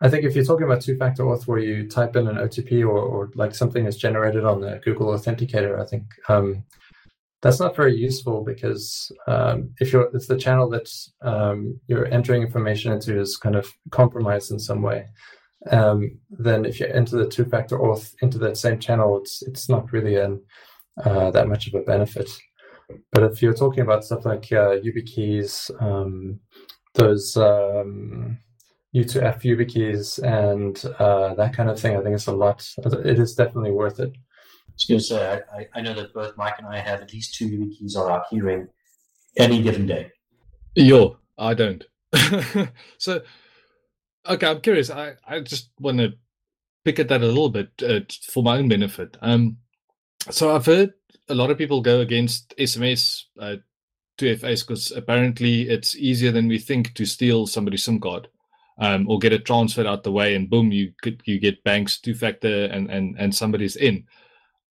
I 0.00 0.08
think 0.08 0.24
if 0.24 0.34
you're 0.34 0.44
talking 0.44 0.66
about 0.66 0.82
two-factor 0.82 1.22
auth, 1.24 1.46
where 1.46 1.58
you 1.58 1.88
type 1.88 2.16
in 2.16 2.28
an 2.28 2.36
OTP 2.36 2.82
or, 2.82 2.98
or 2.98 3.30
like 3.34 3.54
something 3.54 3.86
is 3.86 3.96
generated 3.96 4.44
on 4.44 4.60
the 4.60 4.80
Google 4.84 5.08
Authenticator, 5.08 5.80
I 5.80 5.86
think 5.86 6.04
um, 6.28 6.64
that's 7.46 7.60
not 7.60 7.76
very 7.76 7.94
useful 7.94 8.42
because 8.42 9.12
um, 9.28 9.70
if 9.78 9.92
you're 9.92 10.10
if 10.14 10.26
the 10.26 10.36
channel 10.36 10.68
that 10.70 10.90
um, 11.22 11.78
you're 11.86 12.06
entering 12.06 12.42
information 12.42 12.92
into 12.92 13.20
is 13.20 13.36
kind 13.36 13.54
of 13.54 13.72
compromised 13.90 14.50
in 14.50 14.58
some 14.58 14.82
way, 14.82 15.06
um, 15.70 16.18
then 16.28 16.64
if 16.64 16.80
you 16.80 16.86
enter 16.86 17.16
the 17.16 17.28
two-factor 17.28 17.78
auth 17.78 18.14
into 18.20 18.38
that 18.38 18.56
same 18.56 18.80
channel, 18.80 19.18
it's 19.18 19.42
it's 19.42 19.68
not 19.68 19.92
really 19.92 20.16
an, 20.16 20.42
uh, 21.04 21.30
that 21.30 21.48
much 21.48 21.68
of 21.68 21.74
a 21.74 21.84
benefit. 21.84 22.28
But 23.12 23.22
if 23.22 23.40
you're 23.40 23.54
talking 23.54 23.80
about 23.80 24.04
stuff 24.04 24.24
like 24.24 24.50
uh, 24.52 24.78
YubiKeys, 24.84 25.70
um, 25.80 26.40
those 26.94 27.36
um, 27.36 28.38
U2F 28.94 29.42
YubiKeys, 29.42 30.20
and 30.24 30.84
uh, 30.98 31.34
that 31.34 31.54
kind 31.54 31.70
of 31.70 31.78
thing, 31.78 31.96
I 31.96 32.02
think 32.02 32.16
it's 32.16 32.26
a 32.26 32.32
lot. 32.32 32.68
It 33.04 33.20
is 33.20 33.34
definitely 33.34 33.70
worth 33.70 34.00
it 34.00 34.12
was 34.76 34.86
going 34.86 35.00
to 35.00 35.04
say, 35.04 35.40
I, 35.52 35.78
I 35.78 35.80
know 35.80 35.94
that 35.94 36.12
both 36.12 36.36
Mike 36.36 36.58
and 36.58 36.66
I 36.66 36.78
have 36.78 37.00
at 37.00 37.12
least 37.12 37.34
two 37.34 37.48
YubiKeys 37.48 37.96
on 37.96 38.10
our 38.10 38.24
keyring 38.30 38.68
any 39.38 39.62
given 39.62 39.86
day. 39.86 40.10
Yo, 40.74 41.18
I 41.38 41.54
don't. 41.54 41.84
so, 42.98 43.22
okay, 44.28 44.46
I'm 44.46 44.60
curious. 44.60 44.90
I, 44.90 45.14
I 45.26 45.40
just 45.40 45.70
want 45.80 45.98
to 45.98 46.12
pick 46.84 46.98
at 46.98 47.08
that 47.08 47.22
a 47.22 47.26
little 47.26 47.50
bit 47.50 47.70
uh, 47.82 48.00
for 48.30 48.42
my 48.42 48.58
own 48.58 48.68
benefit. 48.68 49.16
Um, 49.20 49.58
so 50.30 50.54
I've 50.54 50.66
heard 50.66 50.92
a 51.28 51.34
lot 51.34 51.50
of 51.50 51.58
people 51.58 51.80
go 51.80 52.00
against 52.00 52.54
SMS 52.58 53.22
uh, 53.40 53.56
2FAs 54.18 54.66
because 54.66 54.92
apparently 54.92 55.68
it's 55.68 55.96
easier 55.96 56.32
than 56.32 56.48
we 56.48 56.58
think 56.58 56.94
to 56.94 57.04
steal 57.04 57.46
somebody's 57.46 57.84
SIM 57.84 58.00
card. 58.00 58.28
Um, 58.78 59.08
or 59.08 59.18
get 59.18 59.32
it 59.32 59.46
transferred 59.46 59.86
out 59.86 60.02
the 60.02 60.12
way, 60.12 60.34
and 60.34 60.50
boom, 60.50 60.70
you 60.70 60.92
could 61.00 61.22
you 61.24 61.40
get 61.40 61.64
banks 61.64 61.98
two 61.98 62.12
factor, 62.12 62.66
and 62.66 62.90
and 62.90 63.16
and 63.18 63.34
somebody's 63.34 63.74
in. 63.74 64.04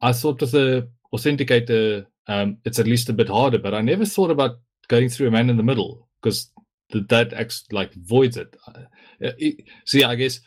I 0.01 0.11
thought 0.13 0.41
with 0.41 0.51
the 0.51 0.89
authenticator, 1.13 2.05
um, 2.27 2.57
it's 2.65 2.79
at 2.79 2.87
least 2.87 3.09
a 3.09 3.13
bit 3.13 3.29
harder, 3.29 3.59
but 3.59 3.73
I 3.73 3.81
never 3.81 4.05
thought 4.05 4.31
about 4.31 4.59
going 4.87 5.09
through 5.09 5.27
a 5.27 5.31
man 5.31 5.49
in 5.49 5.57
the 5.57 5.63
middle 5.63 6.07
because 6.21 6.51
that 6.91 7.33
acts 7.33 7.65
like 7.71 7.93
voids 7.93 8.37
it. 8.37 8.55
Uh, 8.67 8.81
it. 9.19 9.65
See, 9.85 10.03
I 10.03 10.15
guess 10.15 10.39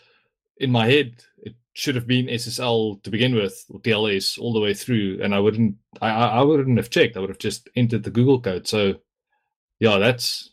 in 0.59 0.71
my 0.71 0.87
head, 0.87 1.23
it 1.39 1.55
should 1.75 1.95
have 1.95 2.07
been 2.07 2.27
SSL 2.27 3.03
to 3.03 3.11
begin 3.11 3.35
with, 3.35 3.65
or 3.71 3.81
TLS 3.81 4.39
all 4.39 4.53
the 4.53 4.61
way 4.61 4.75
through, 4.75 5.21
and 5.23 5.35
I 5.35 5.39
wouldn't, 5.39 5.77
I, 6.01 6.11
I 6.11 6.43
wouldn't 6.43 6.79
have 6.79 6.91
checked. 6.91 7.17
I 7.17 7.21
would 7.21 7.31
have 7.31 7.39
just 7.39 7.69
entered 7.77 8.03
the 8.03 8.11
Google 8.11 8.41
code. 8.41 8.67
So, 8.67 8.95
yeah, 9.81 9.99
that's 9.99 10.51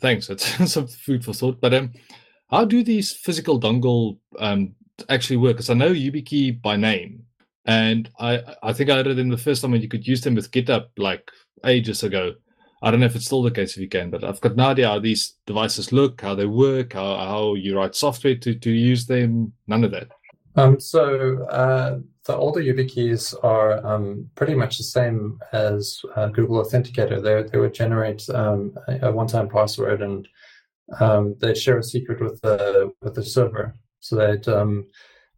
thanks. 0.00 0.26
That's 0.26 0.44
some 0.72 0.86
food 0.86 1.24
for 1.24 1.32
thought. 1.32 1.60
But 1.60 1.74
um, 1.74 1.92
how 2.50 2.64
do 2.64 2.82
these 2.82 3.12
physical 3.12 3.60
dongle 3.60 4.18
um 4.38 4.74
actually 5.08 5.38
work? 5.38 5.56
Because 5.56 5.70
I 5.70 5.74
know 5.74 5.92
YubiKey 5.92 6.60
by 6.60 6.76
name, 6.76 7.24
and 7.68 8.10
I 8.18 8.42
I 8.62 8.72
think 8.72 8.90
I 8.90 8.96
heard 8.96 9.14
them 9.14 9.28
the 9.28 9.36
first 9.36 9.62
time 9.62 9.70
when 9.70 9.82
you 9.82 9.88
could 9.88 10.08
use 10.08 10.22
them 10.22 10.34
with 10.34 10.50
GitHub 10.50 10.86
like 10.96 11.30
ages 11.64 12.02
ago. 12.02 12.34
I 12.82 12.90
don't 12.90 13.00
know 13.00 13.06
if 13.06 13.16
it's 13.16 13.26
still 13.26 13.42
the 13.42 13.50
case 13.50 13.72
if 13.72 13.82
you 13.82 13.88
can, 13.88 14.10
but 14.10 14.24
I've 14.24 14.40
got 14.40 14.56
no 14.56 14.68
idea 14.68 14.88
how 14.88 15.00
these 15.00 15.34
devices 15.46 15.92
look, 15.92 16.20
how 16.20 16.34
they 16.34 16.46
work, 16.46 16.92
how, 16.92 17.16
how 17.16 17.54
you 17.54 17.76
write 17.76 17.96
software 17.96 18.36
to, 18.36 18.54
to 18.54 18.70
use 18.70 19.04
them. 19.06 19.52
None 19.66 19.82
of 19.82 19.90
that. 19.90 20.08
Um, 20.54 20.78
so 20.78 21.42
uh, 21.48 21.98
the 22.24 22.36
older 22.36 22.60
YubiKeys 22.60 23.34
are 23.42 23.84
um, 23.84 24.30
pretty 24.36 24.54
much 24.54 24.78
the 24.78 24.84
same 24.84 25.40
as 25.52 26.00
uh, 26.14 26.28
Google 26.28 26.64
Authenticator. 26.64 27.20
They, 27.20 27.50
they 27.50 27.58
would 27.58 27.74
generate 27.74 28.28
um, 28.30 28.76
a 29.02 29.10
one-time 29.10 29.48
password 29.48 30.00
and 30.00 30.28
um, 31.00 31.34
they 31.40 31.54
share 31.54 31.78
a 31.78 31.82
secret 31.82 32.20
with 32.20 32.40
the 32.42 32.92
with 33.02 33.14
the 33.14 33.24
server. 33.24 33.74
So 34.00 34.14
that 34.16 34.46
um, 34.46 34.86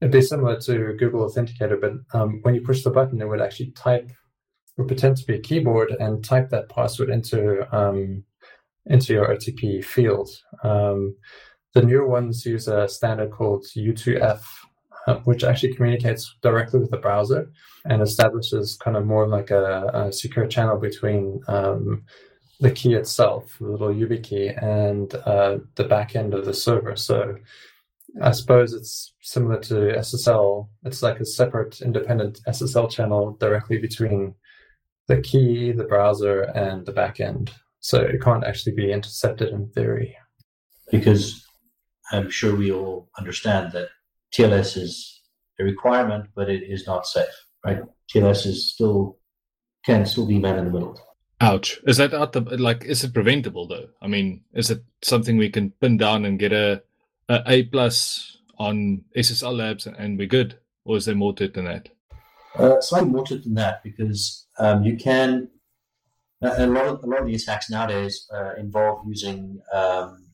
It'd 0.01 0.13
be 0.13 0.23
similar 0.23 0.59
to 0.61 0.95
Google 0.99 1.29
Authenticator, 1.29 1.79
but 1.81 1.93
um, 2.19 2.41
when 2.43 2.55
you 2.55 2.63
push 2.63 2.83
the 2.83 2.91
button, 2.91 3.21
it 3.21 3.29
would 3.29 3.43
actually 3.43 3.73
type, 3.73 4.11
would 4.77 4.89
pretend 4.89 5.19
to 5.19 5.27
be 5.27 5.35
a 5.35 5.41
keyboard 5.41 5.91
and 6.01 6.25
type 6.25 6.49
that 6.51 6.71
password 6.71 7.11
into 7.11 7.67
um, 7.77 8.25
into 8.87 9.13
your 9.13 9.29
OTP 9.29 9.85
field. 9.85 10.31
Um, 10.63 11.17
the 11.75 11.83
newer 11.83 12.07
ones 12.07 12.45
use 12.47 12.67
a 12.67 12.89
standard 12.89 13.31
called 13.31 13.65
U2F, 13.77 14.43
uh, 15.07 15.15
which 15.25 15.45
actually 15.45 15.75
communicates 15.75 16.37
directly 16.43 16.81
with 16.81 16.91
the 16.91 16.97
browser 16.97 17.51
and 17.85 18.03
establishes 18.03 18.77
kind 18.77 18.97
of 18.97 19.07
more 19.07 19.27
like 19.27 19.51
a, 19.51 19.91
a 19.95 20.13
secure 20.13 20.47
channel 20.47 20.79
between 20.79 21.41
um, 21.47 22.05
the 22.59 22.71
key 22.71 22.95
itself, 22.95 23.57
the 23.61 23.67
little 23.67 23.89
YubiKey, 23.89 24.63
and 24.63 25.15
uh, 25.27 25.59
the 25.77 25.85
back 25.85 26.17
end 26.17 26.35
of 26.35 26.45
the 26.45 26.53
server. 26.53 26.97
So 26.97 27.37
I 28.23 28.33
suppose 28.33 28.73
it's 28.73 29.15
similar 29.23 29.61
to 29.61 29.75
SSL. 29.75 30.69
It's 30.85 31.03
like 31.03 31.21
a 31.21 31.25
separate 31.25 31.81
independent 31.81 32.41
SSL 32.49 32.91
channel 32.91 33.37
directly 33.41 33.79
between 33.79 34.35
the 35.09 35.21
key, 35.21 35.73
the 35.73 35.85
browser, 35.85 36.43
and 36.43 36.87
the 36.87 36.93
backend. 36.93 37.51
So 37.81 38.01
it 38.01 38.23
can't 38.23 38.45
actually 38.45 38.75
be 38.75 38.93
intercepted 38.93 39.49
in 39.49 39.71
theory. 39.71 40.17
Because 40.91 41.45
I'm 42.13 42.31
sure 42.31 42.55
we 42.57 42.73
all 42.73 43.09
understand 43.19 43.73
that 43.73 43.89
TLS 44.33 44.77
is 44.77 45.23
a 45.61 45.65
requirement, 45.65 46.27
but 46.35 46.49
it 46.49 46.63
is 46.63 46.87
not 46.87 47.07
safe, 47.07 47.35
right? 47.65 47.81
TLS 48.13 48.47
is 48.47 48.73
still 48.73 49.19
can 49.85 50.05
still 50.05 50.27
be 50.27 50.39
man 50.39 50.59
in 50.59 50.67
the 50.67 50.71
middle. 50.71 51.01
Ouch! 51.41 51.81
Is 51.87 51.97
that 51.97 52.13
out 52.13 52.33
the 52.33 52.43
like? 52.43 52.85
Is 52.85 53.03
it 53.03 53.15
preventable 53.15 53.67
though? 53.67 53.89
I 54.03 54.09
mean, 54.09 54.43
is 54.53 54.71
it 54.71 54.85
something 55.03 55.39
we 55.39 55.49
can 55.49 55.71
pin 55.81 55.97
down 55.97 56.27
and 56.27 56.39
get 56.39 56.53
a 56.53 56.83
uh, 57.31 57.43
A 57.47 57.63
plus 57.63 58.39
on 58.59 59.05
SSL 59.17 59.57
Labs 59.57 59.87
and 59.87 60.19
we're 60.19 60.27
good, 60.27 60.59
or 60.85 60.97
is 60.97 61.05
there 61.07 61.15
more 61.15 61.33
to 61.35 61.45
it 61.45 61.55
than 61.55 61.65
that? 61.65 61.89
Uh, 62.57 62.81
slightly 62.81 63.09
more 63.09 63.25
to 63.25 63.37
it 63.37 63.45
than 63.45 63.55
that 63.55 63.83
because 63.83 64.49
um, 64.59 64.83
you 64.83 64.97
can. 64.97 65.49
A 66.43 66.67
lot 66.67 66.87
of 66.87 67.05
a 67.05 67.07
lot 67.07 67.21
of 67.21 67.27
these 67.27 67.47
hacks 67.47 67.69
nowadays 67.69 68.27
uh, 68.35 68.55
involve 68.59 69.07
using 69.07 69.61
um, 69.75 70.27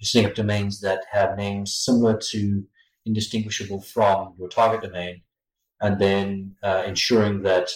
setting 0.00 0.26
up 0.26 0.34
domains 0.34 0.80
that 0.80 1.04
have 1.12 1.36
names 1.36 1.74
similar 1.74 2.18
to, 2.30 2.64
indistinguishable 3.04 3.82
from 3.82 4.34
your 4.38 4.48
target 4.48 4.80
domain, 4.80 5.20
and 5.82 6.00
then 6.00 6.56
uh, 6.62 6.84
ensuring 6.86 7.42
that 7.42 7.70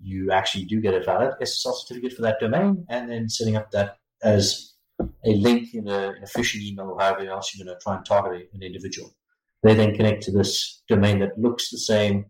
you 0.00 0.32
actually 0.32 0.64
do 0.64 0.80
get 0.80 0.94
a 0.94 1.04
valid 1.04 1.34
SSL 1.42 1.74
certificate 1.74 2.14
for 2.14 2.22
that 2.22 2.40
domain, 2.40 2.86
and 2.88 3.10
then 3.10 3.28
setting 3.28 3.54
up 3.54 3.70
that 3.70 3.98
as 4.22 4.69
a 5.24 5.34
link 5.34 5.74
in 5.74 5.88
a, 5.88 6.10
in 6.10 6.22
a 6.22 6.26
phishing 6.26 6.62
email 6.62 6.90
or 6.90 7.00
however 7.00 7.28
else 7.28 7.54
you're 7.54 7.64
going 7.64 7.76
to 7.76 7.82
try 7.82 7.96
and 7.96 8.04
target 8.04 8.50
an 8.54 8.62
individual. 8.62 9.14
They 9.62 9.74
then 9.74 9.94
connect 9.94 10.22
to 10.24 10.32
this 10.32 10.82
domain 10.88 11.18
that 11.20 11.38
looks 11.38 11.70
the 11.70 11.78
same. 11.78 12.26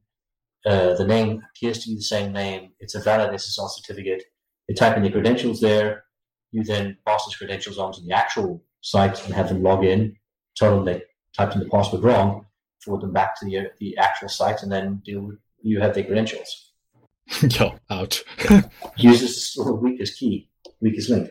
Uh, 0.67 0.95
the 0.95 1.07
name 1.07 1.43
appears 1.51 1.79
to 1.81 1.89
be 1.89 1.97
the 1.97 2.03
same 2.03 2.33
name. 2.33 2.73
It's 2.81 2.95
a 2.95 3.01
valid 3.01 3.31
SSL 3.31 3.71
certificate. 3.71 4.25
They 4.69 4.75
type 4.75 4.97
in 4.97 5.03
the 5.03 5.11
credentials 5.11 5.61
there. 5.61 6.05
You 6.53 6.65
then 6.65 6.99
pass 7.07 7.25
those 7.25 7.37
credentials 7.37 7.79
onto 7.79 8.03
the 8.03 8.13
actual 8.13 8.63
site 8.81 9.25
and 9.25 9.35
have 9.35 9.49
them 9.49 9.63
log 9.63 9.85
in. 9.85 10.17
Tell 10.57 10.77
them 10.77 10.85
they 10.85 11.03
typed 11.37 11.55
in 11.55 11.61
the 11.61 11.69
password 11.69 12.03
wrong, 12.03 12.47
forward 12.85 13.03
them 13.03 13.13
back 13.13 13.39
to 13.39 13.47
the 13.47 13.71
the 13.79 13.97
actual 13.97 14.29
site, 14.29 14.63
and 14.63 14.73
then 14.73 15.01
do 15.05 15.39
you 15.63 15.81
have 15.81 15.95
their 15.95 16.05
credentials. 16.05 16.73
yeah, 17.43 17.77
ouch. 17.91 18.25
Users 18.97 19.31
is 19.31 19.51
still 19.51 19.65
the 19.67 19.75
weakest 19.75 20.19
key, 20.19 20.49
weakest 20.81 21.11
link. 21.11 21.31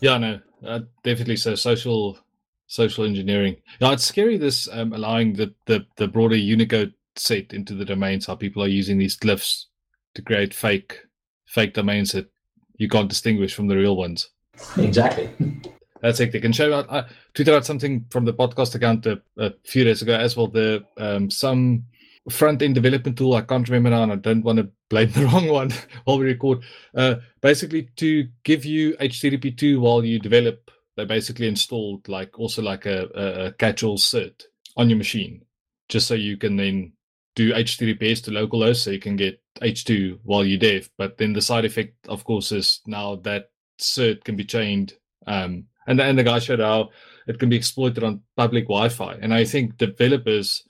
Yeah, 0.00 0.18
no, 0.18 0.40
uh, 0.64 0.80
definitely. 1.02 1.36
So 1.36 1.54
social 1.54 2.18
social 2.66 3.04
engineering. 3.04 3.56
Yeah, 3.80 3.92
it's 3.92 4.04
scary. 4.04 4.36
This 4.36 4.68
um, 4.72 4.92
allowing 4.92 5.34
the, 5.34 5.54
the 5.66 5.86
the 5.96 6.08
broader 6.08 6.36
Unicode 6.36 6.94
set 7.16 7.52
into 7.52 7.74
the 7.74 7.84
domains. 7.84 8.26
How 8.26 8.34
people 8.34 8.62
are 8.62 8.68
using 8.68 8.98
these 8.98 9.18
glyphs 9.18 9.66
to 10.14 10.22
create 10.22 10.54
fake 10.54 10.98
fake 11.46 11.74
domains 11.74 12.12
that 12.12 12.30
you 12.76 12.88
can't 12.88 13.08
distinguish 13.08 13.54
from 13.54 13.68
the 13.68 13.76
real 13.76 13.96
ones. 13.96 14.30
Exactly. 14.78 15.30
That's 16.00 16.18
hectic. 16.18 16.44
And 16.44 16.56
show 16.56 16.72
out, 16.72 16.90
I 16.90 17.04
tweeted 17.34 17.54
out 17.54 17.66
something 17.66 18.06
from 18.08 18.24
the 18.24 18.32
podcast 18.32 18.74
account 18.74 19.04
a, 19.04 19.20
a 19.36 19.52
few 19.64 19.84
days 19.84 20.00
ago 20.00 20.14
as 20.14 20.34
well. 20.34 20.46
The 20.46 20.82
um, 20.96 21.30
some 21.30 21.84
front 22.28 22.62
end 22.62 22.74
development 22.74 23.16
tool. 23.16 23.34
I 23.34 23.42
can't 23.42 23.68
remember 23.68 23.90
now, 23.90 24.02
and 24.02 24.12
I 24.12 24.16
don't 24.16 24.44
want 24.44 24.58
to 24.58 24.68
blame 24.88 25.10
the 25.12 25.26
wrong 25.26 25.48
one 25.48 25.72
while 26.04 26.18
we 26.18 26.26
record. 26.26 26.62
Uh, 26.94 27.16
basically, 27.40 27.88
to 27.96 28.28
give 28.44 28.64
you 28.64 28.96
HTTP2 28.96 29.80
while 29.80 30.04
you 30.04 30.18
develop, 30.18 30.70
they 30.96 31.04
basically 31.04 31.48
installed 31.48 32.08
like 32.08 32.38
also 32.38 32.62
like 32.62 32.86
a, 32.86 33.06
a, 33.14 33.52
catch-all 33.52 33.96
cert 33.96 34.42
on 34.76 34.90
your 34.90 34.98
machine, 34.98 35.42
just 35.88 36.06
so 36.06 36.14
you 36.14 36.36
can 36.36 36.56
then 36.56 36.92
do 37.36 37.52
HTTPS 37.52 38.24
to 38.24 38.30
localhost, 38.30 38.84
so 38.84 38.90
you 38.90 38.98
can 38.98 39.16
get 39.16 39.40
H2 39.62 40.18
while 40.24 40.44
you 40.44 40.58
dev. 40.58 40.90
But 40.98 41.16
then 41.16 41.32
the 41.32 41.40
side 41.40 41.64
effect, 41.64 41.94
of 42.08 42.24
course, 42.24 42.52
is 42.52 42.80
now 42.86 43.16
that 43.16 43.50
cert 43.80 44.24
can 44.24 44.36
be 44.36 44.44
chained. 44.44 44.94
Um, 45.26 45.64
and 45.86 46.00
and 46.00 46.18
the 46.18 46.24
guy 46.24 46.38
showed 46.38 46.60
how 46.60 46.90
it 47.26 47.38
can 47.38 47.48
be 47.48 47.56
exploited 47.56 48.04
on 48.04 48.22
public 48.36 48.64
Wi-Fi. 48.64 49.14
And 49.20 49.32
I 49.32 49.44
think 49.44 49.76
developers 49.76 50.64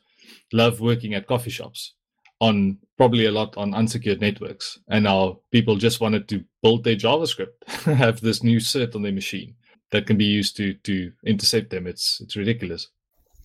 love 0.53 0.81
working 0.81 1.15
at 1.15 1.27
coffee 1.27 1.51
shops 1.51 1.95
on 2.41 2.79
probably 2.97 3.27
a 3.27 3.31
lot 3.31 3.57
on 3.57 3.75
unsecured 3.75 4.21
networks. 4.21 4.79
And 4.89 5.05
now 5.05 5.41
people 5.51 5.77
just 5.77 6.01
wanted 6.01 6.29
to 6.29 6.45
build 6.63 6.85
their 6.85 6.97
JavaScript, 6.97 7.67
have 7.85 8.21
this 8.21 8.43
new 8.43 8.59
cert 8.59 8.95
on 8.95 9.03
their 9.03 9.13
machine 9.13 9.55
that 9.93 10.07
can 10.07 10.17
be 10.17 10.25
used 10.25 10.57
to 10.57 10.75
to 10.75 11.13
intercept 11.27 11.71
them. 11.71 11.87
It's 11.87 12.21
it's 12.21 12.37
ridiculous. 12.37 12.89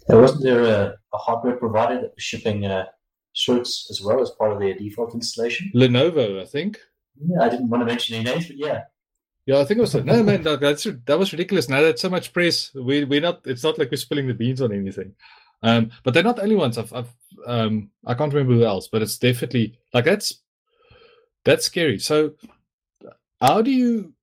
There 0.07 0.21
wasn't 0.21 0.43
there 0.43 0.63
a, 0.63 0.95
a 1.13 1.17
hardware 1.17 1.57
provider 1.57 1.95
that 1.95 2.13
was 2.15 2.23
shipping 2.23 2.65
uh, 2.65 2.85
certs 3.35 3.89
as 3.89 4.01
well 4.03 4.21
as 4.21 4.31
part 4.31 4.53
of 4.53 4.59
their 4.59 4.75
default 4.75 5.13
installation? 5.13 5.71
Lenovo, 5.75 6.41
I 6.41 6.45
think. 6.45 6.79
Yeah, 7.19 7.41
I 7.41 7.49
didn't 7.49 7.69
want 7.69 7.81
to 7.81 7.85
mention 7.85 8.15
any 8.15 8.23
names, 8.23 8.47
but 8.47 8.57
yeah. 8.57 8.83
Yeah, 9.45 9.59
I 9.59 9.65
think 9.65 9.77
it 9.77 9.81
was 9.81 9.93
like, 9.93 10.05
no 10.05 10.23
man, 10.23 10.41
that, 10.43 10.59
that's 10.59 10.87
that 11.05 11.19
was 11.19 11.31
ridiculous. 11.31 11.69
Now 11.69 11.81
that's 11.81 12.01
so 12.01 12.09
much 12.09 12.33
press. 12.33 12.71
We 12.73 13.03
we're 13.03 13.21
not. 13.21 13.41
It's 13.45 13.63
not 13.63 13.77
like 13.77 13.91
we're 13.91 13.97
spilling 13.97 14.27
the 14.27 14.33
beans 14.33 14.61
on 14.61 14.73
anything. 14.73 15.13
Um, 15.63 15.91
but 16.03 16.13
they're 16.13 16.23
not 16.23 16.35
the 16.35 16.43
only 16.43 16.55
ones. 16.55 16.77
I've, 16.77 16.93
I've 16.93 17.09
um, 17.45 17.89
I 18.05 18.13
can't 18.13 18.33
remember 18.33 18.53
who 18.53 18.65
else, 18.65 18.87
but 18.87 19.01
it's 19.01 19.17
definitely 19.17 19.77
like 19.93 20.05
that's 20.05 20.41
that's 21.43 21.65
scary. 21.65 21.99
So, 21.99 22.33
how 23.39 23.61
do 23.61 23.71
you 23.71 24.13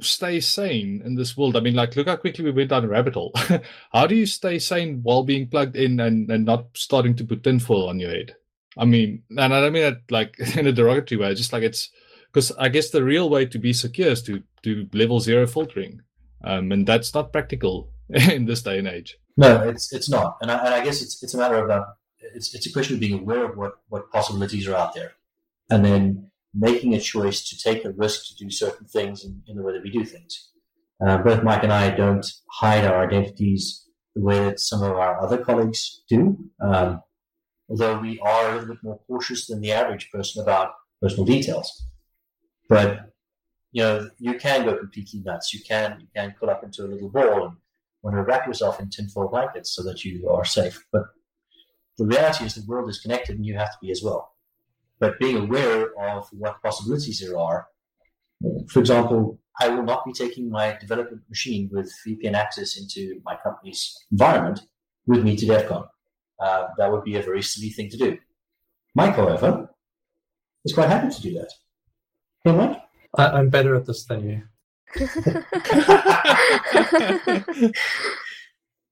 stay 0.00 0.40
sane 0.40 1.02
in 1.04 1.14
this 1.14 1.36
world? 1.36 1.56
I 1.56 1.60
mean, 1.60 1.74
like, 1.74 1.96
look 1.96 2.08
how 2.08 2.16
quickly 2.16 2.44
we 2.44 2.50
went 2.50 2.70
down 2.70 2.84
a 2.84 2.88
rabbit 2.88 3.14
hole. 3.14 3.32
how 3.92 4.06
do 4.06 4.14
you 4.14 4.26
stay 4.26 4.58
sane 4.58 5.00
while 5.02 5.22
being 5.22 5.48
plugged 5.48 5.76
in 5.76 6.00
and, 6.00 6.30
and 6.30 6.44
not 6.44 6.66
starting 6.74 7.14
to 7.16 7.24
put 7.24 7.42
tinfoil 7.42 7.88
on 7.88 7.98
your 7.98 8.10
head? 8.10 8.36
I 8.78 8.84
mean, 8.84 9.22
and 9.30 9.54
I 9.54 9.60
don't 9.60 9.72
mean 9.72 9.82
that 9.82 10.02
like 10.10 10.38
in 10.56 10.66
a 10.66 10.72
derogatory 10.72 11.20
way. 11.20 11.34
Just 11.34 11.52
like 11.52 11.62
it's 11.62 11.90
because 12.26 12.52
I 12.52 12.68
guess 12.68 12.90
the 12.90 13.04
real 13.04 13.28
way 13.28 13.46
to 13.46 13.58
be 13.58 13.72
secure 13.72 14.10
is 14.10 14.22
to 14.24 14.42
do 14.62 14.88
level 14.92 15.20
zero 15.20 15.46
filtering, 15.46 16.00
um, 16.44 16.72
and 16.72 16.86
that's 16.86 17.14
not 17.14 17.32
practical 17.32 17.90
in 18.08 18.46
this 18.46 18.62
day 18.62 18.78
and 18.78 18.88
age. 18.88 19.18
No, 19.36 19.62
it's 19.62 19.92
it's 19.92 20.10
not, 20.10 20.36
and 20.42 20.50
I, 20.50 20.58
and 20.64 20.74
I 20.74 20.84
guess 20.84 21.00
it's 21.02 21.22
it's 21.22 21.34
a 21.34 21.38
matter 21.38 21.56
of 21.56 21.70
uh, 21.70 21.84
it's 22.34 22.54
it's 22.54 22.66
a 22.66 22.72
question 22.72 22.94
of 22.94 23.00
being 23.00 23.20
aware 23.20 23.44
of 23.44 23.56
what 23.56 23.74
what 23.88 24.10
possibilities 24.10 24.68
are 24.68 24.76
out 24.76 24.94
there, 24.94 25.12
and 25.70 25.84
then 25.84 26.30
making 26.54 26.94
a 26.94 27.00
choice 27.00 27.48
to 27.48 27.58
take 27.58 27.84
a 27.84 27.90
risk 27.92 28.28
to 28.28 28.34
do 28.44 28.50
certain 28.50 28.86
things 28.86 29.24
in, 29.24 29.42
in 29.46 29.56
the 29.56 29.62
way 29.62 29.72
that 29.72 29.82
we 29.82 29.90
do 29.90 30.04
things. 30.04 30.50
Uh, 31.04 31.18
both 31.18 31.42
Mike 31.42 31.62
and 31.62 31.72
I 31.72 31.90
don't 31.90 32.26
hide 32.50 32.84
our 32.84 33.06
identities 33.06 33.88
the 34.14 34.22
way 34.22 34.38
that 34.38 34.60
some 34.60 34.82
of 34.82 34.92
our 34.92 35.20
other 35.22 35.38
colleagues 35.38 36.02
do, 36.08 36.36
um, 36.60 37.02
although 37.68 37.98
we 37.98 38.20
are 38.20 38.50
a 38.50 38.52
little 38.52 38.74
bit 38.74 38.84
more 38.84 39.00
cautious 39.06 39.46
than 39.46 39.62
the 39.62 39.72
average 39.72 40.10
person 40.10 40.42
about 40.42 40.72
personal 41.00 41.24
details. 41.24 41.86
But 42.68 43.12
you 43.72 43.82
know, 43.82 44.10
you 44.18 44.34
can 44.34 44.66
go 44.66 44.76
completely 44.76 45.20
nuts. 45.20 45.54
You 45.54 45.60
can 45.66 46.00
you 46.00 46.06
can 46.14 46.34
pull 46.38 46.50
up 46.50 46.62
into 46.62 46.84
a 46.84 46.88
little 46.88 47.08
ball 47.08 47.46
and 47.46 47.56
want 48.02 48.16
to 48.16 48.22
wrap 48.22 48.46
yourself 48.46 48.80
in 48.80 48.90
tinfoil 48.90 49.28
blankets 49.28 49.74
so 49.74 49.82
that 49.84 50.04
you 50.04 50.28
are 50.28 50.44
safe. 50.44 50.84
But 50.92 51.04
the 51.98 52.06
reality 52.06 52.44
is 52.44 52.54
the 52.54 52.66
world 52.66 52.88
is 52.88 53.00
connected 53.00 53.36
and 53.36 53.46
you 53.46 53.56
have 53.56 53.70
to 53.70 53.78
be 53.80 53.90
as 53.90 54.02
well. 54.02 54.34
But 54.98 55.18
being 55.18 55.36
aware 55.36 55.90
of 56.00 56.28
what 56.32 56.62
possibilities 56.62 57.20
there 57.20 57.38
are. 57.38 57.66
For 58.68 58.80
example, 58.80 59.38
I 59.60 59.68
will 59.68 59.82
not 59.82 60.04
be 60.04 60.12
taking 60.12 60.50
my 60.50 60.76
development 60.80 61.22
machine 61.28 61.68
with 61.72 61.92
VPN 62.06 62.34
access 62.34 62.76
into 62.76 63.20
my 63.24 63.36
company's 63.36 63.96
environment 64.10 64.62
with 65.06 65.22
me 65.22 65.36
to 65.36 65.46
DEF 65.46 65.68
CON. 65.68 65.84
Uh, 66.40 66.68
that 66.78 66.90
would 66.90 67.04
be 67.04 67.16
a 67.16 67.22
very 67.22 67.42
silly 67.42 67.70
thing 67.70 67.88
to 67.90 67.96
do. 67.96 68.18
Mike, 68.94 69.14
however, 69.14 69.70
is 70.64 70.72
quite 70.72 70.88
happy 70.88 71.14
to 71.14 71.20
do 71.20 71.34
that. 71.34 71.52
Hey, 72.44 72.52
Mike? 72.52 72.78
I, 73.16 73.38
am 73.38 73.50
better 73.50 73.74
at 73.74 73.86
this 73.86 74.04
than 74.04 74.28
you. 74.28 74.42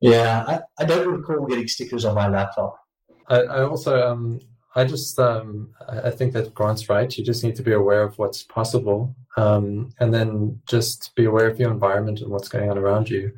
yeah, 0.01 0.45
I, 0.47 0.61
I 0.79 0.85
don't 0.85 1.09
recall 1.09 1.47
getting 1.47 1.69
stickers 1.69 2.05
on 2.05 2.15
my 2.15 2.29
laptop. 2.29 2.79
I, 3.29 3.41
I 3.41 3.65
also 3.65 4.11
um 4.11 4.41
I 4.75 4.85
just 4.85 5.19
um 5.19 5.73
I 5.89 6.11
think 6.11 6.33
that 6.33 6.55
Grant's 6.55 6.89
right. 6.89 7.17
You 7.17 7.25
just 7.25 7.45
need 7.45 7.57
to 7.57 7.63
be 7.63 7.73
aware 7.73 8.03
of 8.03 8.19
what's 8.19 8.43
possible, 8.43 9.15
um, 9.37 9.91
and 10.01 10.15
then 10.15 10.61
just 10.67 11.15
be 11.17 11.25
aware 11.25 11.49
of 11.49 11.59
your 11.59 11.71
environment 11.71 12.21
and 12.21 12.31
what's 12.31 12.49
going 12.49 12.71
on 12.71 12.79
around 12.79 13.11
you. 13.11 13.33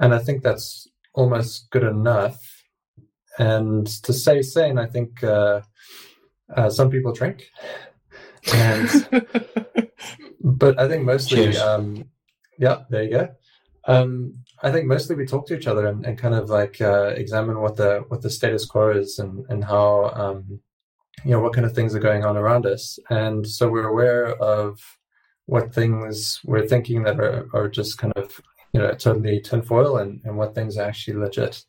And 0.00 0.14
I 0.14 0.18
think 0.18 0.42
that's 0.42 0.88
almost 1.12 1.70
good 1.70 1.84
enough. 1.84 2.64
And 3.38 3.86
to 4.04 4.12
stay 4.12 4.42
sane, 4.42 4.78
I 4.78 4.86
think 4.86 5.22
uh, 5.22 5.60
uh, 6.54 6.70
some 6.70 6.90
people 6.90 7.12
drink, 7.12 7.44
and 8.52 8.88
but 10.40 10.78
I 10.78 10.88
think 10.88 11.04
mostly, 11.04 11.56
um, 11.56 12.04
yeah, 12.58 12.82
there 12.90 13.02
you 13.04 13.10
go. 13.10 13.28
Um, 13.86 14.38
I 14.62 14.72
think 14.72 14.86
mostly 14.86 15.16
we 15.16 15.26
talk 15.26 15.46
to 15.48 15.56
each 15.56 15.66
other 15.66 15.86
and, 15.86 16.04
and 16.06 16.18
kind 16.18 16.34
of 16.34 16.48
like 16.48 16.80
uh, 16.80 17.08
examine 17.08 17.60
what 17.60 17.76
the 17.76 18.04
what 18.08 18.22
the 18.22 18.30
status 18.30 18.64
quo 18.64 18.90
is 18.90 19.18
and 19.18 19.44
and 19.48 19.62
how 19.64 20.10
um, 20.14 20.60
you 21.24 21.32
know 21.32 21.40
what 21.40 21.52
kind 21.52 21.66
of 21.66 21.74
things 21.74 21.94
are 21.94 22.00
going 22.00 22.24
on 22.24 22.36
around 22.36 22.66
us, 22.66 22.98
and 23.10 23.46
so 23.46 23.68
we're 23.68 23.88
aware 23.88 24.34
of 24.36 24.80
what 25.46 25.74
things 25.74 26.40
we're 26.44 26.66
thinking 26.66 27.02
that 27.02 27.20
are, 27.20 27.48
are 27.52 27.68
just 27.68 27.98
kind 27.98 28.12
of 28.16 28.40
you 28.72 28.80
know 28.80 28.92
totally 28.94 29.40
tinfoil 29.40 29.98
and, 29.98 30.20
and 30.24 30.36
what 30.36 30.54
things 30.54 30.76
are 30.78 30.86
actually 30.86 31.16
legit. 31.16 31.62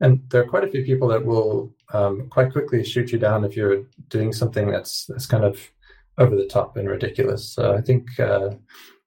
And 0.00 0.20
there 0.30 0.42
are 0.42 0.48
quite 0.48 0.64
a 0.64 0.70
few 0.70 0.84
people 0.84 1.08
that 1.08 1.24
will 1.24 1.72
um, 1.92 2.28
quite 2.28 2.52
quickly 2.52 2.84
shoot 2.84 3.12
you 3.12 3.18
down 3.18 3.44
if 3.44 3.56
you're 3.56 3.84
doing 4.08 4.32
something 4.32 4.70
that's 4.70 5.06
that's 5.06 5.26
kind 5.26 5.44
of 5.44 5.58
over 6.18 6.36
the 6.36 6.46
top 6.46 6.76
and 6.76 6.88
ridiculous. 6.88 7.48
So 7.48 7.74
I 7.74 7.80
think 7.80 8.18
uh, 8.20 8.50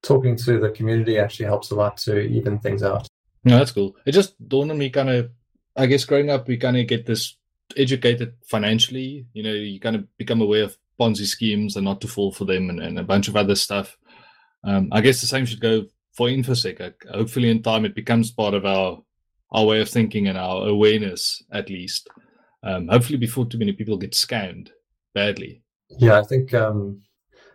talking 0.01 0.35
to 0.37 0.59
the 0.59 0.69
community 0.69 1.17
actually 1.17 1.45
helps 1.45 1.71
a 1.71 1.75
lot 1.75 1.97
to 1.97 2.19
even 2.19 2.59
things 2.59 2.83
out. 2.83 3.07
No, 3.43 3.57
that's 3.57 3.71
cool. 3.71 3.95
It 4.05 4.13
just 4.13 4.35
dawned 4.47 4.71
on 4.71 4.77
me 4.77 4.89
kind 4.89 5.09
of, 5.09 5.29
I 5.75 5.85
guess 5.85 6.05
growing 6.05 6.29
up, 6.29 6.47
we 6.47 6.57
kind 6.57 6.77
of 6.77 6.87
get 6.87 7.05
this 7.05 7.37
educated 7.77 8.33
financially. 8.47 9.27
You 9.33 9.43
know, 9.43 9.53
you 9.53 9.79
kind 9.79 9.95
of 9.95 10.17
become 10.17 10.41
aware 10.41 10.63
of 10.63 10.77
Ponzi 10.99 11.25
schemes 11.25 11.75
and 11.75 11.85
not 11.85 12.01
to 12.01 12.07
fall 12.07 12.31
for 12.31 12.45
them 12.45 12.69
and, 12.69 12.79
and 12.79 12.97
a 12.97 13.03
bunch 13.03 13.27
of 13.27 13.35
other 13.35 13.55
stuff. 13.55 13.97
Um, 14.63 14.89
I 14.91 15.01
guess 15.01 15.21
the 15.21 15.27
same 15.27 15.45
should 15.45 15.59
go 15.59 15.85
for 16.13 16.27
InfoSec. 16.27 16.93
Hopefully, 17.11 17.49
in 17.49 17.61
time, 17.61 17.85
it 17.85 17.95
becomes 17.95 18.31
part 18.31 18.53
of 18.53 18.65
our 18.65 19.01
our 19.51 19.65
way 19.65 19.79
of 19.79 19.89
thinking 19.89 20.27
and 20.27 20.37
our 20.37 20.67
awareness, 20.67 21.43
at 21.51 21.69
least. 21.69 22.09
Um, 22.63 22.87
hopefully, 22.87 23.17
before 23.17 23.45
too 23.45 23.59
many 23.59 23.73
people 23.73 23.97
get 23.97 24.13
scammed 24.13 24.69
badly. 25.13 25.61
Yeah, 25.89 26.19
I 26.19 26.23
think 26.23 26.53
um, 26.53 27.01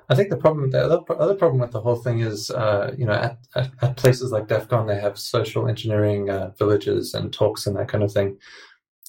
I 0.09 0.14
think 0.14 0.31
the 0.31 0.37
problem, 0.37 0.70
the 0.70 0.81
other, 0.85 1.01
other 1.18 1.35
problem 1.35 1.61
with 1.61 1.72
the 1.72 1.81
whole 1.81 1.97
thing 1.97 2.20
is, 2.20 2.51
uh, 2.51 2.93
you 2.99 3.07
know, 3.07 3.12
at, 3.12 3.39
at, 3.55 3.70
at, 3.81 3.97
places 3.97 4.33
like 4.33 4.49
DEF 4.49 4.68
CON, 4.68 4.87
they 4.87 5.01
have 5.01 5.18
social 5.18 5.68
engineering 5.68 6.31
uh, 6.31 6.51
villages 6.59 7.14
and 7.14 7.33
talks 7.33 7.66
and 7.66 7.76
that 7.76 7.89
kind 7.89 8.03
of 8.03 8.12
thing, 8.12 8.37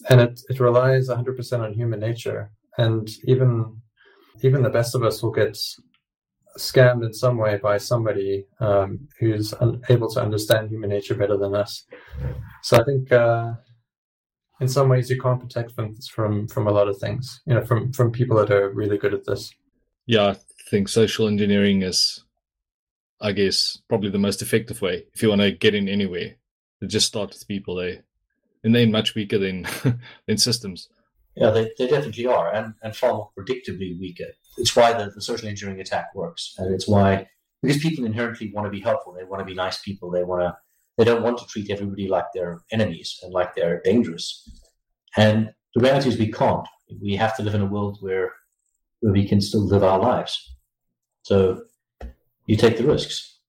and 0.10 0.22
it 0.22 0.42
it 0.50 0.60
relies 0.60 1.10
100% 1.10 1.60
on 1.60 1.74
human 1.74 2.00
nature, 2.00 2.52
and 2.78 3.10
even 3.26 3.82
even 4.44 4.64
the 4.64 4.70
best 4.70 4.96
of 4.96 5.04
us 5.04 5.22
will 5.22 5.32
get 5.32 5.58
scammed 6.58 7.06
in 7.06 7.14
some 7.14 7.38
way 7.38 7.58
by 7.58 7.78
somebody 7.78 8.46
um, 8.60 9.08
who's 9.20 9.54
un- 9.62 9.82
able 9.90 10.10
to 10.10 10.22
understand 10.22 10.70
human 10.70 10.90
nature 10.90 11.16
better 11.16 11.38
than 11.38 11.56
us. 11.56 11.86
So 12.64 12.78
I 12.78 12.84
think. 12.84 13.12
Uh, 13.12 13.54
in 14.62 14.68
some 14.68 14.88
ways 14.88 15.10
you 15.10 15.20
can't 15.20 15.42
protect 15.42 15.76
them 15.76 15.96
from 16.10 16.48
from 16.48 16.68
a 16.68 16.72
lot 16.72 16.88
of 16.88 16.98
things 16.98 17.42
you 17.46 17.54
know 17.54 17.66
from 17.66 17.92
from 17.92 18.12
people 18.12 18.38
that 18.38 18.52
are 18.52 18.70
really 18.70 18.98
good 18.98 19.14
at 19.14 19.26
this 19.26 19.54
yeah 20.06 20.28
i 20.28 20.36
think 20.70 20.88
social 20.88 21.28
engineering 21.28 21.82
is 21.82 22.24
i 23.20 23.32
guess 23.32 23.80
probably 23.90 24.10
the 24.10 24.18
most 24.18 24.42
effective 24.42 24.82
way 24.82 25.04
if 25.14 25.22
you 25.22 25.30
want 25.30 25.42
to 25.42 25.52
get 25.52 25.76
in 25.76 25.90
anywhere 25.90 26.36
just 26.88 27.08
start 27.08 27.30
with 27.30 27.48
people 27.48 27.76
they 27.76 28.02
in 28.64 28.72
the 28.72 28.80
end 28.80 28.92
much 28.92 29.16
weaker 29.16 29.38
than 29.38 29.66
than 30.28 30.38
systems. 30.38 30.90
Yeah, 31.36 31.50
they, 31.50 31.72
they 31.78 31.88
definitely 31.88 32.26
are, 32.26 32.54
and, 32.54 32.74
and 32.84 32.96
far 32.96 33.14
more 33.14 33.30
predictably 33.38 33.98
weaker. 33.98 34.26
It's 34.58 34.76
why 34.76 34.92
the, 34.92 35.10
the 35.12 35.22
social 35.22 35.48
engineering 35.48 35.80
attack 35.80 36.14
works, 36.14 36.56
and 36.58 36.74
it's 36.74 36.88
why 36.88 37.28
because 37.62 37.82
people 37.82 38.06
inherently 38.06 38.52
want 38.54 38.66
to 38.66 38.72
be 38.72 38.82
helpful. 38.82 39.14
They 39.14 39.24
want 39.24 39.40
to 39.40 39.46
be 39.46 39.54
nice 39.54 39.82
people. 39.82 40.12
They 40.12 40.24
want 40.24 40.42
to. 40.42 40.58
They 40.98 41.06
don't 41.06 41.24
want 41.24 41.38
to 41.40 41.46
treat 41.46 41.72
everybody 41.72 42.08
like 42.08 42.26
they're 42.34 42.62
enemies 42.72 43.20
and 43.24 43.34
like 43.34 43.56
they're 43.56 43.82
dangerous. 43.84 44.50
And 45.18 45.52
the 45.74 45.82
reality 45.82 46.10
is, 46.10 46.18
we 46.18 46.32
can't. 46.32 46.68
We 47.02 47.16
have 47.16 47.36
to 47.38 47.44
live 47.44 47.56
in 47.56 47.62
a 47.62 47.66
world 47.66 47.98
where 48.02 48.34
where 49.00 49.14
we 49.14 49.28
can 49.28 49.42
still 49.42 49.66
live 49.66 49.84
our 49.84 50.00
lives. 50.00 50.56
So 51.24 51.64
you 52.46 52.56
take 52.56 52.78
the 52.78 52.84
risks, 52.84 53.40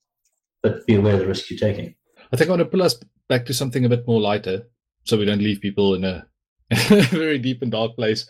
but 0.62 0.86
be 0.86 0.94
aware 0.94 1.14
of 1.14 1.20
the 1.20 1.26
risks 1.26 1.50
you're 1.50 1.58
taking. 1.58 1.94
I 2.32 2.36
think 2.36 2.48
I 2.48 2.52
want 2.52 2.60
to 2.60 2.66
pull 2.66 2.82
us 2.82 2.98
back 3.28 3.44
to 3.46 3.54
something 3.54 3.84
a 3.84 3.88
bit 3.88 4.06
more 4.06 4.20
lighter, 4.20 4.62
so 5.04 5.18
we 5.18 5.24
don't 5.24 5.42
leave 5.42 5.60
people 5.60 5.94
in 5.94 6.04
a 6.04 6.26
very 7.10 7.38
deep 7.38 7.62
and 7.62 7.70
dark 7.70 7.96
place. 7.96 8.26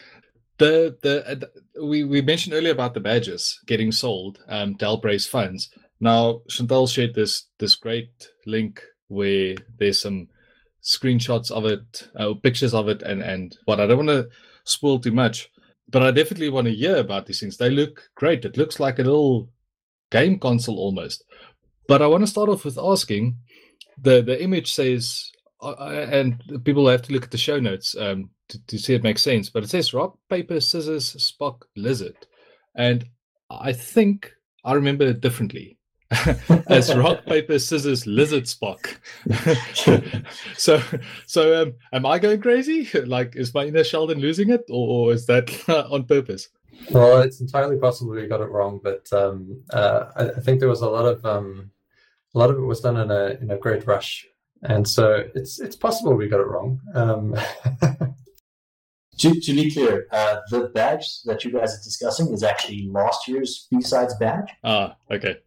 The, 0.59 0.97
the 1.03 1.49
the 1.75 1.85
we 1.85 2.05
we 2.05 2.23
mentioned 2.23 2.55
earlier 2.55 2.73
about 2.73 2.95
the 2.95 3.01
badges 3.01 3.59
getting 3.67 3.93
sold 3.93 4.41
um, 4.49 4.75
to 4.77 4.85
help 4.85 5.05
raise 5.05 5.27
funds. 5.27 5.71
Now 6.01 6.43
Chantal 6.49 6.87
shared 6.87 7.15
this 7.15 7.49
this 7.59 7.75
great 7.75 8.29
link 8.47 8.83
where 9.13 9.55
there's 9.79 10.01
some 10.01 10.29
screenshots 10.83 11.51
of 11.51 11.65
it, 11.67 12.09
uh, 12.17 12.35
pictures 12.35 12.75
of 12.75 12.89
it, 12.89 13.03
and 13.03 13.23
and 13.23 13.57
what 13.67 13.81
I 13.81 13.87
don't 13.87 14.07
want 14.07 14.09
to 14.09 14.29
spoil 14.65 14.99
too 14.99 15.13
much, 15.13 15.51
but 15.89 16.03
I 16.03 16.11
definitely 16.11 16.49
want 16.49 16.67
to 16.67 16.75
hear 16.75 16.97
about 16.97 17.27
these 17.27 17.41
things. 17.41 17.57
They 17.57 17.71
look 17.71 18.11
great. 18.15 18.45
It 18.45 18.57
looks 18.57 18.81
like 18.81 18.99
a 18.99 19.03
little 19.03 19.51
game 20.11 20.39
console 20.39 20.79
almost. 20.79 21.25
But 21.89 22.03
I 22.03 22.07
want 22.07 22.23
to 22.23 22.27
start 22.31 22.49
off 22.49 22.65
with 22.65 22.79
asking 22.79 23.37
the 24.01 24.23
the 24.23 24.43
image 24.43 24.73
says 24.73 25.31
uh, 25.63 26.07
and 26.11 26.43
people 26.65 26.89
have 26.89 27.03
to 27.03 27.13
look 27.13 27.25
at 27.25 27.31
the 27.31 27.39
show 27.39 27.61
notes 27.61 27.95
um, 27.97 28.31
to, 28.49 28.67
to 28.67 28.79
see 28.79 28.95
it 28.95 29.03
makes 29.03 29.23
sense. 29.23 29.49
But 29.51 29.63
it 29.63 29.71
says 29.71 29.95
rock, 29.95 30.19
paper, 30.29 30.61
scissors, 30.61 31.15
Spock, 31.15 31.63
lizard, 31.77 32.17
and 32.75 33.05
I 33.51 33.73
think 33.73 34.33
I 34.65 34.73
remember 34.73 35.05
it 35.05 35.21
differently 35.21 35.79
as 36.67 36.95
rock, 36.95 37.25
paper, 37.27 37.59
scissors, 37.59 38.07
lizard, 38.07 38.45
Spock. 38.45 38.97
so, 40.57 40.83
so 41.27 41.63
um, 41.63 41.75
am 41.93 42.07
I 42.07 42.19
going 42.19 42.41
crazy? 42.41 42.89
Like, 43.13 43.37
is 43.37 43.53
my 43.53 43.67
inner 43.67 43.85
Sheldon 43.85 44.21
losing 44.21 44.51
it, 44.51 44.65
or, 44.71 45.09
or 45.09 45.13
is 45.13 45.27
that 45.27 45.51
on 45.69 46.05
purpose? 46.05 46.49
Well, 46.91 47.21
it's 47.21 47.41
entirely 47.41 47.77
possible 47.77 48.13
we 48.13 48.27
got 48.27 48.41
it 48.41 48.51
wrong, 48.51 48.81
but 48.83 49.13
um, 49.13 49.63
uh, 49.71 50.07
I, 50.17 50.29
I, 50.31 50.41
think 50.41 50.61
there 50.61 50.69
was 50.69 50.81
a 50.81 50.89
lot 50.89 51.05
of 51.05 51.25
um, 51.27 51.71
a 52.35 52.39
lot 52.39 52.51
of 52.51 52.57
it 52.57 52.63
was 52.63 52.81
done 52.81 52.97
in 52.97 53.11
a 53.11 53.39
in 53.41 53.51
a 53.51 53.59
great 53.59 53.87
rush 53.87 54.27
and 54.63 54.87
so 54.87 55.25
it's 55.35 55.61
it's 55.61 55.77
possible 55.77 56.15
we 56.15 56.29
got 56.29 56.41
it 56.41 56.47
wrong. 56.47 56.81
Um, 56.95 57.37
to, 59.19 59.41
to 59.41 59.55
be 59.55 59.71
clear, 59.71 60.07
uh, 60.11 60.37
the 60.51 60.69
badge 60.69 61.23
that 61.25 61.45
you 61.45 61.53
guys 61.53 61.75
are 61.75 61.83
discussing 61.83 62.33
is 62.33 62.43
actually 62.43 62.89
last 62.89 63.29
year's 63.29 63.67
B-Sides 63.71 64.15
badge. 64.17 64.51
Ah, 64.65 64.97
okay. 65.11 65.39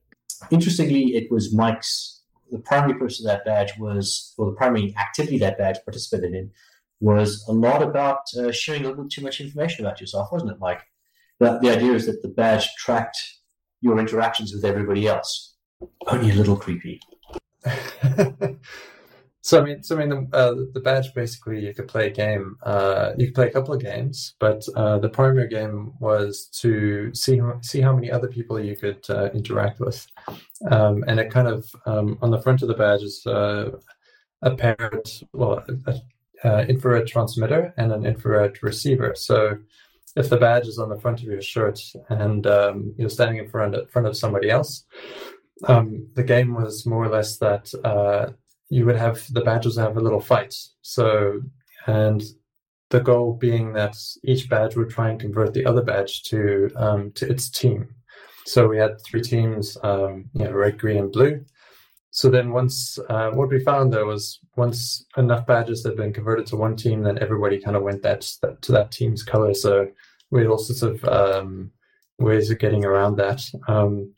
Interestingly, 0.52 1.16
it 1.16 1.32
was 1.32 1.54
Mike's. 1.54 2.22
The 2.52 2.60
primary 2.60 2.98
person 2.98 3.26
that 3.26 3.43
badge 3.43 3.74
was, 3.80 4.34
or 4.38 4.46
the 4.46 4.56
primary 4.56 4.96
activity 4.98 5.39
that 5.39 5.58
badge 5.58 5.78
participated 5.84 6.34
in, 6.34 6.52
was 7.00 7.43
a 7.48 7.52
lot 7.52 7.82
about 7.82 8.20
uh, 8.38 8.52
sharing 8.52 8.86
a 8.86 8.89
little 8.89 9.10
too 9.10 9.22
much 9.22 9.41
information 9.41 9.86
about 9.86 10.00
yourself, 10.00 10.32
wasn't 10.32 10.52
it, 10.52 10.60
Mike? 10.60 10.82
The, 11.39 11.60
the 11.62 11.72
idea 11.72 11.93
is 11.93 12.06
that 12.06 12.22
the 12.22 12.30
badge 12.30 12.68
tracked 12.78 13.18
your 13.82 14.00
interactions 14.00 14.54
with 14.54 14.64
everybody 14.64 15.08
else. 15.08 15.56
Only 16.08 16.32
a 16.32 16.36
little 16.36 16.56
creepy. 16.56 17.02
So 19.46 19.62
I 19.62 19.64
mean, 19.64 19.84
so 19.84 19.96
I 19.96 20.00
mean, 20.00 20.10
the, 20.10 20.36
uh, 20.36 20.56
the 20.74 20.80
badge 20.80 21.14
basically 21.14 21.64
you 21.64 21.72
could 21.72 21.88
play 21.88 22.08
a 22.08 22.10
game. 22.10 22.58
Uh, 22.64 23.12
you 23.16 23.28
could 23.28 23.36
play 23.36 23.48
a 23.48 23.52
couple 23.52 23.76
of 23.76 23.80
games, 23.80 24.34
but 24.39 24.68
uh, 24.76 24.98
the 24.98 25.08
primary 25.08 25.48
game 25.48 25.93
was 26.00 26.48
to 26.62 27.14
see 27.14 27.39
see 27.62 27.80
how 27.80 27.93
many 27.93 28.10
other 28.10 28.28
people 28.28 28.60
you 28.60 28.76
could 28.76 29.06
uh, 29.08 29.30
interact 29.36 29.80
with, 29.80 30.04
um, 30.72 31.04
and 31.08 31.20
it 31.20 31.30
kind 31.30 31.48
of 31.48 31.64
um, 31.86 32.18
on 32.24 32.32
the 32.32 32.41
front 32.41 32.64
of 32.64 32.70
the 32.70 32.74
badge 32.74 33.04
is 33.04 33.24
uh, 33.28 33.70
a 34.41 34.56
paired, 34.56 35.08
well, 35.32 35.64
a, 36.43 36.68
infrared 36.68 37.06
transmitter 37.06 37.72
and 37.78 37.91
an 37.91 38.04
infrared 38.04 38.64
receiver. 38.64 39.14
So 39.16 39.60
if 40.16 40.28
the 40.28 40.38
badge 40.38 40.66
is 40.66 40.80
on 40.80 40.89
the 40.89 41.00
front 41.00 41.20
of 41.20 41.28
your 41.28 41.43
shirt 41.43 41.80
and 42.10 42.48
um, 42.48 42.96
you're 42.98 43.10
standing 43.10 43.38
in 43.38 43.48
front 43.48 43.76
of, 43.76 43.91
front 43.91 44.08
of 44.08 44.18
somebody 44.18 44.50
else, 44.50 44.86
um, 45.66 46.08
the 46.16 46.24
game 46.24 46.56
was 46.56 46.88
more 46.88 47.06
or 47.06 47.10
less 47.10 47.38
that 47.38 47.72
uh, 47.84 48.32
you 48.70 48.86
would 48.86 48.97
have 48.97 49.26
the 49.34 49.41
badges 49.41 49.78
have 49.78 49.97
a 49.97 50.01
little 50.01 50.20
fight. 50.20 50.55
So, 50.82 51.41
and 51.88 52.24
the 52.89 52.99
goal 52.99 53.34
being 53.34 53.74
that 53.74 53.95
each 54.24 54.49
badge 54.49 54.76
would 54.76 54.89
try 54.89 55.09
and 55.09 55.20
convert 55.20 55.53
the 55.53 55.66
other 55.66 55.82
badge 55.82 56.24
to 56.24 56.72
um, 56.76 57.11
to 57.13 57.30
its 57.30 57.49
team. 57.49 57.89
So 58.45 58.68
we 58.68 58.78
had 58.78 59.01
three 59.01 59.22
teams, 59.22 59.76
um, 59.84 60.30
you 60.34 60.45
know, 60.45 60.51
red, 60.51 60.78
green, 60.78 60.97
and 60.97 61.11
blue. 61.11 61.43
So 62.11 62.30
then 62.30 62.51
once 62.51 62.97
uh, 63.09 63.32
what 63.32 63.49
we 63.49 63.59
found 63.59 63.91
though 63.91 64.05
was 64.05 64.39
once 64.55 65.05
enough 65.18 65.45
badges 65.45 65.84
had 65.84 65.97
been 65.97 66.13
converted 66.13 66.45
to 66.47 66.55
one 66.55 66.76
team, 66.76 67.01
then 67.01 67.20
everybody 67.20 67.59
kind 67.59 67.76
of 67.76 67.84
went 67.84 68.03
that, 68.03 68.26
that 68.41 68.61
to 68.61 68.72
that 68.72 68.91
team's 68.91 69.24
color. 69.24 69.53
So 69.53 69.89
we 70.32 70.41
had 70.41 70.49
all 70.49 70.57
sorts 70.57 70.82
of 70.82 71.03
um, 71.05 71.72
ways 72.20 72.49
of 72.49 72.59
getting 72.59 72.86
around 72.86 73.18
that. 73.18 73.41
Um, 73.68 74.13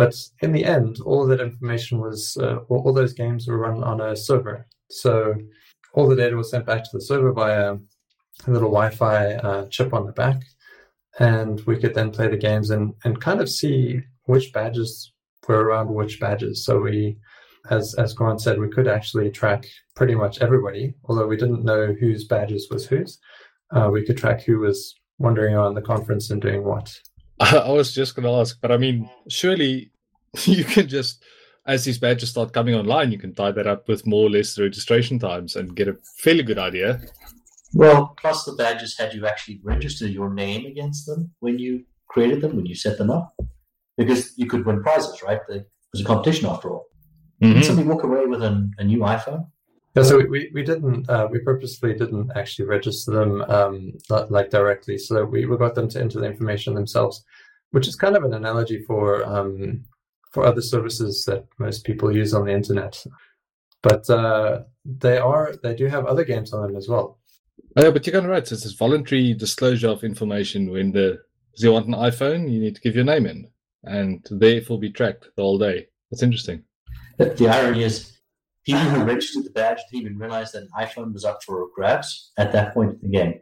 but 0.00 0.14
in 0.40 0.52
the 0.52 0.64
end, 0.64 0.96
all 1.04 1.22
of 1.22 1.28
that 1.28 1.44
information 1.44 2.00
was, 2.00 2.38
uh, 2.38 2.60
all 2.70 2.90
those 2.94 3.12
games 3.12 3.46
were 3.46 3.58
run 3.58 3.84
on 3.84 4.00
a 4.00 4.16
server. 4.16 4.66
So 4.88 5.34
all 5.92 6.08
the 6.08 6.16
data 6.16 6.36
was 6.36 6.50
sent 6.50 6.64
back 6.64 6.84
to 6.84 6.90
the 6.94 7.02
server 7.02 7.32
via 7.34 7.74
a 7.74 8.50
little 8.50 8.70
Wi-Fi 8.70 9.34
uh, 9.34 9.66
chip 9.66 9.92
on 9.92 10.06
the 10.06 10.12
back, 10.12 10.40
and 11.18 11.60
we 11.66 11.76
could 11.76 11.94
then 11.94 12.12
play 12.12 12.28
the 12.28 12.46
games 12.48 12.70
and 12.70 12.94
and 13.04 13.20
kind 13.20 13.42
of 13.42 13.50
see 13.50 14.00
which 14.24 14.54
badges 14.54 15.12
were 15.46 15.64
around 15.66 15.92
which 15.92 16.18
badges. 16.18 16.64
So 16.64 16.80
we, 16.80 17.18
as 17.68 17.94
as 18.04 18.14
Grant 18.14 18.40
said, 18.40 18.58
we 18.58 18.70
could 18.70 18.88
actually 18.88 19.30
track 19.30 19.66
pretty 19.96 20.14
much 20.14 20.40
everybody, 20.40 20.94
although 21.04 21.26
we 21.26 21.36
didn't 21.36 21.68
know 21.70 21.94
whose 22.00 22.24
badges 22.24 22.68
was 22.70 22.86
whose. 22.86 23.18
Uh, 23.70 23.90
we 23.92 24.06
could 24.06 24.16
track 24.16 24.40
who 24.44 24.60
was 24.60 24.94
wandering 25.18 25.54
around 25.54 25.74
the 25.74 25.82
conference 25.92 26.30
and 26.30 26.40
doing 26.40 26.64
what. 26.64 26.86
I 27.66 27.70
was 27.70 27.94
just 27.94 28.14
going 28.14 28.24
to 28.24 28.38
ask, 28.40 28.60
but 28.60 28.70
I 28.70 28.76
mean, 28.76 29.08
surely 29.28 29.90
you 30.44 30.62
can 30.62 30.88
just, 30.88 31.24
as 31.66 31.84
these 31.84 31.98
badges 31.98 32.30
start 32.30 32.52
coming 32.52 32.74
online, 32.74 33.12
you 33.12 33.18
can 33.18 33.34
tie 33.34 33.52
that 33.52 33.66
up 33.66 33.88
with 33.88 34.06
more 34.06 34.26
or 34.26 34.30
less 34.30 34.58
registration 34.58 35.18
times 35.18 35.56
and 35.56 35.74
get 35.74 35.88
a 35.88 35.96
fairly 36.18 36.42
good 36.42 36.58
idea. 36.58 37.00
Well, 37.72 38.14
plus 38.20 38.44
the 38.44 38.52
badges 38.52 38.98
had 38.98 39.14
you 39.14 39.26
actually 39.26 39.60
register 39.62 40.06
your 40.06 40.34
name 40.34 40.66
against 40.66 41.06
them 41.06 41.30
when 41.40 41.58
you 41.58 41.84
created 42.08 42.42
them, 42.42 42.56
when 42.56 42.66
you 42.66 42.74
set 42.74 42.98
them 42.98 43.10
up, 43.10 43.34
because 43.96 44.36
you 44.36 44.46
could 44.46 44.66
win 44.66 44.82
prizes, 44.82 45.22
right? 45.22 45.40
It 45.48 45.66
was 45.92 46.02
a 46.02 46.04
competition 46.04 46.46
after 46.46 46.70
all. 46.70 46.86
Mm-hmm. 47.42 47.54
Did 47.54 47.64
somebody 47.64 47.88
walk 47.88 48.02
away 48.02 48.26
with 48.26 48.42
an, 48.42 48.72
a 48.76 48.84
new 48.84 48.98
iPhone? 48.98 49.46
Yeah, 49.94 50.04
so 50.04 50.18
we, 50.18 50.50
we 50.54 50.62
didn't 50.62 51.10
uh, 51.10 51.26
we 51.30 51.40
purposely 51.40 51.94
didn't 51.94 52.30
actually 52.36 52.66
register 52.66 53.10
them 53.10 53.42
um, 53.42 53.92
like 54.08 54.50
directly, 54.50 54.96
so 54.96 55.24
we, 55.24 55.46
we 55.46 55.56
got 55.56 55.74
them 55.74 55.88
to 55.88 56.00
enter 56.00 56.20
the 56.20 56.26
information 56.26 56.74
themselves, 56.74 57.24
which 57.72 57.88
is 57.88 57.96
kind 57.96 58.16
of 58.16 58.22
an 58.22 58.34
analogy 58.34 58.84
for 58.84 59.24
um, 59.24 59.82
for 60.30 60.46
other 60.46 60.62
services 60.62 61.24
that 61.24 61.44
most 61.58 61.84
people 61.84 62.14
use 62.14 62.34
on 62.34 62.44
the 62.44 62.52
internet. 62.52 63.04
But 63.82 64.08
uh, 64.08 64.62
they 64.84 65.18
are 65.18 65.54
they 65.62 65.74
do 65.74 65.86
have 65.86 66.06
other 66.06 66.24
games 66.24 66.52
on 66.52 66.62
them 66.62 66.76
as 66.76 66.88
well. 66.88 67.18
Oh, 67.76 67.84
yeah, 67.84 67.90
but 67.90 68.06
you're 68.06 68.14
kind 68.14 68.26
of 68.26 68.30
right. 68.30 68.46
So 68.46 68.54
it's 68.54 68.72
voluntary 68.72 69.34
disclosure 69.34 69.88
of 69.88 70.04
information. 70.04 70.70
When 70.70 70.92
the 70.92 71.20
if 71.54 71.64
you 71.64 71.72
want 71.72 71.88
an 71.88 71.94
iPhone, 71.94 72.48
you 72.48 72.60
need 72.60 72.76
to 72.76 72.80
give 72.80 72.94
your 72.94 73.04
name 73.04 73.26
in, 73.26 73.48
and 73.82 74.24
therefore 74.30 74.78
be 74.78 74.90
tracked 74.90 75.28
the 75.34 75.42
whole 75.42 75.58
day. 75.58 75.88
That's 76.10 76.22
interesting. 76.22 76.62
The 77.18 77.48
irony 77.48 77.84
is 77.84 78.19
People 78.64 78.80
who 78.82 79.04
registered 79.04 79.44
the 79.44 79.50
badge 79.50 79.78
didn't 79.90 80.06
even 80.06 80.18
realize 80.18 80.52
that 80.52 80.62
an 80.62 80.68
iPhone 80.78 81.12
was 81.12 81.24
up 81.24 81.42
for 81.42 81.66
grabs 81.74 82.32
at 82.36 82.52
that 82.52 82.74
point 82.74 82.92
in 82.92 83.10
the 83.10 83.18
game. 83.18 83.40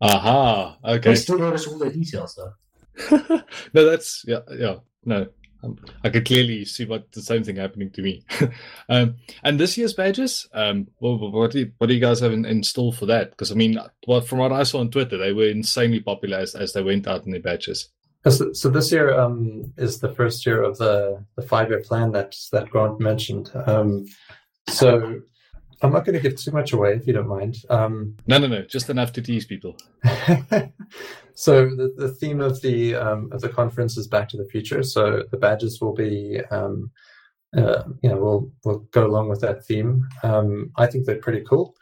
Aha, 0.00 0.78
okay. 0.84 1.10
They 1.10 1.14
still 1.16 1.38
notice 1.38 1.66
all 1.66 1.78
the 1.78 1.90
details 1.90 2.34
though. 2.34 3.42
no, 3.74 3.84
that's 3.84 4.24
yeah, 4.26 4.40
yeah. 4.50 4.76
No, 5.04 5.26
um, 5.62 5.78
I 6.04 6.08
could 6.08 6.26
clearly 6.26 6.64
see 6.64 6.84
what 6.84 7.12
the 7.12 7.22
same 7.22 7.44
thing 7.44 7.56
happening 7.56 7.90
to 7.90 8.02
me. 8.02 8.24
um, 8.88 9.16
and 9.42 9.58
this 9.58 9.76
year's 9.76 9.92
badges, 9.92 10.48
um, 10.52 10.88
what, 10.98 11.18
what, 11.32 11.50
do 11.50 11.60
you, 11.60 11.72
what 11.78 11.88
do 11.88 11.94
you 11.94 12.00
guys 12.00 12.20
have 12.20 12.32
in, 12.32 12.44
in 12.44 12.62
store 12.62 12.92
for 12.92 13.06
that? 13.06 13.30
Because 13.30 13.52
I 13.52 13.54
mean, 13.54 13.78
well, 14.06 14.20
from 14.20 14.38
what 14.38 14.52
I 14.52 14.62
saw 14.62 14.80
on 14.80 14.90
Twitter, 14.90 15.18
they 15.18 15.32
were 15.32 15.48
insanely 15.48 16.00
popular 16.00 16.38
as, 16.38 16.54
as 16.54 16.72
they 16.72 16.82
went 16.82 17.06
out 17.06 17.24
in 17.24 17.32
their 17.32 17.40
badges. 17.40 17.90
So, 18.28 18.52
so 18.52 18.68
this 18.68 18.92
year 18.92 19.18
um, 19.18 19.72
is 19.78 20.00
the 20.00 20.14
first 20.14 20.44
year 20.44 20.62
of 20.62 20.76
the, 20.78 21.24
the 21.36 21.42
five 21.42 21.70
year 21.70 21.80
plan 21.80 22.12
that 22.12 22.36
that 22.52 22.68
Grant 22.68 23.00
mentioned. 23.00 23.50
So 24.70 25.20
I'm 25.82 25.92
not 25.92 26.04
going 26.04 26.14
to 26.14 26.20
give 26.20 26.36
too 26.36 26.50
much 26.50 26.72
away 26.72 26.94
if 26.94 27.06
you 27.06 27.12
don't 27.12 27.28
mind. 27.28 27.56
Um, 27.70 28.16
no, 28.26 28.38
no, 28.38 28.46
no, 28.46 28.62
just 28.62 28.90
enough 28.90 29.12
to 29.14 29.22
tease 29.22 29.46
people. 29.46 29.76
so 31.34 31.70
the, 31.70 31.94
the 31.96 32.14
theme 32.20 32.40
of 32.40 32.60
the 32.60 32.94
um, 32.94 33.30
of 33.32 33.40
the 33.40 33.48
conference 33.48 33.96
is 33.96 34.06
Back 34.06 34.28
to 34.30 34.36
the 34.36 34.44
Future. 34.46 34.82
So 34.82 35.24
the 35.30 35.38
badges 35.38 35.80
will 35.80 35.94
be, 35.94 36.40
um, 36.50 36.90
uh, 37.56 37.84
you 38.02 38.10
know, 38.10 38.16
we'll 38.16 38.52
we'll 38.64 38.78
go 38.90 39.06
along 39.06 39.30
with 39.30 39.40
that 39.40 39.64
theme. 39.64 40.06
Um, 40.22 40.70
I 40.76 40.86
think 40.86 41.06
they're 41.06 41.16
pretty 41.16 41.44
cool, 41.48 41.74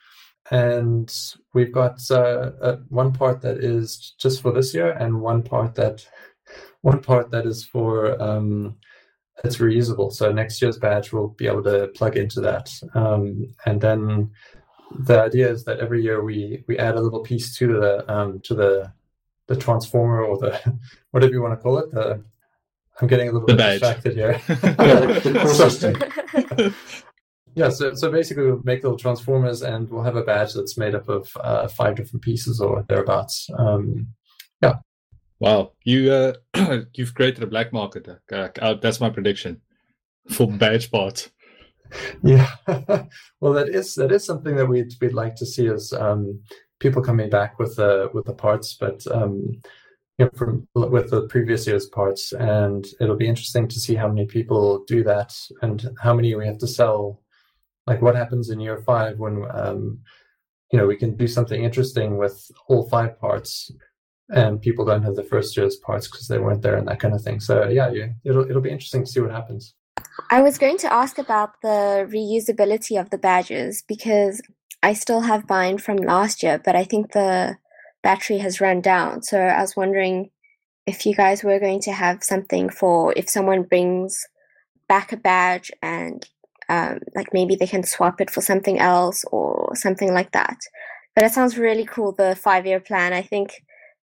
and 0.53 1.13
we've 1.53 1.73
got 1.73 1.99
uh, 2.11 2.53
uh, 2.63 2.77
one 2.89 3.13
part 3.13 3.41
that 3.43 3.59
is 3.59 4.15
just 4.19 4.43
for 4.43 4.53
this 4.53 4.73
year, 4.75 4.93
and 4.93 5.21
one 5.21 5.43
part 5.43 5.75
that 5.75 6.07
one 6.83 7.01
part 7.01 7.33
that 7.33 7.47
is 7.47 7.65
for 7.65 8.21
um, 8.23 8.77
it's 9.45 9.57
reusable. 9.59 10.13
So 10.13 10.33
next 10.33 10.61
year's 10.61 10.79
badge 10.79 11.13
will 11.13 11.29
be 11.29 11.47
able 11.47 11.63
to 11.65 11.89
plug 11.95 12.17
into 12.17 12.41
that, 12.43 12.71
um, 12.95 13.53
and 13.67 13.81
then 13.81 14.31
the 15.01 15.21
idea 15.23 15.51
is 15.51 15.65
that 15.65 15.81
every 15.81 16.03
year 16.03 16.23
we 16.25 16.65
we 16.67 16.79
add 16.79 16.95
a 16.97 17.01
little 17.01 17.21
piece 17.21 17.57
to 17.59 17.67
the 17.81 18.13
um, 18.13 18.41
to 18.41 18.55
the 18.55 18.93
the 19.47 19.57
transformer 19.57 20.23
or 20.25 20.39
the 20.39 20.79
whatever 21.13 21.33
you 21.33 21.43
want 21.43 21.53
to 21.59 21.63
call 21.63 21.79
it. 21.79 21.91
The 21.93 22.23
I'm 23.01 23.07
getting 23.07 23.29
a 23.29 23.33
little 23.33 23.47
The 23.47 23.55
bit 23.55 23.59
badge. 23.59 23.81
distracted 23.81 24.15
here. 24.17 24.41
Yeah, 24.49 25.01
the- 25.07 25.31
the 25.31 25.39
core 26.59 26.73
So- 26.73 26.73
yeah, 27.55 27.71
so, 27.71 27.95
so 27.95 28.11
basically 28.11 28.45
we'll 28.45 28.61
make 28.65 28.83
little 28.85 28.99
transformers 28.99 29.63
and 29.63 29.89
we'll 29.89 30.03
have 30.05 30.17
a 30.17 30.23
badge 30.23 30.53
that's 30.55 30.77
made 30.79 30.95
up 30.95 31.09
of 31.09 31.29
uh, 31.41 31.67
five 31.69 31.97
different 31.97 32.23
pieces 32.23 32.61
or 32.61 32.85
thereabouts. 32.89 33.49
Um, 33.59 34.09
Wow, 35.41 35.73
you 35.85 36.13
uh, 36.13 36.35
you've 36.95 37.15
created 37.15 37.43
a 37.43 37.47
black 37.47 37.73
market. 37.73 38.09
Uh, 38.09 38.49
uh, 38.61 38.75
that's 38.75 39.01
my 39.01 39.11
prediction 39.11 39.61
for 40.31 40.51
badge 40.59 40.91
parts. 40.91 41.31
yeah, 42.23 42.51
well, 43.41 43.53
that 43.53 43.69
is 43.69 43.95
that 43.95 44.13
is 44.13 44.25
something 44.25 44.57
that 44.57 44.67
we'd 44.67 44.93
we'd 45.01 45.15
like 45.15 45.37
to 45.37 45.47
see 45.47 45.69
as 45.69 45.93
um, 45.93 46.41
people 46.81 47.03
coming 47.03 47.31
back 47.31 47.59
with 47.59 47.77
the 47.77 48.11
with 48.13 48.25
the 48.25 48.35
parts, 48.35 48.75
but 48.75 49.07
um, 49.13 49.61
you 50.19 50.25
know, 50.25 50.31
from 50.35 50.67
with 50.75 51.11
the 51.11 51.29
previous 51.29 51.67
year's 51.67 51.87
parts, 51.87 52.33
and 52.33 52.85
it'll 53.01 53.17
be 53.17 53.29
interesting 53.29 53.69
to 53.69 53.79
see 53.79 53.95
how 53.95 54.09
many 54.09 54.27
people 54.27 54.85
do 54.89 55.05
that 55.05 55.33
and 55.63 55.89
how 56.03 56.15
many 56.15 56.35
we 56.35 56.47
have 56.47 56.59
to 56.59 56.67
sell. 56.67 57.23
Like 57.87 58.03
what 58.03 58.17
happens 58.17 58.51
in 58.51 58.61
year 58.61 58.83
five 58.85 59.19
when 59.19 59.45
um, 59.51 60.01
you 60.73 60.79
know 60.79 60.87
we 60.87 60.97
can 60.97 61.17
do 61.17 61.29
something 61.29 61.63
interesting 61.63 62.19
with 62.19 62.51
all 62.67 62.89
five 62.89 63.19
parts 63.21 63.71
and 64.31 64.61
people 64.61 64.85
don't 64.85 65.03
have 65.03 65.17
the 65.17 65.25
first 65.25 65.57
year's 65.57 65.77
parts 65.77 66.07
because 66.07 66.29
they 66.29 66.39
weren't 66.39 66.63
there 66.63 66.77
and 66.77 66.87
that 66.89 67.01
kind 67.01 67.15
of 67.15 67.23
thing. 67.23 67.41
So 67.41 67.69
yeah, 67.69 67.91
it'll 68.25 68.49
it'll 68.49 68.63
be 68.63 68.71
interesting 68.71 69.05
to 69.05 69.11
see 69.11 69.21
what 69.21 69.31
happens. 69.31 69.75
I 70.31 70.43
was 70.43 70.59
going 70.59 70.79
to 70.79 70.93
ask 70.93 71.19
about 71.19 71.61
the 71.63 72.09
reusability 72.11 73.01
of 73.01 73.11
the 73.11 73.19
badges 73.19 73.83
because 73.87 74.43
I 74.83 74.93
still 74.93 75.23
have 75.23 75.49
mine 75.49 75.79
from 75.79 75.97
last 75.97 76.43
year, 76.43 76.61
but 76.65 76.77
I 76.77 76.85
think 76.85 77.13
the 77.13 77.57
battery 78.03 78.39
has 78.39 78.61
run 78.61 78.81
down. 78.81 79.23
So 79.23 79.41
I 79.41 79.61
was 79.61 79.77
wondering 79.77 80.31
if 80.87 81.05
you 81.05 81.15
guys 81.15 81.43
were 81.43 81.59
going 81.59 81.81
to 81.81 81.93
have 81.93 82.23
something 82.23 82.71
for 82.71 83.13
if 83.17 83.29
someone 83.29 83.63
brings 83.63 84.17
back 84.89 85.13
a 85.13 85.17
badge 85.17 85.71
and 85.83 86.27
um, 86.69 87.01
like 87.15 87.33
maybe 87.33 87.57
they 87.57 87.67
can 87.67 87.83
swap 87.83 88.21
it 88.21 88.31
for 88.31 88.41
something 88.41 88.79
else 88.79 89.25
or 89.33 89.73
something 89.75 90.13
like 90.13 90.33
that. 90.33 90.59
But 91.15 91.25
it 91.25 91.33
sounds 91.33 91.59
really 91.59 91.85
cool, 91.85 92.13
the 92.13 92.37
five 92.37 92.67
year 92.67 92.81
plan. 92.81 93.13
I 93.13 93.23
think 93.23 93.51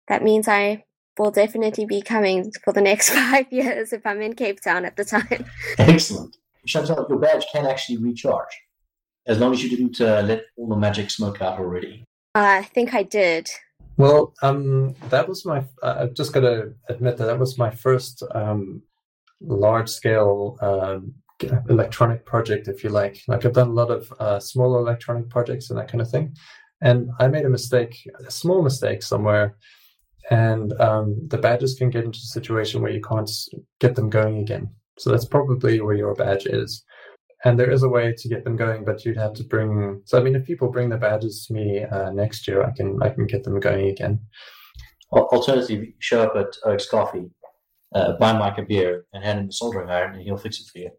that 0.10 0.24
means 0.24 0.48
I 0.48 0.84
will 1.18 1.32
definitely 1.32 1.86
be 1.86 2.02
coming 2.02 2.52
for 2.64 2.74
the 2.74 2.82
next 2.82 3.10
five 3.20 3.52
years 3.52 3.94
if 3.94 4.06
I'm 4.06 4.22
in 4.22 4.34
Cape 4.34 4.62
Town 4.62 4.86
at 4.86 4.98
the 4.98 5.06
time. 5.06 5.46
Excellent. 5.78 6.36
Chantal, 6.66 7.06
your 7.10 7.20
badge 7.20 7.46
can 7.52 7.66
actually 7.66 7.98
recharge 7.98 8.54
as 9.28 9.40
long 9.40 9.54
as 9.54 9.64
you 9.64 9.70
didn't 9.70 10.02
uh, 10.02 10.22
let 10.26 10.44
all 10.58 10.68
the 10.68 10.76
magic 10.76 11.10
smoke 11.10 11.42
out 11.42 11.60
already. 11.60 12.04
I 12.36 12.64
think 12.64 12.94
I 12.94 13.04
did. 13.04 13.50
Well, 13.98 14.34
um, 14.42 14.96
that 15.10 15.28
was 15.28 15.46
my. 15.46 15.64
Uh, 15.84 15.96
I've 16.02 16.14
just 16.14 16.34
got 16.34 16.42
to 16.42 16.74
admit 16.90 17.18
that 17.18 17.26
that 17.26 17.40
was 17.40 17.58
my 17.58 17.70
first 17.70 18.24
um, 18.34 18.82
large-scale 19.42 20.58
um, 20.62 21.14
electronic 21.70 22.26
project, 22.26 22.68
if 22.68 22.84
you 22.84 22.90
like. 22.90 23.22
Like 23.28 23.46
I've 23.46 23.54
done 23.54 23.70
a 23.70 23.74
lot 23.74 23.92
of 23.92 24.12
uh, 24.20 24.40
smaller 24.40 24.80
electronic 24.80 25.30
projects 25.30 25.70
and 25.70 25.80
that 25.80 25.90
kind 25.90 26.02
of 26.02 26.10
thing, 26.10 26.36
and 26.82 27.10
I 27.20 27.28
made 27.28 27.46
a 27.46 27.50
mistake, 27.50 28.08
a 28.26 28.32
small 28.32 28.62
mistake 28.62 29.04
somewhere, 29.04 29.58
and 30.30 30.74
um, 30.80 31.16
the 31.28 31.38
badges 31.38 31.76
can 31.76 31.90
get 31.90 32.06
into 32.06 32.18
a 32.18 32.34
situation 32.34 32.82
where 32.82 32.92
you 32.92 33.02
can't 33.02 33.30
get 33.80 33.96
them 33.96 34.10
going 34.10 34.40
again. 34.40 34.70
So 34.98 35.10
that's 35.10 35.26
probably 35.26 35.82
where 35.82 35.96
your 35.96 36.14
badge 36.14 36.46
is. 36.46 36.84
And 37.46 37.58
there 37.58 37.72
is 37.72 37.84
a 37.84 37.90
way 37.90 38.14
to 38.18 38.28
get 38.28 38.44
them 38.44 38.58
going, 38.58 38.84
but 38.84 39.06
you'd 39.06 39.18
have 39.18 39.34
to 39.36 39.44
bring. 39.44 40.02
So 40.06 40.20
I 40.20 40.22
mean, 40.22 40.36
if 40.36 40.46
people 40.46 40.70
bring 40.70 40.90
the 40.90 40.98
badges 40.98 41.46
to 41.46 41.54
me 41.54 41.84
uh, 41.86 42.12
next 42.12 42.48
year, 42.48 42.64
I 42.64 42.72
can 42.72 43.02
I 43.02 43.10
can 43.10 43.28
get 43.28 43.44
them 43.46 43.60
going 43.60 43.88
again. 43.88 44.20
Alternatively, 45.12 45.96
show 46.00 46.24
up 46.24 46.36
at 46.36 46.56
Oaks 46.66 46.88
Coffee, 46.88 47.32
uh, 47.96 48.14
buy 48.18 48.34
Mike 48.34 48.58
a 48.58 48.64
beer, 48.64 49.06
and 49.14 49.24
hand 49.24 49.40
him 49.40 49.48
the 49.48 49.54
soldering 49.54 49.90
iron, 49.90 50.14
and 50.16 50.22
he'll 50.22 50.38
fix 50.38 50.60
it 50.60 50.68
for 50.72 50.80
you. 50.80 50.92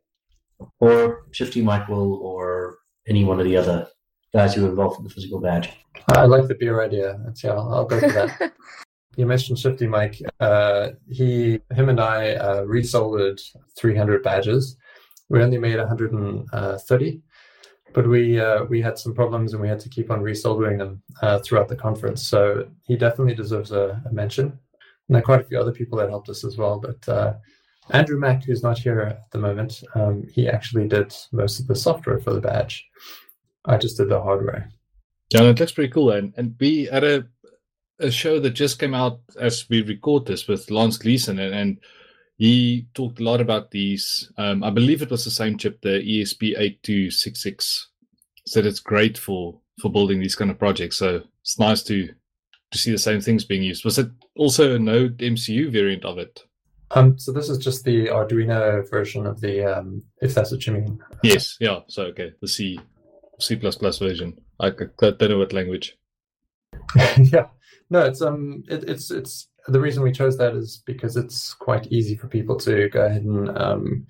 Or 0.80 1.26
Shifty 1.32 1.62
Mike 1.62 1.88
will, 1.88 2.14
or 2.14 2.78
any 3.06 3.24
one 3.24 3.38
of 3.38 3.44
the 3.44 3.56
other 3.56 3.86
guys 4.32 4.54
who 4.54 4.64
are 4.64 4.70
involved 4.70 4.98
in 4.98 5.04
the 5.04 5.10
physical 5.10 5.40
badge. 5.40 5.70
I 6.08 6.24
like 6.24 6.48
the 6.48 6.54
beer 6.54 6.82
idea. 6.82 7.18
That's, 7.24 7.44
yeah, 7.44 7.52
I'll, 7.52 7.74
I'll 7.74 7.84
go 7.84 8.00
for 8.00 8.08
that. 8.08 8.52
you 9.16 9.26
mentioned 9.26 9.58
Shifty 9.58 9.86
Mike. 9.86 10.20
Uh, 10.38 10.90
he, 11.08 11.61
him, 11.72 11.88
and 11.88 12.00
I 12.00 12.32
uh, 12.34 12.62
resoldered 12.62 13.40
300 13.76 14.22
badges. 14.22 14.76
We 15.28 15.42
only 15.42 15.58
made 15.58 15.78
130, 15.78 17.22
but 17.92 18.08
we 18.08 18.40
uh, 18.40 18.64
we 18.64 18.80
had 18.80 18.98
some 18.98 19.14
problems 19.14 19.52
and 19.52 19.62
we 19.62 19.68
had 19.68 19.80
to 19.80 19.88
keep 19.88 20.11
on 20.11 20.20
resoldering 20.20 20.78
them 20.78 21.02
uh, 21.22 21.38
throughout 21.40 21.68
the 21.68 21.76
conference. 21.76 22.26
So 22.26 22.68
he 22.82 22.96
definitely 22.96 23.34
deserves 23.34 23.72
a, 23.72 24.00
a 24.08 24.12
mention. 24.12 24.46
And 24.46 25.14
there 25.14 25.20
are 25.20 25.24
quite 25.24 25.40
a 25.40 25.44
few 25.44 25.58
other 25.58 25.72
people 25.72 25.98
that 25.98 26.08
helped 26.08 26.28
us 26.28 26.44
as 26.44 26.56
well. 26.56 26.80
But 26.80 27.08
uh, 27.08 27.34
Andrew 27.90 28.18
Mack, 28.18 28.44
who's 28.44 28.62
not 28.62 28.78
here 28.78 29.00
at 29.00 29.30
the 29.32 29.38
moment, 29.38 29.82
um, 29.94 30.24
he 30.32 30.48
actually 30.48 30.86
did 30.86 31.14
most 31.32 31.58
of 31.58 31.66
the 31.66 31.74
software 31.74 32.20
for 32.20 32.32
the 32.32 32.40
badge. 32.40 32.86
I 33.64 33.76
just 33.76 33.96
did 33.96 34.08
the 34.08 34.22
hardware. 34.22 34.70
Yeah, 35.30 35.42
it 35.42 35.58
looks 35.61 35.72
pretty 35.72 35.92
cool. 35.92 36.11
And 36.11 36.32
and 36.36 36.54
we 36.58 36.84
had 36.86 37.04
a 37.04 37.26
a 38.01 38.11
show 38.11 38.40
that 38.40 38.51
just 38.51 38.78
came 38.78 38.94
out 38.94 39.20
as 39.38 39.68
we 39.68 39.82
record 39.82 40.26
this 40.26 40.48
with 40.48 40.70
Lance 40.70 40.98
Gleason, 40.98 41.38
and, 41.38 41.55
and 41.55 41.80
he 42.36 42.86
talked 42.94 43.20
a 43.20 43.24
lot 43.24 43.40
about 43.40 43.70
these. 43.70 44.32
Um, 44.38 44.64
I 44.64 44.70
believe 44.70 45.03
it 45.03 45.11
was 45.11 45.24
the 45.24 45.30
same 45.30 45.59
chip, 45.59 45.80
the 45.82 46.01
E 46.01 46.22
ESP 46.22 46.59
eight 46.59 46.82
two 46.82 47.11
six 47.11 47.42
six. 47.42 47.88
Said 48.46 48.66
it's 48.66 48.80
great 48.80 49.18
for 49.18 49.61
for 49.80 49.90
building 49.90 50.20
these 50.20 50.34
kind 50.34 50.51
of 50.51 50.59
projects. 50.59 50.96
So 50.96 51.22
it's 51.42 51.59
nice 51.59 51.82
to 51.84 52.09
to 52.70 52.78
see 52.78 52.90
the 52.90 52.98
same 52.98 53.20
things 53.20 53.44
being 53.44 53.62
used. 53.62 53.84
Was 53.84 53.98
it 53.98 54.09
also 54.36 54.74
a 54.74 54.78
Node 54.78 55.18
MCU 55.18 55.70
variant 55.70 56.05
of 56.05 56.18
it? 56.18 56.44
Um, 56.92 57.18
so 57.18 57.32
this 57.32 57.48
is 57.48 57.59
just 57.59 57.84
the 57.84 58.07
Arduino 58.07 58.88
version 58.90 59.26
of 59.26 59.40
the, 59.40 59.78
um, 59.78 60.03
if 60.20 60.34
that's 60.34 60.51
what 60.51 60.66
you 60.66 60.72
mean. 60.72 60.98
Yes. 61.22 61.57
Yeah. 61.61 61.80
So 61.88 62.05
okay, 62.07 62.32
the 62.40 62.48
C 62.48 62.80
C 63.38 63.55
version. 63.55 64.40
I, 64.59 64.68
I 64.68 64.70
don't 65.11 65.20
know 65.20 65.38
what 65.38 65.53
language. 65.53 65.96
yeah, 67.18 67.46
no, 67.90 68.04
it's 68.04 68.22
um, 68.22 68.62
it, 68.68 68.84
it's 68.88 69.10
it's 69.10 69.48
the 69.68 69.80
reason 69.80 70.02
we 70.02 70.12
chose 70.12 70.38
that 70.38 70.54
is 70.54 70.82
because 70.86 71.16
it's 71.16 71.54
quite 71.54 71.86
easy 71.88 72.16
for 72.16 72.28
people 72.28 72.56
to 72.58 72.88
go 72.88 73.04
ahead 73.04 73.22
and 73.22 73.56
um, 73.58 74.06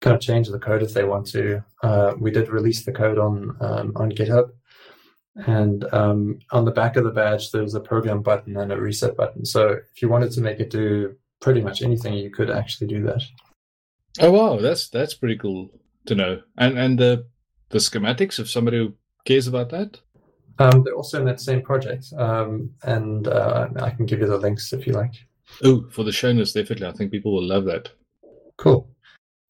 kind 0.00 0.14
of 0.14 0.20
change 0.20 0.48
the 0.48 0.58
code 0.58 0.82
if 0.82 0.94
they 0.94 1.04
want 1.04 1.26
to. 1.28 1.64
Uh, 1.82 2.14
we 2.18 2.30
did 2.30 2.48
release 2.48 2.84
the 2.84 2.92
code 2.92 3.18
on 3.18 3.56
um, 3.60 3.92
on 3.96 4.10
GitHub, 4.10 4.50
and 5.46 5.84
um, 5.92 6.38
on 6.50 6.64
the 6.64 6.70
back 6.70 6.96
of 6.96 7.04
the 7.04 7.10
badge 7.10 7.50
there's 7.50 7.74
a 7.74 7.80
program 7.80 8.22
button 8.22 8.56
and 8.56 8.72
a 8.72 8.80
reset 8.80 9.16
button. 9.16 9.44
So 9.44 9.78
if 9.92 10.02
you 10.02 10.08
wanted 10.08 10.32
to 10.32 10.40
make 10.40 10.60
it 10.60 10.70
do 10.70 11.14
pretty 11.40 11.60
much 11.60 11.82
anything, 11.82 12.14
you 12.14 12.30
could 12.30 12.50
actually 12.50 12.88
do 12.88 13.02
that. 13.04 13.22
Oh 14.18 14.32
wow, 14.32 14.58
that's 14.58 14.88
that's 14.88 15.14
pretty 15.14 15.36
cool 15.36 15.70
to 16.06 16.14
know. 16.14 16.42
And 16.58 16.78
and 16.78 16.98
the 16.98 17.26
the 17.70 17.78
schematics, 17.78 18.38
if 18.38 18.50
somebody 18.50 18.92
cares 19.24 19.46
about 19.46 19.70
that. 19.70 20.00
Um, 20.58 20.82
they're 20.84 20.94
also 20.94 21.18
in 21.20 21.26
that 21.26 21.40
same 21.40 21.62
project, 21.62 22.12
um, 22.18 22.70
and 22.82 23.28
uh, 23.28 23.68
I 23.80 23.90
can 23.90 24.06
give 24.06 24.20
you 24.20 24.26
the 24.26 24.36
links 24.36 24.72
if 24.72 24.86
you 24.86 24.92
like. 24.92 25.14
Oh, 25.64 25.86
for 25.90 26.04
the 26.04 26.12
show 26.12 26.32
notes, 26.32 26.52
definitely. 26.52 26.86
I 26.86 26.92
think 26.92 27.10
people 27.10 27.34
will 27.34 27.46
love 27.46 27.64
that. 27.64 27.90
Cool. 28.56 28.90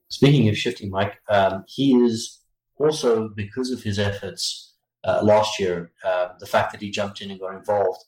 Speaking 0.08 0.48
of 0.48 0.56
Shifty, 0.56 0.88
Mike, 0.88 1.18
um, 1.28 1.64
he 1.66 1.96
is 1.96 2.40
also, 2.78 3.28
because 3.28 3.70
of 3.70 3.82
his 3.82 3.98
efforts 3.98 4.74
uh, 5.04 5.20
last 5.22 5.58
year, 5.58 5.92
uh, 6.04 6.28
the 6.38 6.46
fact 6.46 6.72
that 6.72 6.80
he 6.80 6.90
jumped 6.90 7.20
in 7.20 7.30
and 7.30 7.40
got 7.40 7.54
involved 7.54 8.02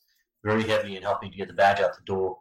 very 0.44 0.62
heavily 0.62 0.96
in 0.96 1.02
helping 1.02 1.30
to 1.30 1.36
get 1.36 1.48
the 1.48 1.54
badge 1.54 1.80
out 1.80 1.94
the 1.94 2.04
door, 2.04 2.38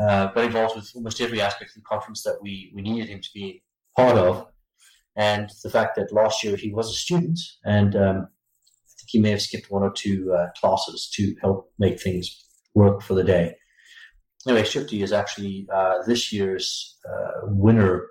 uh, 0.00 0.28
got 0.28 0.44
involved 0.44 0.76
with 0.76 0.90
almost 0.94 1.20
every 1.20 1.40
aspect 1.40 1.70
of 1.70 1.76
the 1.76 1.82
conference 1.82 2.22
that 2.22 2.40
we, 2.40 2.72
we 2.74 2.82
needed 2.82 3.08
him 3.08 3.20
to 3.20 3.28
be 3.34 3.62
part 3.96 4.16
of. 4.16 4.46
And 5.16 5.50
the 5.62 5.70
fact 5.70 5.96
that 5.96 6.12
last 6.12 6.42
year 6.42 6.56
he 6.56 6.72
was 6.72 6.90
a 6.90 6.94
student, 6.94 7.38
and 7.64 7.94
um, 7.96 8.16
I 8.16 8.24
think 8.24 8.28
he 9.10 9.18
may 9.20 9.30
have 9.30 9.42
skipped 9.42 9.70
one 9.70 9.82
or 9.82 9.92
two 9.92 10.32
uh, 10.32 10.48
classes 10.60 11.10
to 11.14 11.34
help 11.40 11.72
make 11.78 12.00
things 12.00 12.44
work 12.74 13.02
for 13.02 13.14
the 13.14 13.24
day. 13.24 13.54
Anyway, 14.46 14.64
Shifty 14.64 15.02
is 15.02 15.12
actually 15.12 15.66
uh, 15.72 16.02
this 16.06 16.32
year's 16.32 16.98
uh, 17.10 17.40
winner 17.44 18.06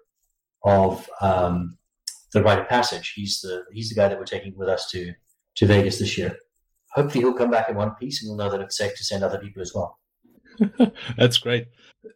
of 0.64 1.10
um, 1.22 1.78
the 2.34 2.44
rite 2.44 2.60
of 2.60 2.68
passage. 2.68 3.14
He's 3.16 3.42
the 3.42 3.64
he's 3.74 3.90
the 3.90 3.96
guy 3.96 4.08
that 4.10 4.18
we're 4.20 4.26
taking 4.26 4.56
with 4.56 4.70
us 4.70 4.90
to 4.92 5.14
to 5.56 5.66
Vegas 5.66 5.98
this 6.00 6.18
year. 6.18 6.38
Hopefully, 6.94 7.24
he'll 7.24 7.34
come 7.34 7.52
back 7.52 7.70
in 7.70 7.76
one 7.76 7.96
piece, 7.96 8.22
and 8.22 8.30
we'll 8.30 8.38
know 8.38 8.52
that 8.52 8.62
it's 8.62 8.78
safe 8.78 8.96
to 8.98 9.04
send 9.04 9.24
other 9.24 9.40
people 9.40 9.62
as 9.62 9.74
well. 9.74 10.00
That's 11.18 11.38
great. 11.38 11.68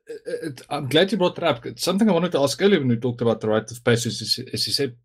It- 0.07 0.21
it- 0.43 0.61
I'm 0.69 0.87
glad 0.89 1.11
you 1.11 1.17
brought 1.17 1.35
that 1.35 1.43
up. 1.45 1.65
It's 1.65 1.83
something 1.83 2.09
I 2.09 2.13
wanted 2.13 2.31
to 2.33 2.39
ask 2.39 2.61
earlier 2.61 2.79
when 2.79 2.89
we 2.89 2.97
talked 2.97 3.21
about 3.21 3.39
the 3.41 3.47
rite 3.49 3.71
of 3.71 3.83
passage. 3.83 4.21
Is, 4.21 4.39
as 4.53 4.67
you 4.67 4.73
said, 4.73 4.95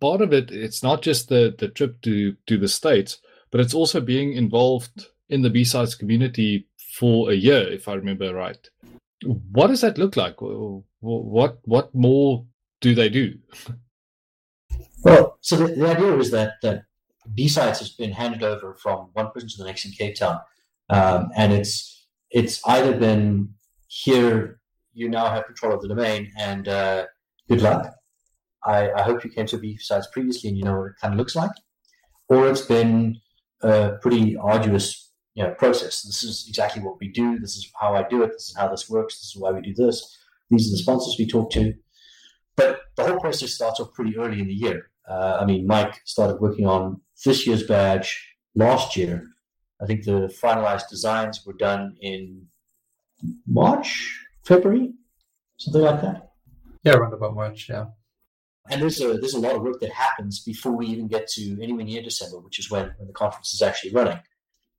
part 0.00 0.20
of 0.20 0.32
it, 0.32 0.50
it's 0.50 0.82
not 0.82 1.02
just 1.02 1.28
the, 1.28 1.54
the 1.58 1.68
trip 1.68 2.00
to, 2.02 2.36
to 2.46 2.58
the 2.58 2.68
States, 2.68 3.18
but 3.50 3.60
it's 3.60 3.74
also 3.74 4.00
being 4.00 4.32
involved 4.32 5.06
in 5.28 5.42
the 5.42 5.50
B-Sides 5.50 5.94
community 5.94 6.68
for 6.94 7.30
a 7.30 7.34
year, 7.34 7.68
if 7.72 7.88
I 7.88 7.94
remember 7.94 8.34
right. 8.34 8.68
What 9.22 9.68
does 9.68 9.80
that 9.82 9.98
look 9.98 10.16
like? 10.16 10.36
What 10.40 11.58
what 11.64 11.94
more 11.94 12.46
do 12.80 12.94
they 12.94 13.08
do? 13.08 13.38
Well, 15.04 15.38
so 15.40 15.56
the, 15.56 15.74
the 15.74 15.88
idea 15.88 16.16
is 16.16 16.30
that 16.30 16.54
that 16.62 16.84
B-Sides 17.34 17.78
has 17.78 17.90
been 17.90 18.12
handed 18.12 18.42
over 18.42 18.74
from 18.74 19.10
one 19.12 19.30
person 19.30 19.48
to 19.50 19.58
the 19.58 19.64
next 19.64 19.84
in 19.84 19.92
Cape 19.92 20.16
Town, 20.16 20.40
um, 20.88 21.30
and 21.36 21.52
it's 21.52 22.06
it's 22.30 22.60
either 22.66 22.96
been 22.96 23.54
here 23.88 24.60
you 24.92 25.08
now 25.08 25.30
have 25.30 25.46
control 25.46 25.74
of 25.74 25.82
the 25.82 25.88
domain, 25.88 26.32
and 26.38 26.66
uh, 26.66 27.06
good 27.48 27.62
luck. 27.62 27.94
I, 28.64 28.90
I, 28.92 29.02
hope 29.02 29.24
you 29.24 29.30
came 29.30 29.46
to 29.46 29.58
B-Sides 29.58 30.08
previously 30.12 30.48
and 30.48 30.58
you 30.58 30.64
know 30.64 30.78
what 30.78 30.86
it 30.90 30.96
kind 31.00 31.14
of 31.14 31.18
looks 31.18 31.34
like, 31.34 31.52
or 32.28 32.48
it's 32.48 32.60
been 32.60 33.16
a 33.62 33.92
pretty 34.02 34.36
arduous 34.36 35.10
you 35.34 35.42
know 35.42 35.54
process. 35.54 36.02
This 36.02 36.22
is 36.22 36.44
exactly 36.48 36.82
what 36.82 36.98
we 37.00 37.08
do. 37.08 37.38
This 37.38 37.56
is 37.56 37.70
how 37.80 37.94
I 37.94 38.06
do 38.08 38.22
it. 38.22 38.32
This 38.32 38.48
is 38.48 38.56
how 38.56 38.68
this 38.68 38.88
works. 38.90 39.18
This 39.18 39.34
is 39.34 39.36
why 39.36 39.52
we 39.52 39.60
do 39.62 39.74
this. 39.74 40.18
These 40.50 40.68
are 40.68 40.72
the 40.72 40.82
sponsors 40.82 41.16
we 41.18 41.26
talk 41.26 41.50
to. 41.52 41.74
But 42.56 42.80
the 42.96 43.04
whole 43.04 43.20
process 43.20 43.54
starts 43.54 43.80
off 43.80 43.94
pretty 43.94 44.18
early 44.18 44.40
in 44.40 44.48
the 44.48 44.54
year. 44.54 44.90
Uh, 45.08 45.38
I 45.40 45.44
mean, 45.44 45.66
Mike 45.66 46.00
started 46.04 46.40
working 46.40 46.66
on 46.66 47.00
this 47.24 47.46
year's 47.46 47.62
badge 47.62 48.36
last 48.54 48.96
year. 48.96 49.26
I 49.80 49.86
think 49.86 50.04
the 50.04 50.32
finalized 50.42 50.88
designs 50.88 51.44
were 51.46 51.54
done 51.54 51.96
in 52.00 52.46
March, 53.46 54.20
February, 54.44 54.92
something 55.56 55.82
like 55.82 56.02
that. 56.02 56.32
Yeah, 56.84 56.94
around 56.94 57.14
about 57.14 57.34
March. 57.34 57.68
Yeah. 57.68 57.86
And 58.68 58.82
there's 58.82 59.00
a 59.00 59.14
there's 59.14 59.34
a 59.34 59.40
lot 59.40 59.56
of 59.56 59.62
work 59.62 59.80
that 59.80 59.90
happens 59.90 60.40
before 60.40 60.72
we 60.72 60.86
even 60.86 61.08
get 61.08 61.26
to 61.28 61.58
anywhere 61.62 61.84
near 61.84 62.02
December, 62.02 62.38
which 62.38 62.58
is 62.58 62.70
when, 62.70 62.92
when 62.98 63.06
the 63.06 63.14
conference 63.14 63.54
is 63.54 63.62
actually 63.62 63.92
running. 63.92 64.20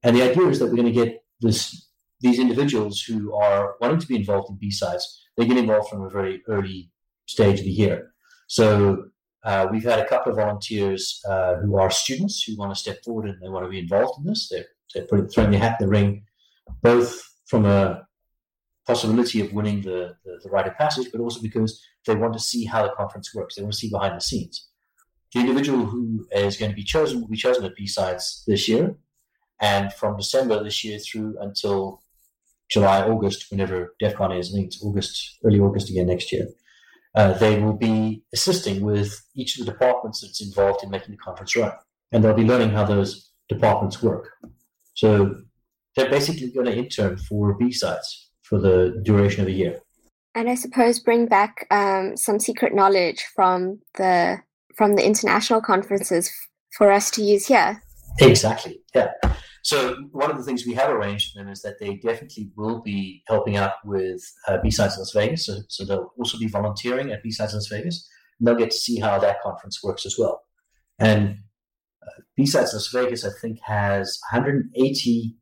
And 0.04 0.16
the 0.16 0.22
idea 0.22 0.48
is 0.48 0.60
that 0.60 0.68
we're 0.68 0.76
going 0.76 0.94
to 0.94 1.06
get 1.06 1.24
this 1.42 1.88
these 2.22 2.40
individuals 2.40 3.02
who 3.02 3.34
are 3.34 3.76
wanting 3.82 4.00
to 4.00 4.08
be 4.08 4.16
involved 4.16 4.50
in 4.52 4.58
B-Sides. 4.58 5.28
They 5.38 5.48
get 5.48 5.58
involved 5.58 5.90
from 5.90 6.04
a 6.04 6.10
very 6.10 6.44
early 6.48 6.92
stage 7.26 7.60
of 7.60 7.66
the 7.66 7.72
year. 7.72 8.14
So 8.48 9.06
uh, 9.44 9.68
we've 9.72 9.84
had 9.84 10.00
a 10.00 10.08
couple 10.08 10.32
of 10.32 10.38
volunteers 10.38 11.20
uh, 11.28 11.56
who 11.56 11.78
are 11.78 11.90
students 11.90 12.44
who 12.44 12.56
want 12.58 12.74
to 12.74 12.80
step 12.80 13.04
forward 13.04 13.28
and 13.28 13.42
they 13.42 13.50
want 13.50 13.66
to 13.66 13.70
be 13.70 13.80
involved 13.80 14.20
in 14.20 14.26
this. 14.26 14.50
They're, 14.50 14.66
they're 14.94 15.06
putting, 15.06 15.30
throwing 15.30 15.52
their 15.52 15.60
hat 15.60 15.78
in 15.80 15.88
the 15.88 15.92
ring, 15.92 16.26
both 16.84 17.20
from 17.48 17.66
a 17.66 18.08
possibility 18.86 19.42
of 19.42 19.54
winning 19.54 19.82
the, 19.82 20.16
the, 20.24 20.40
the 20.44 20.50
rite 20.50 20.68
of 20.68 20.78
passage, 20.78 21.08
but 21.12 21.22
also 21.22 21.42
because 21.42 21.84
they 22.06 22.16
want 22.16 22.34
to 22.34 22.40
see 22.40 22.66
how 22.66 22.84
the 22.84 22.94
conference 22.94 23.34
works. 23.34 23.56
They 23.56 23.62
want 23.62 23.74
to 23.74 23.80
see 23.80 23.90
behind 23.90 24.16
the 24.16 24.22
scenes. 24.22 24.68
The 25.34 25.40
individual 25.40 25.86
who 25.86 26.28
is 26.32 26.58
going 26.58 26.72
to 26.72 26.76
be 26.76 26.84
chosen 26.84 27.22
will 27.22 27.28
be 27.28 27.38
chosen 27.38 27.64
at 27.64 27.76
B-Sides 27.76 28.44
this 28.48 28.68
year. 28.68 28.96
And 29.62 29.94
from 29.94 30.18
December 30.18 30.64
this 30.64 30.84
year 30.84 31.00
through 31.00 31.38
until 31.40 32.02
July, 32.70 33.04
August, 33.04 33.46
whenever 33.52 33.94
DEF 34.00 34.16
CON 34.16 34.32
is, 34.32 34.52
I 34.52 34.56
think 34.56 34.68
it's 34.68 34.84
August, 34.84 35.40
early 35.46 35.60
August 35.60 35.90
again 35.90 36.08
next 36.08 36.32
year, 36.32 36.48
uh, 37.16 37.34
they 37.34 37.60
will 37.60 37.78
be 37.78 38.24
assisting 38.34 38.82
with 38.82 39.22
each 39.36 39.60
of 39.60 39.66
the 39.66 39.72
departments 39.72 40.22
that's 40.22 40.42
involved 40.42 40.84
in 40.84 40.90
making 40.90 41.12
the 41.12 41.18
conference 41.18 41.56
run. 41.56 41.74
And 42.12 42.24
they'll 42.24 42.34
be 42.34 42.44
learning 42.44 42.72
how 42.72 42.86
those 42.86 43.32
departments 43.50 44.02
work. 44.02 44.30
So 44.96 45.36
they're 45.96 46.10
basically 46.10 46.52
going 46.52 46.68
to 46.68 46.76
intern 46.76 47.18
for 47.18 47.54
B-Sides 47.54 48.32
for 48.42 48.60
the 48.60 49.02
duration 49.04 49.42
of 49.42 49.48
a 49.48 49.52
year. 49.52 49.80
And 50.34 50.50
I 50.50 50.56
suppose 50.56 51.00
bring 51.00 51.26
back 51.26 51.68
um, 51.72 52.16
some 52.16 52.40
secret 52.40 52.74
knowledge 52.74 53.24
from 53.36 53.80
the 53.98 54.40
from 54.78 54.96
the 54.96 55.06
international 55.06 55.62
conferences 55.62 56.32
for 56.78 56.92
us 56.92 57.12
to 57.12 57.22
use 57.22 57.48
here. 57.48 57.82
Exactly. 58.20 58.82
Yeah. 58.96 59.12
So 59.64 59.96
one 60.12 60.32
of 60.32 60.38
the 60.38 60.44
things 60.44 60.66
we 60.66 60.74
have 60.74 60.90
arranged 60.90 61.32
for 61.32 61.40
them 61.40 61.52
is 61.52 61.62
that 61.62 61.80
they 61.80 61.96
definitely 61.96 62.52
will 62.56 62.82
be 62.82 63.24
helping 63.28 63.58
out 63.58 63.74
with 63.86 64.22
uh, 64.48 64.58
B-Sides 64.64 64.98
Las 64.98 65.12
Vegas. 65.12 65.46
So, 65.46 65.60
so 65.68 65.86
they'll 65.86 66.12
also 66.18 66.38
be 66.40 66.48
volunteering 66.48 67.12
at 67.12 67.22
B-Sides 67.22 67.54
Las 67.54 67.68
Vegas. 67.68 68.08
And 68.40 68.48
they'll 68.48 68.56
get 68.56 68.72
to 68.72 68.78
see 68.78 69.00
how 69.00 69.20
that 69.20 69.42
conference 69.42 69.84
works 69.84 70.06
as 70.06 70.16
well. 70.18 70.42
And 70.98 71.38
uh, 72.02 72.22
B-Sides 72.36 72.74
Las 72.74 72.88
Vegas, 72.88 73.24
I 73.24 73.30
think, 73.40 73.60
has 73.64 74.20
180 74.32 75.36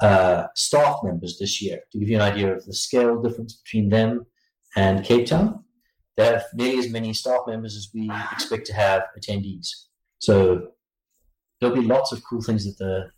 uh, 0.00 0.46
staff 0.54 0.96
members 1.02 1.38
this 1.38 1.62
year. 1.62 1.80
To 1.92 1.98
give 1.98 2.08
you 2.08 2.16
an 2.16 2.22
idea 2.22 2.54
of 2.54 2.64
the 2.64 2.74
scale 2.74 3.20
difference 3.22 3.54
between 3.54 3.88
them 3.88 4.26
and 4.76 5.04
Cape 5.04 5.26
Town, 5.26 5.64
they 6.16 6.26
have 6.26 6.44
nearly 6.54 6.78
as 6.78 6.90
many 6.90 7.12
staff 7.12 7.40
members 7.46 7.76
as 7.76 7.88
we 7.94 8.10
expect 8.32 8.66
to 8.66 8.74
have 8.74 9.04
attendees. 9.18 9.68
So 10.18 10.68
there'll 11.60 11.76
be 11.76 11.82
lots 11.82 12.12
of 12.12 12.22
cool 12.24 12.42
things 12.42 12.64
that 12.64 12.78
the 12.78 13.10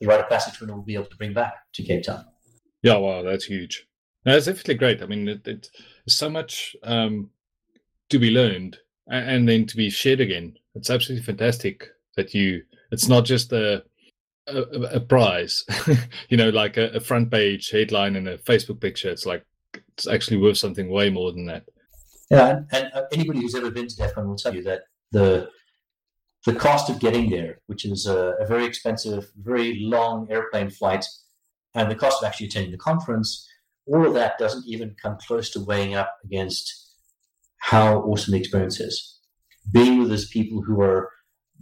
the 0.00 0.06
rite 0.06 0.20
of 0.20 0.28
passage 0.30 0.58
winner 0.60 0.74
will 0.74 0.82
be 0.82 0.94
able 0.94 1.04
to 1.04 1.16
bring 1.16 1.34
back 1.34 1.54
to 1.74 1.82
Cape 1.82 2.04
Town. 2.04 2.24
Yeah, 2.82 2.96
wow, 2.96 3.22
that's 3.22 3.44
huge. 3.44 3.86
That's 4.24 4.46
definitely 4.46 4.76
great. 4.76 5.02
I 5.02 5.06
mean, 5.06 5.28
it, 5.28 5.46
it's 5.46 5.70
so 6.16 6.30
much 6.30 6.74
um, 6.82 7.30
to 8.08 8.18
be 8.18 8.30
learned 8.30 8.78
and, 9.08 9.30
and 9.30 9.48
then 9.48 9.66
to 9.66 9.76
be 9.76 9.90
shared 9.90 10.20
again. 10.20 10.54
It's 10.74 10.88
absolutely 10.88 11.24
fantastic 11.24 11.88
that 12.16 12.34
you. 12.34 12.62
It's 12.90 13.08
not 13.08 13.24
just 13.24 13.52
a 13.52 13.84
a, 14.50 14.96
a 14.96 15.00
prize, 15.00 15.64
you 16.28 16.36
know, 16.36 16.50
like 16.50 16.76
a, 16.76 16.90
a, 16.90 17.00
front 17.00 17.30
page 17.30 17.70
headline 17.70 18.16
and 18.16 18.28
a 18.28 18.38
Facebook 18.38 18.80
picture. 18.80 19.10
It's 19.10 19.26
like 19.26 19.44
it's 19.94 20.06
actually 20.06 20.38
worth 20.38 20.58
something 20.58 20.90
way 20.90 21.10
more 21.10 21.32
than 21.32 21.46
that. 21.46 21.64
Yeah, 22.30 22.48
and, 22.48 22.66
and 22.72 22.92
uh, 22.94 23.02
anybody 23.12 23.40
who's 23.40 23.54
ever 23.54 23.70
been 23.70 23.88
to 23.88 23.96
DEF 23.96 24.14
CON 24.14 24.28
will 24.28 24.36
tell 24.36 24.54
you 24.54 24.62
that 24.64 24.82
the 25.12 25.48
the 26.46 26.54
cost 26.54 26.88
of 26.88 27.00
getting 27.00 27.28
there, 27.28 27.60
which 27.66 27.84
is 27.84 28.06
a, 28.06 28.34
a, 28.40 28.46
very 28.46 28.64
expensive, 28.64 29.30
very 29.36 29.80
long 29.80 30.26
airplane 30.30 30.70
flight, 30.70 31.04
and 31.74 31.90
the 31.90 31.94
cost 31.94 32.22
of 32.22 32.26
actually 32.26 32.46
attending 32.46 32.72
the 32.72 32.78
conference, 32.78 33.46
all 33.86 34.06
of 34.06 34.14
that 34.14 34.38
doesn't 34.38 34.64
even 34.66 34.96
come 35.02 35.18
close 35.26 35.50
to 35.50 35.60
weighing 35.60 35.94
up 35.94 36.14
against 36.24 36.94
how 37.58 37.98
awesome 38.00 38.32
the 38.32 38.38
experience 38.38 38.80
is. 38.80 39.18
Being 39.70 39.98
with 39.98 40.08
those 40.08 40.28
people 40.28 40.62
who 40.62 40.80
are 40.80 41.10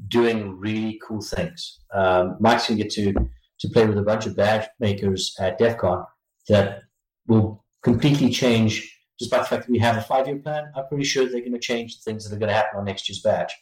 doing 0.07 0.59
really 0.59 1.01
cool 1.07 1.21
things. 1.21 1.81
Um, 1.93 2.37
Mike's 2.41 2.69
going 2.69 2.79
to 2.79 2.85
get 2.85 2.93
to 2.95 3.15
to 3.61 3.69
play 3.71 3.87
with 3.87 3.99
a 3.99 4.03
bunch 4.03 4.25
of 4.27 4.37
badge 4.37 4.69
makers 4.79 5.35
at 5.41 5.59
DEF 5.59 5.79
CON 5.79 6.05
that 6.49 6.83
will 7.27 7.65
completely 7.83 8.31
change, 8.31 8.97
despite 9.19 9.43
the 9.43 9.49
fact 9.49 9.67
that 9.67 9.73
we 9.73 9.79
have 9.79 9.97
a 9.97 10.03
five 10.03 10.27
year 10.27 10.39
plan. 10.39 10.71
I'm 10.77 10.87
pretty 10.87 11.05
sure 11.05 11.25
they're 11.25 11.41
going 11.41 11.53
to 11.53 11.59
change 11.59 11.97
the 11.97 12.09
things 12.09 12.25
that 12.25 12.35
are 12.35 12.39
going 12.39 12.51
to 12.51 12.55
happen 12.55 12.79
on 12.79 12.85
next 12.85 13.09
year's 13.09 13.21
badge. 13.21 13.53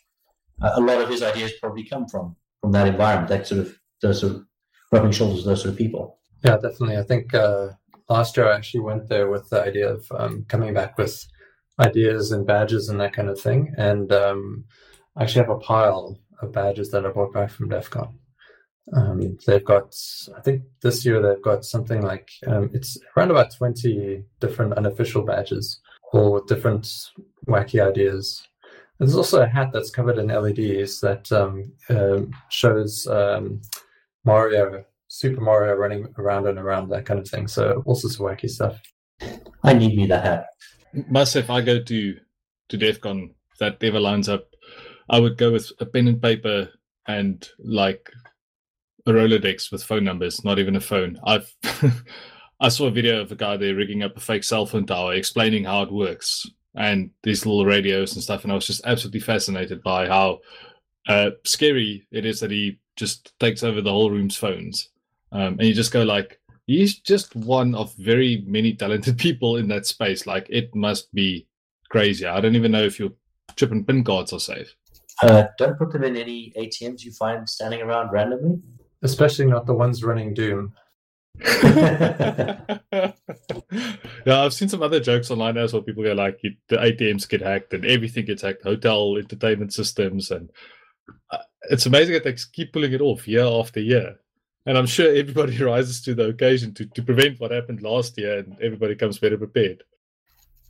Uh, 0.60 0.72
a 0.74 0.80
lot 0.80 1.00
of 1.00 1.08
his 1.08 1.22
ideas 1.22 1.52
probably 1.60 1.84
come 1.84 2.06
from 2.06 2.36
from 2.60 2.72
that 2.72 2.88
environment, 2.88 3.28
that 3.28 3.46
sort 3.46 3.60
of 3.60 3.78
those 4.02 4.20
sort 4.20 4.34
of 4.34 4.44
rubbing 4.92 5.12
shoulders 5.12 5.38
with 5.38 5.46
those 5.46 5.62
sort 5.62 5.72
of 5.72 5.78
people. 5.78 6.18
Yeah, 6.44 6.56
definitely. 6.56 6.96
I 6.96 7.02
think 7.02 7.34
uh, 7.34 7.68
last 8.08 8.36
year 8.36 8.50
I 8.50 8.56
actually 8.56 8.80
went 8.80 9.08
there 9.08 9.30
with 9.30 9.48
the 9.50 9.62
idea 9.62 9.88
of 9.92 10.06
um, 10.12 10.44
coming 10.48 10.74
back 10.74 10.96
with 10.98 11.26
ideas 11.80 12.32
and 12.32 12.46
badges 12.46 12.88
and 12.88 13.00
that 13.00 13.12
kind 13.12 13.28
of 13.28 13.40
thing, 13.40 13.74
and 13.76 14.12
um, 14.12 14.64
I 15.16 15.22
actually 15.22 15.42
have 15.42 15.50
a 15.50 15.58
pile 15.58 16.18
badges 16.42 16.90
that 16.90 17.06
I 17.06 17.10
brought 17.10 17.32
back 17.32 17.50
from 17.50 17.68
DEF 17.68 17.90
CON. 17.90 18.18
Um, 18.94 19.36
they've 19.46 19.64
got, 19.64 19.96
I 20.36 20.40
think 20.42 20.62
this 20.80 21.04
year 21.04 21.20
they've 21.20 21.42
got 21.42 21.64
something 21.64 22.02
like 22.02 22.28
um, 22.46 22.70
it's 22.72 22.96
around 23.16 23.30
about 23.32 23.54
twenty 23.54 24.22
different 24.38 24.74
unofficial 24.74 25.22
badges, 25.22 25.80
all 26.12 26.32
with 26.32 26.46
different 26.46 26.88
wacky 27.48 27.84
ideas. 27.84 28.46
There's 28.98 29.16
also 29.16 29.42
a 29.42 29.46
hat 29.46 29.70
that's 29.72 29.90
covered 29.90 30.18
in 30.18 30.28
LEDs 30.28 31.00
that 31.00 31.30
um, 31.32 31.72
uh, 31.90 32.22
shows 32.48 33.06
um, 33.08 33.60
Mario, 34.24 34.84
Super 35.08 35.40
Mario 35.40 35.74
running 35.74 36.06
around 36.16 36.46
and 36.46 36.58
around, 36.58 36.88
that 36.90 37.04
kind 37.04 37.20
of 37.20 37.28
thing. 37.28 37.46
So 37.48 37.82
all 37.84 37.94
sorts 37.94 38.16
of 38.16 38.22
wacky 38.22 38.48
stuff. 38.48 38.80
I 39.62 39.72
need 39.72 39.96
me 39.96 40.06
that 40.06 40.24
hat. 40.24 40.46
Must 41.10 41.36
if 41.36 41.50
I 41.50 41.60
go 41.60 41.82
to 41.82 42.16
to 42.68 42.76
DEF 42.76 43.00
CON, 43.00 43.34
that 43.60 43.82
ever 43.82 44.00
lines 44.00 44.28
up, 44.28 44.46
I 45.08 45.18
would 45.18 45.36
go 45.36 45.52
with 45.52 45.70
a 45.80 45.86
pen 45.86 46.08
and 46.08 46.20
paper 46.20 46.70
and 47.06 47.48
like 47.58 48.10
a 49.06 49.12
Rolodex 49.12 49.70
with 49.70 49.84
phone 49.84 50.04
numbers, 50.04 50.44
not 50.44 50.58
even 50.58 50.76
a 50.76 50.80
phone. 50.80 51.18
I've 51.24 51.54
I 52.60 52.68
saw 52.68 52.86
a 52.86 52.90
video 52.90 53.20
of 53.20 53.30
a 53.30 53.36
guy 53.36 53.56
there 53.56 53.74
rigging 53.74 54.02
up 54.02 54.16
a 54.16 54.20
fake 54.20 54.44
cell 54.44 54.66
phone 54.66 54.86
tower, 54.86 55.14
explaining 55.14 55.64
how 55.64 55.82
it 55.82 55.92
works 55.92 56.46
and 56.74 57.10
these 57.22 57.44
little 57.44 57.66
radios 57.66 58.14
and 58.14 58.22
stuff. 58.22 58.42
And 58.42 58.52
I 58.52 58.54
was 58.54 58.66
just 58.66 58.84
absolutely 58.84 59.20
fascinated 59.20 59.82
by 59.82 60.06
how 60.06 60.40
uh, 61.06 61.30
scary 61.44 62.06
it 62.10 62.24
is 62.24 62.40
that 62.40 62.50
he 62.50 62.78
just 62.96 63.38
takes 63.38 63.62
over 63.62 63.80
the 63.80 63.90
whole 63.90 64.10
room's 64.10 64.36
phones. 64.36 64.88
Um, 65.32 65.58
and 65.58 65.64
you 65.64 65.74
just 65.74 65.92
go 65.92 66.02
like, 66.02 66.40
he's 66.66 66.98
just 66.98 67.36
one 67.36 67.74
of 67.74 67.94
very 67.96 68.42
many 68.46 68.74
talented 68.74 69.18
people 69.18 69.56
in 69.56 69.68
that 69.68 69.86
space. 69.86 70.26
Like 70.26 70.46
it 70.48 70.74
must 70.74 71.12
be 71.14 71.46
crazy. 71.90 72.26
I 72.26 72.40
don't 72.40 72.56
even 72.56 72.72
know 72.72 72.84
if 72.84 72.98
your 72.98 73.10
chip 73.56 73.70
and 73.70 73.86
pin 73.86 74.02
cards 74.02 74.32
are 74.32 74.40
safe. 74.40 74.74
Uh, 75.22 75.44
don't 75.58 75.78
put 75.78 75.92
them 75.92 76.04
in 76.04 76.16
any 76.16 76.52
ATMs 76.56 77.02
you 77.02 77.12
find 77.12 77.48
standing 77.48 77.80
around 77.80 78.10
randomly. 78.12 78.60
Especially 79.02 79.46
not 79.46 79.66
the 79.66 79.74
ones 79.74 80.02
running 80.02 80.34
Doom. 80.34 80.72
yeah, 81.62 83.12
I've 84.26 84.54
seen 84.54 84.68
some 84.68 84.82
other 84.82 85.00
jokes 85.00 85.30
online 85.30 85.58
as 85.58 85.72
well. 85.72 85.82
People 85.82 86.02
go 86.02 86.12
like, 86.12 86.40
the 86.68 86.76
ATMs 86.76 87.28
get 87.28 87.42
hacked 87.42 87.74
and 87.74 87.84
everything 87.84 88.24
gets 88.24 88.42
hacked, 88.42 88.62
hotel 88.62 89.16
entertainment 89.16 89.72
systems, 89.72 90.30
and 90.30 90.50
uh, 91.30 91.38
it's 91.70 91.86
amazing 91.86 92.14
that 92.14 92.24
they 92.24 92.34
keep 92.52 92.72
pulling 92.72 92.92
it 92.92 93.02
off 93.02 93.28
year 93.28 93.44
after 93.44 93.80
year. 93.80 94.16
And 94.64 94.78
I'm 94.78 94.86
sure 94.86 95.14
everybody 95.14 95.62
rises 95.62 96.00
to 96.02 96.14
the 96.14 96.28
occasion 96.28 96.74
to, 96.74 96.86
to 96.86 97.02
prevent 97.02 97.38
what 97.38 97.50
happened 97.50 97.82
last 97.82 98.18
year, 98.18 98.38
and 98.38 98.56
everybody 98.62 98.94
comes 98.94 99.18
better 99.18 99.36
prepared. 99.36 99.84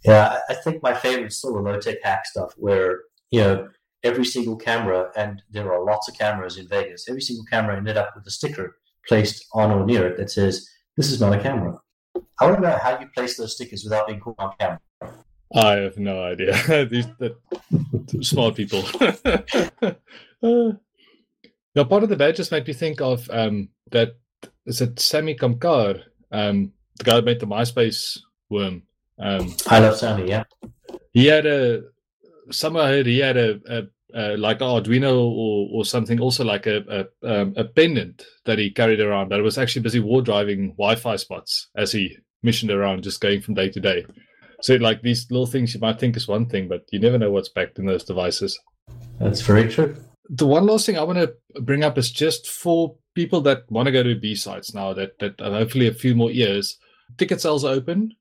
Yeah, 0.05 0.39
I 0.49 0.55
think 0.55 0.83
my 0.83 0.95
favorite 0.95 1.27
is 1.27 1.39
still 1.39 1.55
the 1.55 1.61
low 1.61 1.81
tech 1.81 1.99
hack 2.03 2.27
stuff, 2.27 2.55
where 2.57 3.01
you 3.31 3.41
know 3.41 3.69
every 4.07 4.25
single 4.25 4.57
camera, 4.57 5.11
and 5.17 5.43
there 5.51 5.73
are 5.73 5.85
lots 5.85 6.09
of 6.09 6.17
cameras 6.17 6.57
in 6.57 6.69
Vegas. 6.69 7.09
Every 7.09 7.21
single 7.21 7.45
camera 7.45 7.77
ended 7.77 7.97
up 7.97 8.13
with 8.15 8.27
a 8.27 8.31
sticker 8.31 8.77
placed 9.09 9.45
on 9.53 9.71
or 9.71 9.85
near 9.85 10.07
it 10.07 10.17
that 10.19 10.31
says, 10.31 10.69
"This 10.97 11.11
is 11.11 11.21
not 11.21 11.35
a 11.35 11.41
camera." 11.41 11.79
I 12.41 12.45
want 12.45 12.57
to 12.57 12.63
know 12.63 12.79
how 12.83 12.99
you 12.99 13.09
place 13.15 13.37
those 13.37 13.55
stickers 13.55 13.85
without 13.85 14.07
being 14.07 14.21
caught 14.21 14.37
on 14.39 14.53
camera. 14.59 14.81
I 15.55 15.73
have 15.87 15.99
no 15.99 16.23
idea. 16.23 16.53
These 16.91 17.07
the 17.19 17.37
smart 18.23 18.57
people. 18.57 18.83
uh, 20.43 20.73
now, 21.75 21.85
part 21.85 22.03
of 22.03 22.09
the 22.09 22.17
badges 22.17 22.51
made 22.51 22.67
me 22.67 22.73
think 22.73 23.01
of 23.01 23.29
um, 23.31 23.69
that 23.91 24.17
is 24.65 24.81
it 24.81 24.97
Samy 24.97 25.39
Kamkar, 25.39 26.03
um, 26.33 26.73
the 26.99 27.05
guy 27.05 27.17
that 27.17 27.25
made 27.25 27.41
the 27.41 27.47
MySpace 27.47 28.19
worm. 28.49 28.83
Um, 29.19 29.55
I 29.67 29.79
love 29.79 29.95
Samy. 29.95 30.29
Yeah, 30.29 30.45
he 31.13 31.27
had 31.27 31.47
a 31.47 31.83
somewhere 32.51 32.85
I 32.85 32.89
heard 32.89 33.07
he 33.07 33.19
had 33.19 33.37
a, 33.37 33.61
a, 33.69 33.83
a 34.15 34.37
like 34.37 34.61
Arduino 34.61 35.17
or, 35.17 35.69
or 35.73 35.85
something, 35.85 36.21
also 36.21 36.45
like 36.45 36.67
a 36.67 37.09
a, 37.23 37.41
um, 37.41 37.55
a 37.57 37.65
pendant 37.65 38.25
that 38.45 38.59
he 38.59 38.71
carried 38.71 39.01
around 39.01 39.31
that 39.31 39.43
was 39.43 39.59
actually 39.59 39.83
busy 39.83 40.01
war 40.01 40.23
driving 40.23 40.71
Wi-Fi 40.73 41.17
spots 41.17 41.69
as 41.77 41.93
he 41.93 42.17
missioned 42.43 42.71
around, 42.71 43.03
just 43.03 43.21
going 43.21 43.41
from 43.41 43.55
day 43.55 43.69
to 43.71 43.81
day. 43.81 44.07
So, 44.63 44.77
like 44.77 45.03
these 45.03 45.31
little 45.31 45.47
things 45.47 45.75
you 45.75 45.81
might 45.81 46.01
think 46.01 46.17
is 46.17 46.29
one 46.29 46.47
thing, 46.47 46.69
but 46.69 46.85
you 46.91 46.99
never 46.99 47.19
know 47.19 47.31
what's 47.31 47.49
packed 47.49 47.79
in 47.79 47.87
those 47.87 48.05
devices. 48.05 48.59
That's 49.19 49.41
very 49.41 49.69
true. 49.69 49.97
The 50.29 50.47
one 50.47 50.67
last 50.67 50.87
thing 50.87 50.99
I 50.99 51.03
want 51.03 51.19
to 51.19 51.35
bring 51.61 51.85
up 51.85 51.99
is 51.99 52.11
just 52.11 52.49
for 52.49 52.97
people 53.15 53.41
that 53.43 53.71
want 53.71 53.87
to 53.87 53.93
go 53.93 54.03
to 54.03 54.15
B-Sides 54.15 54.75
now, 54.75 54.93
that 54.95 55.19
that 55.19 55.41
hopefully 55.41 55.89
a 55.89 55.95
few 55.95 56.15
more 56.15 56.31
years, 56.31 56.79
ticket 57.19 57.41
sales 57.41 57.65
are 57.65 57.73
open. 57.73 58.13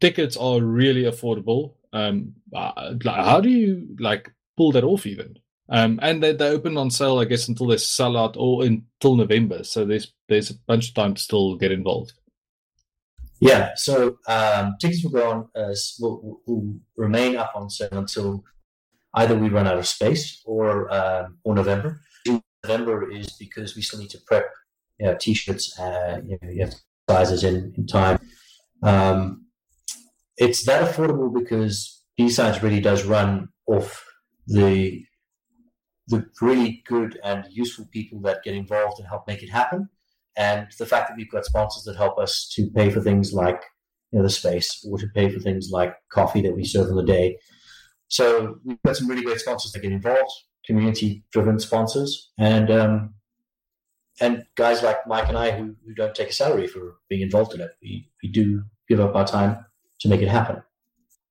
Tickets 0.00 0.36
are 0.36 0.60
really 0.60 1.02
affordable. 1.02 1.74
Um, 1.92 2.34
uh, 2.54 2.94
how 3.04 3.40
do 3.40 3.48
you 3.48 3.96
like 3.98 4.32
pull 4.56 4.72
that 4.72 4.84
off 4.84 5.06
even? 5.06 5.38
Um, 5.68 5.98
and 6.02 6.22
they, 6.22 6.32
they 6.32 6.48
open 6.48 6.76
on 6.76 6.90
sale, 6.90 7.18
I 7.18 7.24
guess, 7.24 7.48
until 7.48 7.68
they 7.68 7.78
sell 7.78 8.16
out 8.16 8.36
or 8.38 8.64
until 8.64 9.16
November. 9.16 9.64
So 9.64 9.84
there's 9.84 10.12
there's 10.28 10.50
a 10.50 10.58
bunch 10.66 10.88
of 10.88 10.94
time 10.94 11.14
to 11.14 11.22
still 11.22 11.56
get 11.56 11.72
involved. 11.72 12.12
Yeah, 13.40 13.72
so 13.74 14.18
um, 14.28 14.76
tickets 14.80 15.04
will 15.04 15.10
go 15.10 15.30
on 15.30 15.48
as 15.54 15.96
will, 16.00 16.40
will, 16.46 16.76
remain 16.96 17.36
up 17.36 17.52
on 17.54 17.68
sale 17.68 17.88
until 17.92 18.44
either 19.14 19.36
we 19.36 19.48
run 19.48 19.66
out 19.66 19.78
of 19.78 19.86
space 19.86 20.42
or 20.44 20.92
um, 20.94 21.38
or 21.44 21.54
November. 21.54 22.00
November 22.64 23.10
is 23.10 23.32
because 23.38 23.76
we 23.76 23.82
still 23.82 24.00
need 24.00 24.10
to 24.10 24.20
prep 24.26 24.46
you 24.98 25.06
know, 25.06 25.16
t-shirts. 25.18 25.78
Uh, 25.78 26.20
you, 26.26 26.38
know, 26.40 26.50
you 26.50 26.64
have 26.64 26.74
sizes 27.08 27.44
in, 27.44 27.72
in 27.76 27.86
time. 27.86 28.18
Um, 28.82 29.46
it's 30.36 30.64
that 30.66 30.88
affordable 30.88 31.32
because 31.32 32.02
B-Sides 32.16 32.62
really 32.62 32.80
does 32.80 33.04
run 33.04 33.48
off 33.66 34.03
the 34.46 35.04
the 36.08 36.26
really 36.42 36.82
good 36.86 37.18
and 37.24 37.46
useful 37.50 37.86
people 37.90 38.20
that 38.20 38.42
get 38.42 38.54
involved 38.54 38.98
and 38.98 39.08
help 39.08 39.26
make 39.26 39.42
it 39.42 39.48
happen 39.48 39.88
and 40.36 40.66
the 40.78 40.86
fact 40.86 41.08
that 41.08 41.16
we've 41.16 41.30
got 41.30 41.44
sponsors 41.44 41.84
that 41.84 41.96
help 41.96 42.18
us 42.18 42.50
to 42.54 42.70
pay 42.74 42.90
for 42.90 43.00
things 43.00 43.32
like 43.32 43.62
you 44.10 44.18
know, 44.18 44.22
the 44.22 44.30
space 44.30 44.86
or 44.88 44.98
to 44.98 45.08
pay 45.08 45.28
for 45.28 45.40
things 45.40 45.70
like 45.70 45.94
coffee 46.10 46.40
that 46.42 46.54
we 46.54 46.64
serve 46.64 46.88
on 46.88 46.96
the 46.96 47.02
day. 47.02 47.36
So 48.08 48.56
we've 48.64 48.78
got 48.84 48.96
some 48.96 49.08
really 49.08 49.22
great 49.22 49.40
sponsors 49.40 49.72
that 49.72 49.80
get 49.80 49.90
involved, 49.92 50.30
community-driven 50.66 51.58
sponsors, 51.58 52.30
and 52.38 52.70
um, 52.70 53.14
and 54.20 54.44
guys 54.56 54.82
like 54.82 54.98
Mike 55.06 55.28
and 55.28 55.36
I 55.36 55.50
who, 55.50 55.74
who 55.84 55.94
don't 55.94 56.14
take 56.14 56.28
a 56.28 56.32
salary 56.32 56.68
for 56.68 56.96
being 57.08 57.22
involved 57.22 57.54
in 57.54 57.60
it. 57.60 57.70
We 57.82 58.08
we 58.22 58.28
do 58.30 58.62
give 58.88 59.00
up 59.00 59.16
our 59.16 59.26
time 59.26 59.64
to 60.00 60.08
make 60.08 60.22
it 60.22 60.28
happen. 60.28 60.62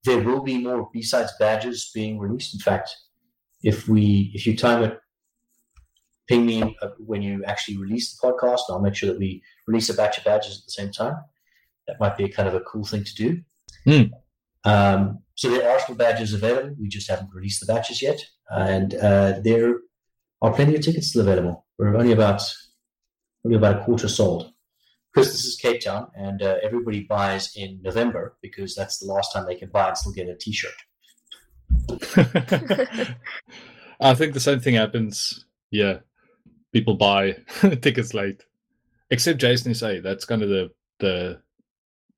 There 0.04 0.20
will 0.20 0.42
be 0.42 0.58
more 0.58 0.88
B-sides 0.92 1.32
badges 1.38 1.90
being 1.94 2.18
released. 2.18 2.54
In 2.54 2.60
fact, 2.60 2.94
if 3.62 3.88
we 3.88 4.30
if 4.34 4.46
you 4.46 4.56
time 4.56 4.82
it 4.82 4.98
ping 6.28 6.46
me 6.46 6.76
uh, 6.82 6.88
when 6.98 7.22
you 7.22 7.44
actually 7.44 7.76
release 7.76 8.16
the 8.16 8.26
podcast. 8.26 8.60
and 8.68 8.76
I'll 8.76 8.80
make 8.80 8.94
sure 8.94 9.10
that 9.10 9.18
we 9.18 9.42
release 9.66 9.88
a 9.88 9.94
batch 9.94 10.18
of 10.18 10.24
badges 10.24 10.58
at 10.58 10.64
the 10.66 10.72
same 10.72 10.92
time. 10.92 11.16
That 11.86 12.00
might 12.00 12.16
be 12.16 12.24
a 12.24 12.28
kind 12.28 12.48
of 12.48 12.54
a 12.54 12.60
cool 12.60 12.84
thing 12.84 13.04
to 13.04 13.14
do. 13.14 13.42
Mm. 13.86 14.10
Um, 14.64 15.18
so 15.34 15.50
there 15.50 15.70
are 15.70 15.80
still 15.80 15.96
badges 15.96 16.32
available. 16.32 16.74
We 16.80 16.88
just 16.88 17.10
haven't 17.10 17.34
released 17.34 17.60
the 17.60 17.72
batches 17.72 18.00
yet, 18.00 18.24
and 18.48 18.94
uh, 18.94 19.40
there 19.42 19.80
are 20.40 20.54
plenty 20.54 20.76
of 20.76 20.82
tickets 20.82 21.08
still 21.08 21.22
available. 21.22 21.66
We're 21.78 21.96
only 21.96 22.12
about 22.12 22.40
only 23.44 23.58
about 23.58 23.80
a 23.80 23.84
quarter 23.84 24.08
sold. 24.08 24.53
Because 25.14 25.32
this 25.32 25.44
is 25.44 25.56
Cape 25.56 25.80
Town, 25.80 26.10
and 26.16 26.42
uh, 26.42 26.56
everybody 26.62 27.04
buys 27.04 27.54
in 27.54 27.80
November 27.82 28.36
because 28.42 28.74
that's 28.74 28.98
the 28.98 29.06
last 29.06 29.32
time 29.32 29.46
they 29.46 29.54
can 29.54 29.68
buy 29.68 29.88
and 29.88 29.96
still 29.96 30.12
get 30.12 30.28
a 30.28 30.34
T-shirt. 30.34 30.74
I 34.00 34.14
think 34.14 34.34
the 34.34 34.40
same 34.40 34.58
thing 34.58 34.74
happens. 34.74 35.44
Yeah, 35.70 35.98
people 36.72 36.94
buy 36.94 37.36
tickets 37.80 38.12
late. 38.12 38.44
Except 39.10 39.40
JSinSA, 39.40 40.02
that's 40.02 40.24
kind 40.24 40.42
of 40.42 40.48
the 40.48 40.70
the 40.98 41.40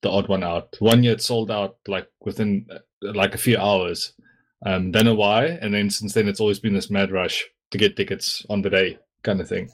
the 0.02 0.10
odd 0.10 0.28
one 0.28 0.42
out. 0.42 0.76
One 0.78 1.02
year 1.02 1.12
it 1.12 1.22
sold 1.22 1.50
out 1.50 1.76
like 1.86 2.08
within 2.20 2.66
like 3.02 3.34
a 3.34 3.38
few 3.38 3.58
hours. 3.58 4.12
Um, 4.64 4.90
don't 4.90 5.04
know 5.04 5.14
why, 5.14 5.46
and 5.46 5.74
then 5.74 5.90
since 5.90 6.14
then 6.14 6.28
it's 6.28 6.40
always 6.40 6.58
been 6.60 6.74
this 6.74 6.90
mad 6.90 7.12
rush 7.12 7.44
to 7.70 7.78
get 7.78 7.96
tickets 7.96 8.44
on 8.48 8.62
the 8.62 8.70
day, 8.70 8.98
kind 9.22 9.40
of 9.40 9.48
thing. 9.48 9.68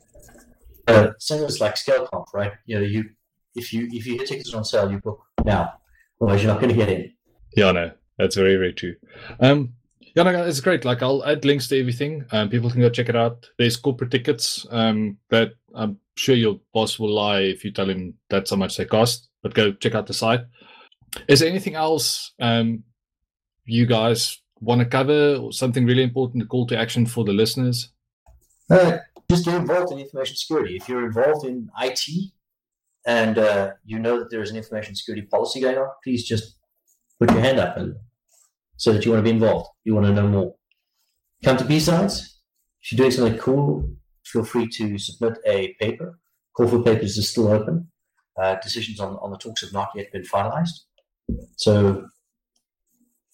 Uh, 0.87 1.11
same 1.19 1.45
as 1.45 1.61
like 1.61 1.75
ScaleConf, 1.75 2.27
right? 2.35 2.53
You 2.67 2.77
know, 2.77 2.85
you 2.85 3.11
if 3.55 3.73
you 3.73 3.89
if 3.93 4.07
you 4.07 4.19
get 4.19 4.29
tickets 4.29 4.55
on 4.55 4.65
sale, 4.65 4.91
you 4.91 4.99
book 4.99 5.23
now, 5.45 5.75
otherwise 6.21 6.43
you're 6.43 6.53
not 6.53 6.61
going 6.61 6.75
to 6.75 6.79
get 6.79 6.89
in. 6.89 7.13
Yeah, 7.57 7.73
no, 7.73 7.93
that's 8.19 8.37
very 8.37 8.57
very 8.57 8.73
true. 8.73 8.97
Um, 9.41 9.75
yeah, 10.15 10.25
no, 10.25 10.45
it's 10.45 10.61
great. 10.61 10.85
Like 10.85 11.03
I'll 11.03 11.25
add 11.25 11.45
links 11.45 11.69
to 11.69 11.81
everything. 11.81 12.25
Um, 12.33 12.51
people 12.51 12.71
can 12.71 12.81
go 12.81 12.91
check 12.91 13.09
it 13.09 13.17
out. 13.17 13.49
There's 13.59 13.77
corporate 13.77 14.11
tickets 14.11 14.67
um, 14.71 15.17
that 15.31 15.53
I'm 15.75 15.99
sure 16.17 16.35
your 16.35 16.61
boss 16.75 16.99
will 16.99 17.15
lie 17.15 17.41
if 17.41 17.65
you 17.65 17.73
tell 17.73 17.89
him 17.89 18.15
that's 18.29 18.51
how 18.51 18.57
much 18.57 18.77
they 18.77 18.85
cost. 18.85 19.29
But 19.43 19.55
go 19.55 19.73
check 19.73 19.95
out 19.95 20.07
the 20.07 20.15
site. 20.15 20.43
Is 21.29 21.41
there 21.41 21.49
anything 21.49 21.75
else 21.75 22.33
um, 22.41 22.85
you 23.65 23.87
guys 23.87 24.41
want 24.61 24.81
to 24.81 24.87
cover 24.87 25.37
or 25.37 25.53
something 25.53 25.85
really 25.85 26.03
important, 26.03 26.43
a 26.43 26.47
call 26.47 26.67
to 26.69 26.79
action 26.79 27.07
for 27.07 27.25
the 27.25 27.33
listeners? 27.33 27.91
Uh, 28.71 28.99
just 29.33 29.47
get 29.47 29.55
involved 29.55 29.93
in 29.93 29.99
information 29.99 30.37
security. 30.37 30.77
If 30.77 30.89
you're 30.89 31.07
involved 31.07 31.47
in 31.47 31.71
IT 31.81 32.05
and 33.07 33.39
uh, 33.39 33.73
you 33.85 33.99
know 33.99 34.19
that 34.19 34.31
there 34.31 34.43
is 34.43 34.51
an 34.51 34.57
information 34.57 34.95
security 34.95 35.27
policy 35.27 35.61
going 35.61 35.79
on, 35.79 35.89
please 36.05 36.25
just 36.25 36.59
put 37.19 37.31
your 37.31 37.41
hand 37.41 37.59
up 37.59 37.77
and 37.77 37.95
so 38.77 38.93
that 38.93 39.05
you 39.05 39.11
want 39.13 39.25
to 39.25 39.31
be 39.31 39.37
involved. 39.39 39.71
You 39.85 39.95
want 39.95 40.07
to 40.07 40.13
know 40.13 40.29
more. 40.29 40.55
Come 41.45 41.57
to 41.57 41.65
B-Sides. 41.65 42.41
If 42.83 42.93
you're 42.93 42.99
doing 42.99 43.11
something 43.11 43.39
cool, 43.39 43.89
feel 44.25 44.45
free 44.45 44.69
to 44.69 44.99
submit 44.99 45.39
a 45.47 45.75
paper. 45.81 46.19
Call 46.57 46.69
for 46.69 46.83
papers 46.83 47.17
is 47.17 47.31
still 47.31 47.49
open. 47.49 47.89
Uh, 48.41 48.57
decisions 48.57 49.01
on, 49.01 49.17
on 49.23 49.31
the 49.31 49.39
talks 49.39 49.63
have 49.63 49.73
not 49.73 49.91
yet 49.95 50.13
been 50.13 50.23
finalized. 50.23 50.81
So, 51.57 52.09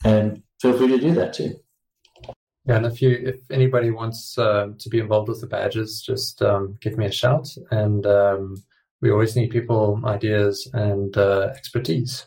and 0.05 0.43
feel 0.61 0.77
free 0.77 0.89
to 0.89 0.99
do 0.99 1.13
that 1.15 1.33
too. 1.33 1.55
Yeah, 2.69 2.77
and 2.77 2.87
if 2.87 3.01
you 3.01 3.11
if 3.11 3.51
anybody 3.51 3.91
wants 3.91 4.37
uh, 4.37 4.69
to 4.79 4.89
be 4.91 4.99
involved 4.99 5.31
with 5.31 5.41
the 5.41 5.47
badges, 5.47 6.03
just 6.03 6.43
um, 6.43 6.77
give 6.83 6.99
me 6.99 7.07
a 7.07 7.13
shout. 7.13 7.49
And 7.71 8.05
um, 8.05 8.63
we 9.01 9.11
always 9.11 9.35
need 9.37 9.51
people, 9.51 10.01
ideas, 10.05 10.69
and 10.75 11.17
uh, 11.17 11.51
expertise. 11.57 12.27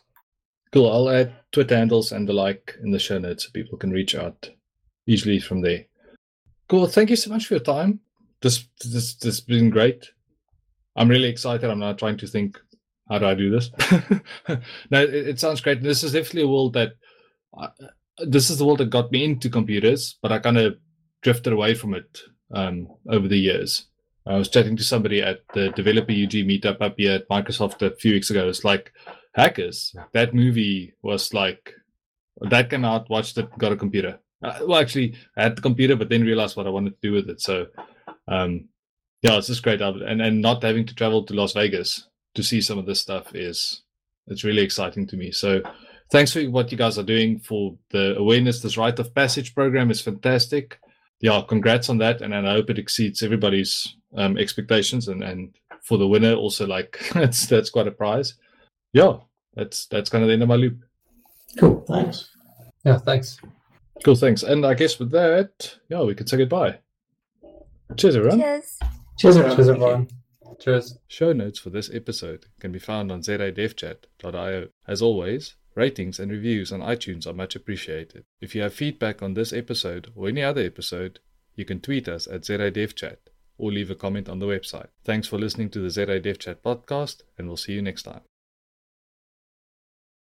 Cool. 0.74 0.92
I'll 0.92 1.10
add 1.10 1.36
Twitter 1.52 1.78
handles 1.78 2.12
and 2.12 2.28
the 2.28 2.34
like 2.34 2.76
in 2.84 2.90
the 2.90 2.98
show 2.98 3.20
notes 3.20 3.44
so 3.46 3.52
people 3.52 3.78
can 3.78 3.92
reach 3.92 4.16
out 4.16 4.50
easily 5.06 5.40
from 5.40 5.62
there. 5.62 5.86
Cool. 6.70 6.88
Thank 6.88 7.12
you 7.12 7.18
so 7.18 7.30
much 7.30 7.46
for 7.46 7.56
your 7.56 7.64
time. 7.64 8.00
This 8.42 8.66
this 8.84 9.14
this 9.16 9.38
has 9.38 9.42
been 9.42 9.70
great. 9.70 10.10
I'm 10.96 11.10
really 11.10 11.30
excited. 11.30 11.70
I'm 11.70 11.80
now 11.80 11.94
trying 11.94 12.18
to 12.18 12.28
think 12.28 12.60
how 13.10 13.20
do 13.20 13.28
I 13.28 13.36
do 13.36 13.52
this. 13.52 13.70
no, 14.90 15.04
it, 15.04 15.14
it, 15.14 15.40
sounds 15.40 15.62
great. 15.62 15.84
This 15.84 16.04
is 16.04 16.14
definitely 16.14 16.44
a 16.44 16.48
world 16.48 16.74
that 16.74 16.94
uh, 17.56 17.68
this 18.26 18.50
is 18.50 18.58
the 18.58 18.66
world 18.66 18.80
that 18.80 18.90
got 18.90 19.12
me 19.12 19.24
into 19.24 19.50
computers, 19.50 20.18
but 20.22 20.32
I 20.32 20.40
kind 20.40 20.58
of 20.58 20.78
drifted 21.22 21.54
away 21.54 21.74
from 21.74 21.94
it 21.94 22.22
um, 22.54 22.88
over 23.10 23.28
the 23.28 23.38
years. 23.38 23.88
I 24.26 24.38
was 24.38 24.50
chatting 24.50 24.78
to 24.78 24.84
somebody 24.84 25.22
at 25.22 25.42
the 25.54 25.70
Developer 25.70 26.12
UG 26.12 26.46
meetup 26.46 26.82
up 26.82 26.96
here 26.98 27.14
at 27.14 27.30
Microsoft 27.30 27.82
a 27.82 27.96
few 27.96 28.14
weeks 28.14 28.30
ago. 28.30 28.48
It's 28.48 28.64
like 28.64 28.92
Hackers. 29.34 29.96
That 30.14 30.34
movie 30.34 30.94
was 31.02 31.34
like 31.34 31.74
that 32.50 32.70
came 32.70 32.86
out, 32.86 33.10
watched 33.10 33.38
it, 33.38 33.56
got 33.58 33.72
a 33.72 33.78
computer. 33.78 34.20
Uh, 34.44 34.60
well, 34.66 34.80
actually, 34.80 35.16
I 35.38 35.44
had 35.44 35.56
the 35.56 35.62
computer, 35.62 35.96
but 35.96 36.10
then 36.10 36.24
realized 36.24 36.58
what 36.58 36.68
I 36.68 36.72
wanted 36.72 36.92
to 36.92 37.08
do 37.08 37.14
with 37.14 37.30
it. 37.30 37.42
So, 37.42 37.68
um, 38.28 38.70
yeah, 39.22 39.38
it's 39.38 39.48
just 39.48 39.64
great. 39.64 39.82
And 39.82 40.22
and 40.22 40.42
not 40.42 40.64
having 40.64 40.86
to 40.88 40.96
travel 40.96 41.24
to 41.26 41.34
Las 41.34 41.54
Vegas 41.54 42.08
to 42.36 42.44
see 42.44 42.62
some 42.62 42.78
of 42.78 42.86
this 42.86 43.02
stuff 43.02 43.36
is 43.36 43.84
it's 44.28 44.44
really 44.44 44.64
exciting 44.64 45.06
to 45.08 45.18
me. 45.18 45.32
So, 45.32 45.62
thanks 46.12 46.34
for 46.34 46.44
what 46.44 46.72
you 46.72 46.78
guys 46.78 46.98
are 46.98 47.04
doing 47.04 47.40
for 47.40 47.76
the 47.90 48.16
awareness. 48.18 48.62
This 48.62 48.78
rite 48.78 49.00
of 49.00 49.16
passage 49.16 49.56
program 49.56 49.90
is 49.90 50.02
fantastic. 50.02 50.80
yeah, 51.22 51.42
congrats 51.48 51.90
on 51.90 51.98
that, 52.00 52.22
and, 52.22 52.34
and 52.34 52.48
I 52.48 52.54
hope 52.54 52.70
it 52.70 52.80
exceeds 52.80 53.24
everybody's 53.24 53.96
um, 54.16 54.38
expectations. 54.38 55.08
And, 55.08 55.24
and 55.24 55.56
for 55.84 55.98
the 55.98 56.08
winner, 56.08 56.34
also 56.34 56.68
like 56.68 57.00
that's 57.14 57.48
that's 57.48 57.70
quite 57.70 57.88
a 57.88 57.92
prize. 57.92 58.36
Yeah, 58.94 59.18
that's 59.56 59.88
that's 59.88 60.10
kind 60.10 60.24
of 60.24 60.28
the 60.28 60.34
end 60.34 60.44
of 60.44 60.50
my 60.50 60.56
loop. 60.56 60.84
Cool. 61.60 61.84
Thanks. 61.88 62.30
Yeah, 62.84 62.98
thanks. 62.98 63.40
Cool, 64.04 64.16
thanks. 64.16 64.44
And 64.44 64.66
I 64.66 64.74
guess 64.74 64.98
with 64.98 65.12
that, 65.12 65.78
yeah, 65.90 66.02
we 66.02 66.16
could 66.16 66.28
say 66.28 66.38
goodbye. 66.38 66.80
Cheers, 67.98 68.16
everyone. 68.16 68.40
Cheers. 68.40 68.80
Cheers, 69.20 69.38
everyone. 69.38 69.56
Cheers, 69.56 69.70
everyone. 69.70 70.08
Cheers. 70.60 70.98
Show 71.08 71.34
notes 71.34 71.60
for 71.60 71.70
this 71.70 71.92
episode 71.94 72.46
can 72.60 72.72
be 72.72 72.80
found 72.80 73.12
on 73.12 73.22
zadevchat.io. 73.22 74.68
As 74.88 75.02
always, 75.02 75.56
ratings 75.76 76.20
and 76.20 76.32
reviews 76.32 76.72
on 76.72 76.82
iTunes 76.82 77.26
are 77.26 77.34
much 77.34 77.56
appreciated. 77.56 78.24
If 78.42 78.56
you 78.56 78.62
have 78.62 78.74
feedback 78.74 79.22
on 79.22 79.34
this 79.34 79.54
episode 79.54 80.12
or 80.16 80.28
any 80.28 80.44
other 80.44 80.62
episode, 80.62 81.20
you 81.56 81.66
can 81.66 81.80
tweet 81.80 82.08
us 82.08 82.28
at 82.28 82.42
ZADevChat 82.42 83.18
or 83.58 83.72
leave 83.72 83.92
a 83.92 83.96
comment 83.96 84.28
on 84.28 84.40
the 84.40 84.48
website. 84.48 84.88
Thanks 85.04 85.28
for 85.28 85.38
listening 85.38 85.70
to 85.70 85.80
the 85.80 85.88
ZADevChat 85.88 86.58
podcast, 86.58 87.22
and 87.38 87.48
we'll 87.48 87.58
see 87.58 87.74
you 87.74 87.82
next 87.82 88.04
time. 88.04 88.22